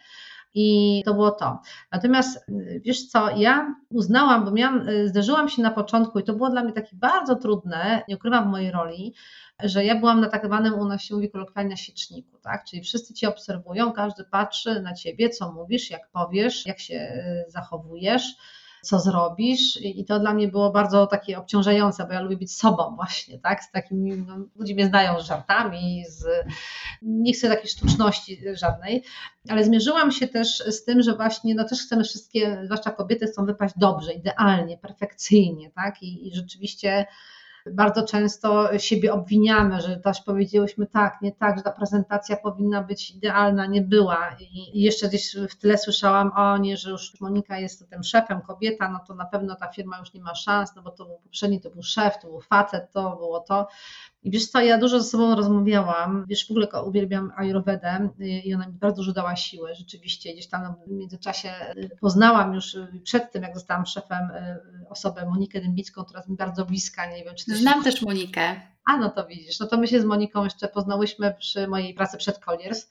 I 0.55 1.03
to 1.05 1.15
było 1.15 1.31
to. 1.31 1.59
Natomiast 1.93 2.49
y, 2.49 2.81
wiesz 2.85 3.07
co, 3.07 3.31
ja 3.37 3.75
uznałam, 3.91 4.45
bo 4.45 4.51
miałam, 4.51 4.89
y, 4.89 5.09
zderzyłam 5.09 5.49
się 5.49 5.63
na 5.63 5.71
początku 5.71 6.19
i 6.19 6.25
to 6.25 6.33
było 6.33 6.51
dla 6.51 6.65
mnie 6.65 6.73
takie 6.73 6.97
bardzo 6.97 7.37
trudne, 7.37 8.03
nie 8.09 8.17
ukrywam 8.17 8.49
mojej 8.49 8.71
roli, 8.71 9.15
że 9.63 9.85
ja 9.85 9.95
byłam 9.95 10.21
na 10.21 10.29
tak 10.29 10.47
zwanym, 10.47 10.75
u 10.75 10.85
nas 10.85 11.03
się 11.03 11.15
mówi 11.15 11.31
kolokwialnie, 11.31 11.71
na 11.71 11.77
świeczniku, 11.77 12.39
tak? 12.39 12.65
Czyli 12.65 12.83
wszyscy 12.83 13.15
cię 13.15 13.29
obserwują, 13.29 13.93
każdy 13.93 14.25
patrzy 14.25 14.81
na 14.81 14.95
ciebie, 14.95 15.29
co 15.29 15.53
mówisz, 15.53 15.91
jak 15.91 16.11
powiesz, 16.11 16.67
jak 16.67 16.81
się 16.81 16.95
y, 16.95 17.51
zachowujesz 17.51 18.37
co 18.83 19.01
zrobisz. 19.01 19.79
I 19.83 20.05
to 20.05 20.19
dla 20.21 20.35
mnie 20.35 20.49
było 20.49 20.71
bardzo 20.71 21.07
takie 21.07 21.39
obciążające, 21.39 22.07
bo 22.07 22.13
ja 22.13 22.21
lubię 22.21 22.37
być 22.37 22.57
sobą 22.57 22.97
właśnie, 22.97 23.39
tak, 23.39 23.65
z 23.65 23.71
takimi, 23.71 24.17
no, 24.17 24.37
ludzie 24.57 24.75
mnie 24.75 24.87
znają 24.87 25.21
z 25.21 25.27
żartami, 25.27 26.05
z, 26.09 26.27
nie 27.03 27.33
chcę 27.33 27.49
takiej 27.49 27.71
sztuczności 27.71 28.43
żadnej, 28.53 29.05
ale 29.49 29.65
zmierzyłam 29.65 30.13
się 30.13 30.29
też 30.29 30.59
z 30.59 30.85
tym, 30.85 31.03
że 31.03 31.15
właśnie, 31.15 31.55
no 31.55 31.65
też 31.65 31.83
chcemy 31.83 32.05
wszystkie, 32.05 32.61
zwłaszcza 32.65 32.91
kobiety 32.91 33.27
chcą 33.27 33.47
wypaść 33.47 33.75
dobrze, 33.77 34.13
idealnie, 34.13 34.79
perfekcyjnie, 34.79 35.71
tak, 35.71 36.03
i, 36.03 36.29
i 36.29 36.35
rzeczywiście 36.35 37.07
bardzo 37.73 38.03
często 38.03 38.79
siebie 38.79 39.13
obwiniamy, 39.13 39.81
że 39.81 39.97
też 39.97 40.23
powiedziałyśmy 40.23 40.87
tak, 40.87 41.23
nie 41.23 41.33
tak, 41.33 41.57
że 41.57 41.63
ta 41.63 41.73
prezentacja 41.73 42.37
powinna 42.37 42.83
być 42.83 43.11
idealna, 43.11 43.67
nie 43.67 43.83
była. 43.83 44.37
I 44.41 44.83
jeszcze 44.83 45.09
gdzieś 45.09 45.37
w 45.51 45.57
tyle 45.57 45.79
słyszałam, 45.79 46.33
o 46.37 46.59
nie, 46.59 46.77
że 46.77 46.91
już 46.91 47.21
Monika 47.21 47.59
jest 47.59 47.91
tym 47.91 48.03
szefem, 48.03 48.41
kobieta, 48.41 48.91
no 48.91 49.01
to 49.09 49.15
na 49.15 49.27
pewno 49.27 49.57
ta 49.57 49.69
firma 49.69 49.99
już 49.99 50.13
nie 50.15 50.21
ma 50.21 50.35
szans, 50.35 50.75
no 50.77 50.83
bo 50.83 50.91
to 50.91 51.05
był 51.05 51.19
poprzedni, 51.19 51.61
to 51.61 51.71
był 51.71 51.83
szef, 51.83 52.19
to 52.23 52.29
był 52.29 52.41
facet, 52.41 52.93
to 52.93 53.17
było 53.17 53.41
to. 53.41 53.69
I 54.23 54.31
wiesz 54.31 54.47
co, 54.47 54.61
ja 54.61 54.79
dużo 54.79 55.01
ze 55.01 55.09
sobą 55.09 55.35
rozmawiałam, 55.35 56.25
wiesz, 56.29 56.49
w 56.49 56.51
ogóle 56.51 56.69
uwielbiam 56.87 57.33
Ayurvedę 57.37 58.09
i 58.19 58.55
ona 58.55 58.67
mi 58.67 58.73
bardzo 58.73 58.97
dużo 58.97 59.13
dała 59.13 59.37
siły, 59.37 59.75
rzeczywiście, 59.75 60.33
gdzieś 60.33 60.47
tam 60.47 60.75
w 60.87 60.91
międzyczasie 60.91 61.51
y, 61.77 61.91
poznałam 62.01 62.55
już 62.55 62.75
y, 62.75 63.01
przed 63.05 63.33
tym, 63.33 63.43
jak 63.43 63.55
zostałam 63.55 63.87
szefem, 63.87 64.31
y, 64.31 64.89
osobę 64.89 65.27
Monikę 65.27 65.61
Dębicką, 65.61 66.05
która 66.05 66.19
jest 66.19 66.29
mi 66.29 66.37
bardzo 66.37 66.65
bliska, 66.65 67.11
nie 67.11 67.25
wiem, 67.25 67.35
czy 67.35 67.45
ty 67.45 67.57
Znam 67.57 67.85
też 67.85 68.03
Monikę. 68.03 68.61
A, 68.85 68.97
no 68.97 69.11
to 69.11 69.27
widzisz, 69.27 69.61
no 69.61 69.67
to 69.67 69.77
my 69.77 69.89
się 69.89 70.01
z 70.01 70.05
Moniką 70.05 70.45
jeszcze 70.45 70.69
poznałyśmy 70.69 71.35
przy 71.39 71.69
mojej 71.69 71.95
pracy 71.95 72.17
przed 72.17 72.39
Colliers, 72.39 72.91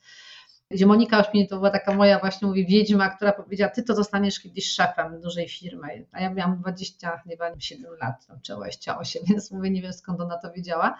gdzie 0.70 0.86
Monika 0.86 1.24
mi 1.34 1.48
to 1.48 1.56
była 1.56 1.70
taka 1.70 1.94
moja 1.94 2.18
właśnie, 2.18 2.48
mówi, 2.48 2.66
wiedźma, 2.66 3.10
która 3.10 3.32
powiedziała, 3.32 3.70
ty 3.70 3.82
to 3.82 3.94
zostaniesz 3.94 4.40
kiedyś 4.40 4.72
szefem 4.72 5.20
dużej 5.20 5.48
firmy, 5.48 6.06
a 6.12 6.20
ja 6.20 6.30
miałam 6.30 6.58
20, 6.58 7.22
chyba 7.28 7.50
7 7.58 7.92
lat, 8.00 8.26
czy 8.42 8.52
28, 8.52 9.22
więc 9.28 9.50
mówię, 9.50 9.70
nie 9.70 9.82
wiem 9.82 9.92
skąd 9.92 10.20
ona 10.20 10.38
to 10.38 10.52
wiedziała. 10.52 10.98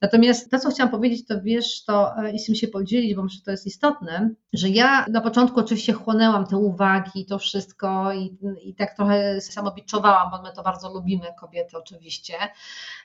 Natomiast 0.00 0.50
to, 0.50 0.58
co 0.58 0.70
chciałam 0.70 0.90
powiedzieć, 0.90 1.26
to 1.26 1.40
wiesz, 1.40 1.84
to 1.84 2.16
e, 2.16 2.32
i 2.32 2.38
z 2.38 2.46
tym 2.46 2.54
się 2.54 2.68
podzielić, 2.68 3.14
bo 3.14 3.22
myślę, 3.22 3.36
że 3.38 3.44
to 3.44 3.50
jest 3.50 3.66
istotne, 3.66 4.30
że 4.52 4.68
ja 4.68 5.06
na 5.08 5.20
początku 5.20 5.60
oczywiście 5.60 5.92
chłonęłam 5.92 6.46
te 6.46 6.56
uwagi, 6.56 7.26
to 7.26 7.38
wszystko 7.38 8.12
i, 8.12 8.38
i 8.62 8.74
tak 8.74 8.96
trochę 8.96 9.40
samobiczowałam, 9.40 10.30
bo 10.30 10.42
my 10.42 10.52
to 10.52 10.62
bardzo 10.62 10.92
lubimy, 10.92 11.26
kobiety 11.40 11.78
oczywiście, 11.78 12.34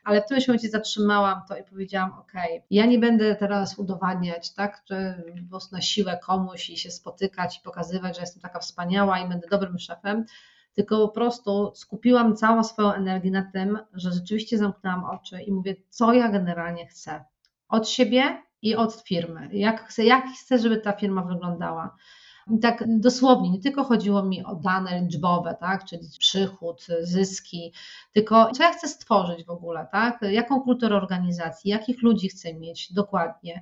ale 0.04 0.22
w 0.22 0.26
którymś 0.26 0.48
momencie 0.48 0.70
zatrzymałam 0.70 1.42
to 1.48 1.58
i 1.58 1.64
powiedziałam, 1.64 2.12
ok, 2.20 2.32
ja 2.70 2.86
nie 2.86 3.00
będę 3.00 3.36
teraz 3.36 3.80
udowadniać, 3.80 4.54
tak, 4.54 4.82
że 4.90 5.22
po 5.52 5.60
na 5.72 5.82
siłę 5.82 6.03
komuś 6.18 6.70
i 6.70 6.78
się 6.78 6.92
spotykać 6.92 7.58
i 7.58 7.62
pokazywać, 7.62 8.16
że 8.16 8.22
jestem 8.22 8.42
taka 8.42 8.60
wspaniała 8.60 9.20
i 9.20 9.30
będę 9.30 9.48
dobrym 9.48 9.80
szefem, 9.80 10.26
tylko 10.74 11.08
po 11.08 11.14
prostu 11.14 11.72
skupiłam 11.76 12.36
całą 12.36 12.64
swoją 12.64 12.94
energię 12.94 13.32
na 13.32 13.52
tym, 13.54 13.80
że 13.94 14.12
rzeczywiście 14.12 14.58
zamknęłam 14.58 15.04
oczy 15.04 15.42
i 15.42 15.52
mówię, 15.52 15.76
co 15.90 16.14
ja 16.14 16.30
generalnie 16.30 16.88
chcę 16.88 17.26
od 17.68 17.90
siebie 17.90 18.44
i 18.62 18.76
od 18.76 18.94
firmy. 18.94 19.50
Jak 19.52 19.88
chcę, 19.88 20.06
jak 20.06 20.26
chcę, 20.26 20.60
żeby 20.60 20.78
ta 20.78 20.94
firma 20.94 21.22
wyglądała. 21.22 21.96
I 22.52 22.60
tak 22.60 22.84
dosłownie, 22.88 23.50
nie 23.50 23.60
tylko 23.60 23.84
chodziło 23.84 24.24
mi 24.24 24.44
o 24.44 24.56
dane 24.56 25.02
liczbowe, 25.02 25.56
tak, 25.60 25.86
czyli 25.86 26.10
przychód, 26.20 26.88
zyski, 27.02 27.74
tylko 28.14 28.52
co 28.52 28.64
ja 28.64 28.72
chcę 28.72 28.88
stworzyć 28.88 29.46
w 29.46 29.50
ogóle, 29.50 29.88
tak, 29.92 30.22
jaką 30.22 30.62
kulturę 30.62 30.96
organizacji, 30.96 31.72
jakich 31.72 32.02
ludzi 32.02 32.30
chcę 32.30 32.54
mieć 32.54 32.94
dokładnie, 32.94 33.62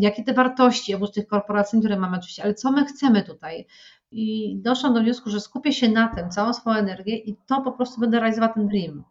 jakie 0.00 0.24
te 0.24 0.34
wartości, 0.34 0.94
oprócz 0.94 1.10
tych 1.10 1.26
korporacji, 1.26 1.78
które 1.78 1.98
mamy 1.98 2.16
oczywiście, 2.16 2.42
ale 2.42 2.54
co 2.54 2.72
my 2.72 2.84
chcemy 2.84 3.22
tutaj. 3.22 3.66
I 4.10 4.56
doszłam 4.62 4.94
do 4.94 5.00
wniosku, 5.00 5.30
że 5.30 5.40
skupię 5.40 5.72
się 5.72 5.88
na 5.88 6.08
tym, 6.08 6.30
całą 6.30 6.52
swoją 6.52 6.76
energię 6.76 7.16
i 7.16 7.36
to 7.46 7.60
po 7.60 7.72
prostu 7.72 8.00
będę 8.00 8.20
realizować 8.20 8.50
ten 8.54 8.68
dream 8.68 9.04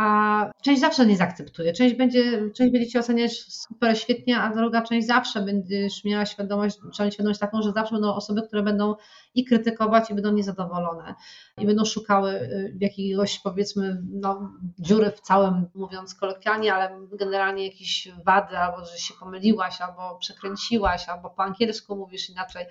a 0.00 0.50
część 0.62 0.80
zawsze 0.80 1.06
nie 1.06 1.16
zaakceptuje. 1.16 1.72
Część 1.72 1.94
będzie, 1.94 2.50
część 2.50 2.72
będzie 2.72 2.88
cię 2.88 2.98
oceniać 2.98 3.32
super 3.32 3.98
świetnie, 3.98 4.38
a 4.38 4.54
druga 4.54 4.82
część 4.82 5.06
zawsze 5.06 5.40
będziesz 5.40 6.04
miała 6.04 6.26
świadomość, 6.26 6.78
trzeba 6.92 7.10
świadomość 7.10 7.40
taką, 7.40 7.62
że 7.62 7.72
zawsze 7.72 7.94
będą 7.94 8.14
osoby, 8.14 8.42
które 8.42 8.62
będą 8.62 8.94
i 9.34 9.44
krytykować, 9.44 10.10
i 10.10 10.14
będą 10.14 10.32
niezadowolone, 10.32 11.14
i 11.58 11.66
będą 11.66 11.84
szukały 11.84 12.30
y, 12.30 12.76
jakiegoś 12.80 13.38
powiedzmy 13.38 14.02
no, 14.10 14.52
dziury 14.78 15.10
w 15.10 15.20
całym, 15.20 15.66
mówiąc 15.74 16.14
kolokwialnie, 16.14 16.74
ale 16.74 16.96
generalnie 17.12 17.66
jakieś 17.66 18.08
wady, 18.24 18.58
albo 18.58 18.84
że 18.84 18.98
się 18.98 19.14
pomyliłaś, 19.20 19.80
albo 19.80 20.18
przekręciłaś, 20.18 21.08
albo 21.08 21.30
po 21.30 21.42
angielsku 21.42 21.96
mówisz 21.96 22.30
inaczej 22.30 22.66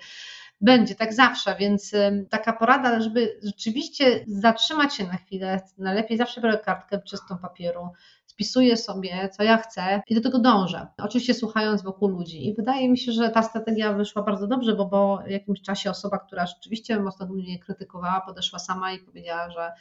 będzie 0.60 0.94
tak 0.94 1.14
zawsze, 1.14 1.56
więc 1.56 1.92
taka 2.30 2.52
porada, 2.52 3.00
żeby 3.00 3.40
rzeczywiście 3.42 4.24
zatrzymać 4.26 4.94
się 4.94 5.06
na 5.06 5.16
chwilę, 5.16 5.60
najlepiej 5.78 6.18
zawsze 6.18 6.40
biorę 6.40 6.58
kartkę 6.58 7.02
czystą 7.02 7.38
papieru, 7.38 7.88
spisuję 8.26 8.76
sobie, 8.76 9.28
co 9.28 9.42
ja 9.42 9.56
chcę 9.56 10.02
i 10.08 10.14
do 10.14 10.20
tego 10.20 10.38
dążę. 10.38 10.86
Oczywiście 10.98 11.34
słuchając 11.34 11.82
wokół 11.82 12.08
ludzi. 12.08 12.48
I 12.48 12.54
wydaje 12.54 12.88
mi 12.88 12.98
się, 12.98 13.12
że 13.12 13.30
ta 13.30 13.42
strategia 13.42 13.92
wyszła 13.92 14.22
bardzo 14.22 14.46
dobrze, 14.46 14.74
bo 14.74 14.86
po 14.86 15.22
jakimś 15.26 15.62
czasie 15.62 15.90
osoba, 15.90 16.18
która 16.18 16.46
rzeczywiście 16.46 17.00
mocno 17.00 17.26
mnie 17.26 17.58
krytykowała, 17.58 18.20
podeszła 18.20 18.58
sama 18.58 18.92
i 18.92 18.98
powiedziała, 18.98 19.50
że 19.50 19.72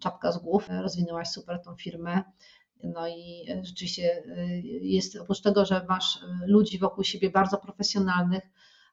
czapka 0.00 0.32
z 0.32 0.38
głów, 0.38 0.68
rozwinęłaś 0.82 1.28
super 1.28 1.62
tą 1.62 1.76
firmę. 1.76 2.22
No 2.84 3.08
i 3.08 3.46
rzeczywiście 3.62 4.22
y, 4.26 4.62
jest 4.82 5.16
oprócz 5.16 5.40
tego, 5.40 5.64
że 5.64 5.86
masz 5.88 6.18
ludzi 6.46 6.78
wokół 6.78 7.04
siebie 7.04 7.30
bardzo 7.30 7.58
profesjonalnych, 7.58 8.42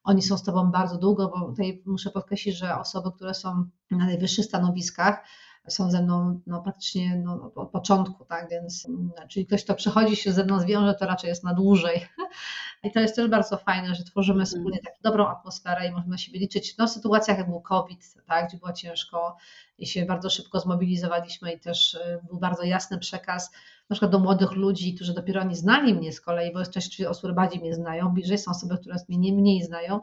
oni 0.04 0.22
są 0.22 0.38
z 0.38 0.44
Tobą 0.44 0.72
bardzo 0.72 0.98
długo, 0.98 1.28
bo 1.28 1.46
tutaj 1.46 1.84
muszę 1.86 2.10
podkreślić, 2.10 2.58
że 2.58 2.80
osoby, 2.80 3.12
które 3.12 3.34
są 3.34 3.66
na 3.92 4.06
najwyższych 4.06 4.46
stanowiskach, 4.46 5.24
są 5.68 5.92
ze 5.92 6.02
mną 6.02 6.42
no, 6.48 6.62
praktycznie 6.62 7.16
no, 7.16 7.52
od 7.56 7.70
początku, 7.70 8.26
tak, 8.26 8.50
więc 8.50 8.88
czyli 9.30 9.46
ktoś, 9.46 9.64
kto 9.64 9.76
przychodzi 9.76 10.16
się 10.16 10.32
ze 10.32 10.44
mną 10.44 10.60
zwiąże, 10.60 10.94
to 10.94 11.06
raczej 11.06 11.28
jest 11.28 11.44
na 11.44 11.54
dłużej. 11.54 12.08
I 12.84 12.92
to 12.92 13.00
jest 13.00 13.16
też 13.16 13.30
bardzo 13.30 13.58
fajne, 13.58 13.96
że 13.96 14.04
tworzymy 14.04 14.42
mhm. 14.42 14.46
wspólnie 14.46 14.80
taką 14.80 14.98
dobrą 15.04 15.28
atmosferę 15.28 15.88
i 15.88 15.92
możemy 15.92 16.18
siebie 16.18 16.40
liczyć. 16.40 16.78
No, 16.78 16.88
w 16.88 16.90
sytuacjach 16.90 17.38
jak 17.38 17.50
był 17.50 17.62
COVID, 17.62 18.16
tak, 18.26 18.48
gdzie 18.48 18.58
było 18.58 18.74
ciężko 18.74 19.38
i 19.80 19.88
się 19.88 20.06
bardzo 20.06 20.30
szybko 20.30 20.60
zmobilizowaliśmy 20.60 21.54
i 21.54 21.60
też 21.60 21.94
y, 21.94 22.20
był 22.28 22.40
bardzo 22.40 22.64
jasny 22.64 22.98
przekaz, 22.98 23.52
na 23.90 23.94
przykład 23.94 24.12
do 24.12 24.20
młodych 24.20 24.52
ludzi, 24.52 24.96
którzy 24.96 25.14
dopiero 25.14 25.44
nie 25.44 25.56
znali 25.56 25.94
mnie 25.94 26.14
z 26.14 26.22
kolei, 26.22 26.54
bo 26.54 26.60
jest 26.60 26.72
część 26.72 27.02
osób, 27.02 27.20
które 27.20 27.34
bardziej 27.34 27.62
mnie 27.62 27.74
znają, 27.76 28.10
bliżej 28.10 28.38
są 28.38 28.52
osoby, 28.52 28.78
które 28.78 28.96
mnie 29.10 29.18
nie 29.18 29.34
mniej 29.34 29.64
znają, 29.64 30.00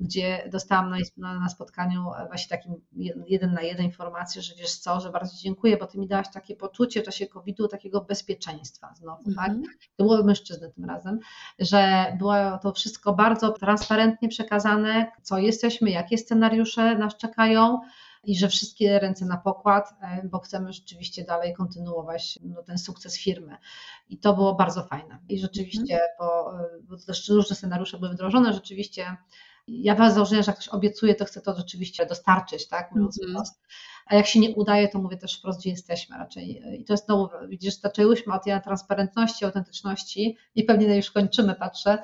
gdzie 0.00 0.48
dostałam 0.52 0.94
na, 1.16 1.38
na, 1.38 1.48
spotkaniu 1.48 2.04
właśnie 2.28 2.48
takim 2.48 2.74
jeden 3.26 3.52
na 3.52 3.62
jeden 3.62 3.86
informację, 3.86 4.42
że 4.42 4.54
wiesz 4.54 4.74
co, 4.74 5.00
że 5.00 5.10
bardzo 5.10 5.36
dziękuję, 5.42 5.76
bo 5.76 5.86
ty 5.86 5.98
mi 5.98 6.08
dałaś 6.08 6.26
takie 6.32 6.56
poczucie 6.56 7.02
w 7.02 7.04
czasie 7.04 7.26
COVID-u 7.26 7.68
takiego 7.68 8.00
bezpieczeństwa 8.00 8.94
znowu, 8.94 9.34
tak? 9.34 9.48
Mhm. 9.48 9.64
To 9.96 10.24
mężczyzny 10.24 10.70
tym 10.70 10.84
razem, 10.84 11.18
że 11.58 12.12
było 12.18 12.34
to 12.62 12.72
wszystko 12.72 13.12
bardzo 13.12 13.52
transparentnie 13.52 14.28
przekazane, 14.28 15.12
co 15.22 15.38
jesteśmy, 15.38 15.90
jakie 15.90 16.18
scenariusze 16.18 16.98
nas 16.98 17.16
czekają, 17.16 17.80
i 18.26 18.36
że 18.36 18.48
wszystkie 18.48 18.98
ręce 18.98 19.26
na 19.26 19.36
pokład, 19.36 19.94
e, 20.02 20.28
bo 20.28 20.38
chcemy 20.38 20.72
rzeczywiście 20.72 21.24
dalej 21.24 21.54
kontynuować 21.54 22.38
no, 22.42 22.62
ten 22.62 22.78
sukces 22.78 23.18
firmy. 23.18 23.56
I 24.08 24.18
to 24.18 24.34
było 24.34 24.54
bardzo 24.54 24.84
fajne. 24.84 25.18
I 25.28 25.38
rzeczywiście, 25.38 25.94
mhm. 25.94 26.10
bo, 26.18 26.58
e, 26.60 26.68
bo 26.82 26.96
też 26.96 27.28
różne 27.28 27.56
scenariusze 27.56 27.98
były 27.98 28.10
wdrożone, 28.10 28.52
rzeczywiście 28.52 29.16
ja 29.68 29.94
was 29.94 30.14
założenia, 30.14 30.42
że 30.42 30.50
jak 30.50 30.56
ktoś 30.56 30.68
obiecuje, 30.68 31.14
to 31.14 31.24
chcę 31.24 31.40
to 31.40 31.56
rzeczywiście 31.56 32.06
dostarczyć, 32.06 32.68
tak, 32.68 32.92
mówiąc 32.92 33.22
mm 33.22 33.30
-hmm. 33.30 33.34
wprost. 33.34 33.62
A 34.06 34.14
jak 34.14 34.26
się 34.26 34.40
nie 34.40 34.54
udaje, 34.54 34.88
to 34.88 34.98
mówię 34.98 35.16
też 35.16 35.38
wprost, 35.38 35.60
gdzie 35.60 35.70
jesteśmy 35.70 36.18
raczej. 36.18 36.62
I 36.80 36.84
to 36.84 36.92
jest 36.92 37.06
znowu, 37.06 37.28
widzisz, 37.48 37.80
zaczęłyśmy 37.80 38.34
od 38.34 38.44
tej 38.44 38.62
transparentności, 38.62 39.44
autentyczności 39.44 40.36
i 40.54 40.64
pewnie 40.64 40.96
już 40.96 41.10
kończymy, 41.10 41.54
patrzę, 41.54 42.02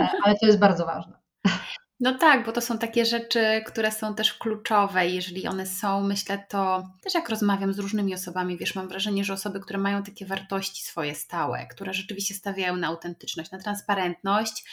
e, 0.00 0.08
ale 0.24 0.38
to 0.38 0.46
jest 0.46 0.58
bardzo 0.58 0.86
ważne. 0.86 1.18
No 2.00 2.18
tak, 2.18 2.46
bo 2.46 2.52
to 2.52 2.60
są 2.60 2.78
takie 2.78 3.04
rzeczy, 3.04 3.62
które 3.66 3.92
są 3.92 4.14
też 4.14 4.34
kluczowe. 4.34 5.08
Jeżeli 5.08 5.46
one 5.46 5.66
są, 5.66 6.00
myślę, 6.00 6.46
to 6.48 6.88
też 7.02 7.14
jak 7.14 7.28
rozmawiam 7.28 7.72
z 7.72 7.78
różnymi 7.78 8.14
osobami, 8.14 8.56
wiesz, 8.56 8.74
mam 8.74 8.88
wrażenie, 8.88 9.24
że 9.24 9.32
osoby, 9.32 9.60
które 9.60 9.78
mają 9.78 10.02
takie 10.02 10.26
wartości 10.26 10.82
swoje 10.84 11.14
stałe, 11.14 11.66
które 11.66 11.94
rzeczywiście 11.94 12.34
stawiają 12.34 12.76
na 12.76 12.86
autentyczność, 12.86 13.50
na 13.50 13.58
transparentność, 13.58 14.64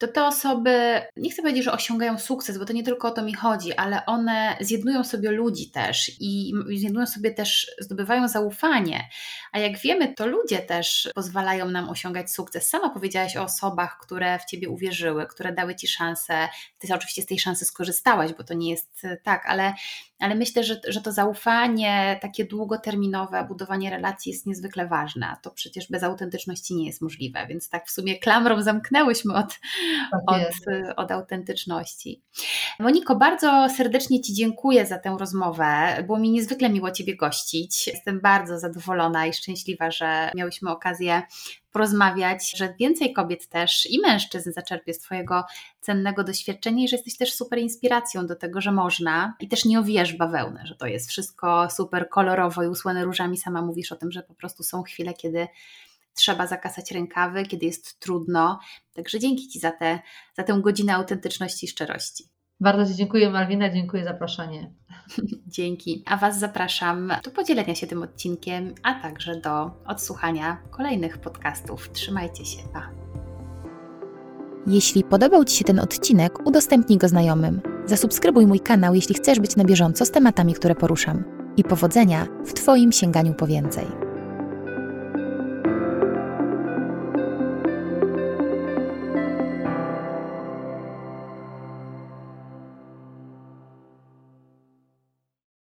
to 0.00 0.08
te 0.08 0.26
osoby, 0.26 1.02
nie 1.16 1.30
chcę 1.30 1.42
powiedzieć, 1.42 1.64
że 1.64 1.72
osiągają 1.72 2.18
sukces, 2.18 2.58
bo 2.58 2.64
to 2.64 2.72
nie 2.72 2.82
tylko 2.82 3.08
o 3.08 3.10
to 3.10 3.22
mi 3.22 3.34
chodzi, 3.34 3.72
ale 3.72 4.06
one 4.06 4.56
zjednują 4.60 5.04
sobie 5.04 5.30
ludzi 5.30 5.70
też 5.70 6.10
i 6.20 6.52
zjednują 6.76 7.06
sobie 7.06 7.30
też, 7.30 7.70
zdobywają 7.78 8.28
zaufanie. 8.28 9.08
A 9.52 9.58
jak 9.58 9.78
wiemy, 9.78 10.14
to 10.14 10.26
ludzie 10.26 10.58
też 10.58 11.08
pozwalają 11.14 11.70
nam 11.70 11.88
osiągać 11.88 12.32
sukces. 12.32 12.68
Sama 12.68 12.90
powiedziałaś 12.90 13.36
o 13.36 13.42
osobach, 13.42 13.98
które 14.02 14.38
w 14.38 14.44
ciebie 14.44 14.68
uwierzyły, 14.68 15.26
które 15.26 15.52
dały 15.52 15.74
ci 15.74 15.88
szansę. 15.88 16.48
Ty 16.78 16.94
oczywiście 16.94 17.22
z 17.22 17.26
tej 17.26 17.38
szansy 17.38 17.64
skorzystałaś, 17.64 18.32
bo 18.38 18.44
to 18.44 18.54
nie 18.54 18.70
jest 18.70 19.02
tak, 19.24 19.46
ale 19.46 19.74
ale 20.20 20.34
myślę, 20.34 20.64
że, 20.64 20.80
że 20.88 21.00
to 21.00 21.12
zaufanie 21.12 22.18
takie 22.22 22.44
długoterminowe, 22.44 23.44
budowanie 23.48 23.90
relacji 23.90 24.32
jest 24.32 24.46
niezwykle 24.46 24.86
ważne, 24.86 25.36
to 25.42 25.50
przecież 25.50 25.90
bez 25.90 26.02
autentyczności 26.02 26.74
nie 26.74 26.86
jest 26.86 27.02
możliwe, 27.02 27.46
więc 27.46 27.68
tak 27.68 27.86
w 27.86 27.90
sumie 27.90 28.18
klamrą 28.18 28.62
zamknęłyśmy 28.62 29.34
od, 29.34 29.58
tak 30.10 30.22
od, 30.26 30.96
od 30.96 31.10
autentyczności. 31.10 32.22
Moniko, 32.78 33.16
bardzo 33.16 33.68
serdecznie 33.76 34.20
Ci 34.20 34.34
dziękuję 34.34 34.86
za 34.86 34.98
tę 34.98 35.16
rozmowę, 35.18 36.02
było 36.06 36.18
mi 36.18 36.30
niezwykle 36.30 36.70
miło 36.70 36.90
Ciebie 36.90 37.16
gościć, 37.16 37.86
jestem 37.86 38.20
bardzo 38.20 38.58
zadowolona 38.58 39.26
i 39.26 39.32
szczęśliwa, 39.32 39.90
że 39.90 40.30
miałyśmy 40.34 40.70
okazję 40.70 41.22
porozmawiać, 41.72 42.56
że 42.56 42.74
więcej 42.78 43.12
kobiet 43.12 43.48
też 43.48 43.90
i 43.90 44.00
mężczyzn 44.00 44.52
zaczerpie 44.52 44.94
z 44.94 44.98
Twojego 44.98 45.44
cennego 45.80 46.24
doświadczenia 46.24 46.84
i 46.84 46.88
że 46.88 46.96
jesteś 46.96 47.16
też 47.16 47.34
super 47.34 47.58
inspiracją 47.58 48.26
do 48.26 48.36
tego, 48.36 48.60
że 48.60 48.72
można 48.72 49.34
i 49.40 49.48
też 49.48 49.64
nie 49.64 49.78
owijasz 49.78 50.16
bawełnę, 50.16 50.66
że 50.66 50.74
to 50.74 50.86
jest 50.86 51.08
wszystko 51.08 51.70
super 51.70 52.08
kolorowo 52.08 52.62
i 52.62 52.68
usłane 52.68 53.04
różami. 53.04 53.38
Sama 53.38 53.62
mówisz 53.62 53.92
o 53.92 53.96
tym, 53.96 54.12
że 54.12 54.22
po 54.22 54.34
prostu 54.34 54.62
są 54.62 54.82
chwile, 54.82 55.14
kiedy 55.14 55.48
trzeba 56.14 56.46
zakasać 56.46 56.90
rękawy, 56.90 57.46
kiedy 57.46 57.66
jest 57.66 58.00
trudno. 58.00 58.58
Także 58.94 59.18
dzięki 59.18 59.48
Ci 59.48 59.58
za, 59.58 59.70
te, 59.70 60.00
za 60.36 60.42
tę 60.42 60.60
godzinę 60.62 60.94
autentyczności 60.94 61.66
i 61.66 61.68
szczerości. 61.68 62.24
Bardzo 62.60 62.92
Ci 62.92 62.96
dziękuję 62.96 63.30
Malwina, 63.30 63.70
dziękuję 63.70 64.04
za 64.04 64.10
zaproszenie. 64.10 64.72
Dzięki. 65.56 66.02
A 66.06 66.16
Was 66.16 66.38
zapraszam 66.38 67.12
do 67.24 67.30
podzielenia 67.30 67.74
się 67.74 67.86
tym 67.86 68.02
odcinkiem, 68.02 68.74
a 68.82 68.94
także 68.94 69.40
do 69.40 69.70
odsłuchania 69.86 70.62
kolejnych 70.70 71.18
podcastów. 71.18 71.92
Trzymajcie 71.92 72.44
się. 72.44 72.58
Pa. 72.72 72.90
Jeśli 74.66 75.04
podobał 75.04 75.44
Ci 75.44 75.56
się 75.56 75.64
ten 75.64 75.80
odcinek, 75.80 76.46
udostępnij 76.46 76.98
go 76.98 77.08
znajomym. 77.08 77.60
Zasubskrybuj 77.86 78.46
mój 78.46 78.60
kanał, 78.60 78.94
jeśli 78.94 79.14
chcesz 79.14 79.40
być 79.40 79.56
na 79.56 79.64
bieżąco 79.64 80.06
z 80.06 80.10
tematami, 80.10 80.54
które 80.54 80.74
poruszam. 80.74 81.24
I 81.56 81.64
powodzenia 81.64 82.26
w 82.46 82.52
Twoim 82.52 82.92
sięganiu 82.92 83.34
po 83.34 83.46
więcej. 83.46 84.09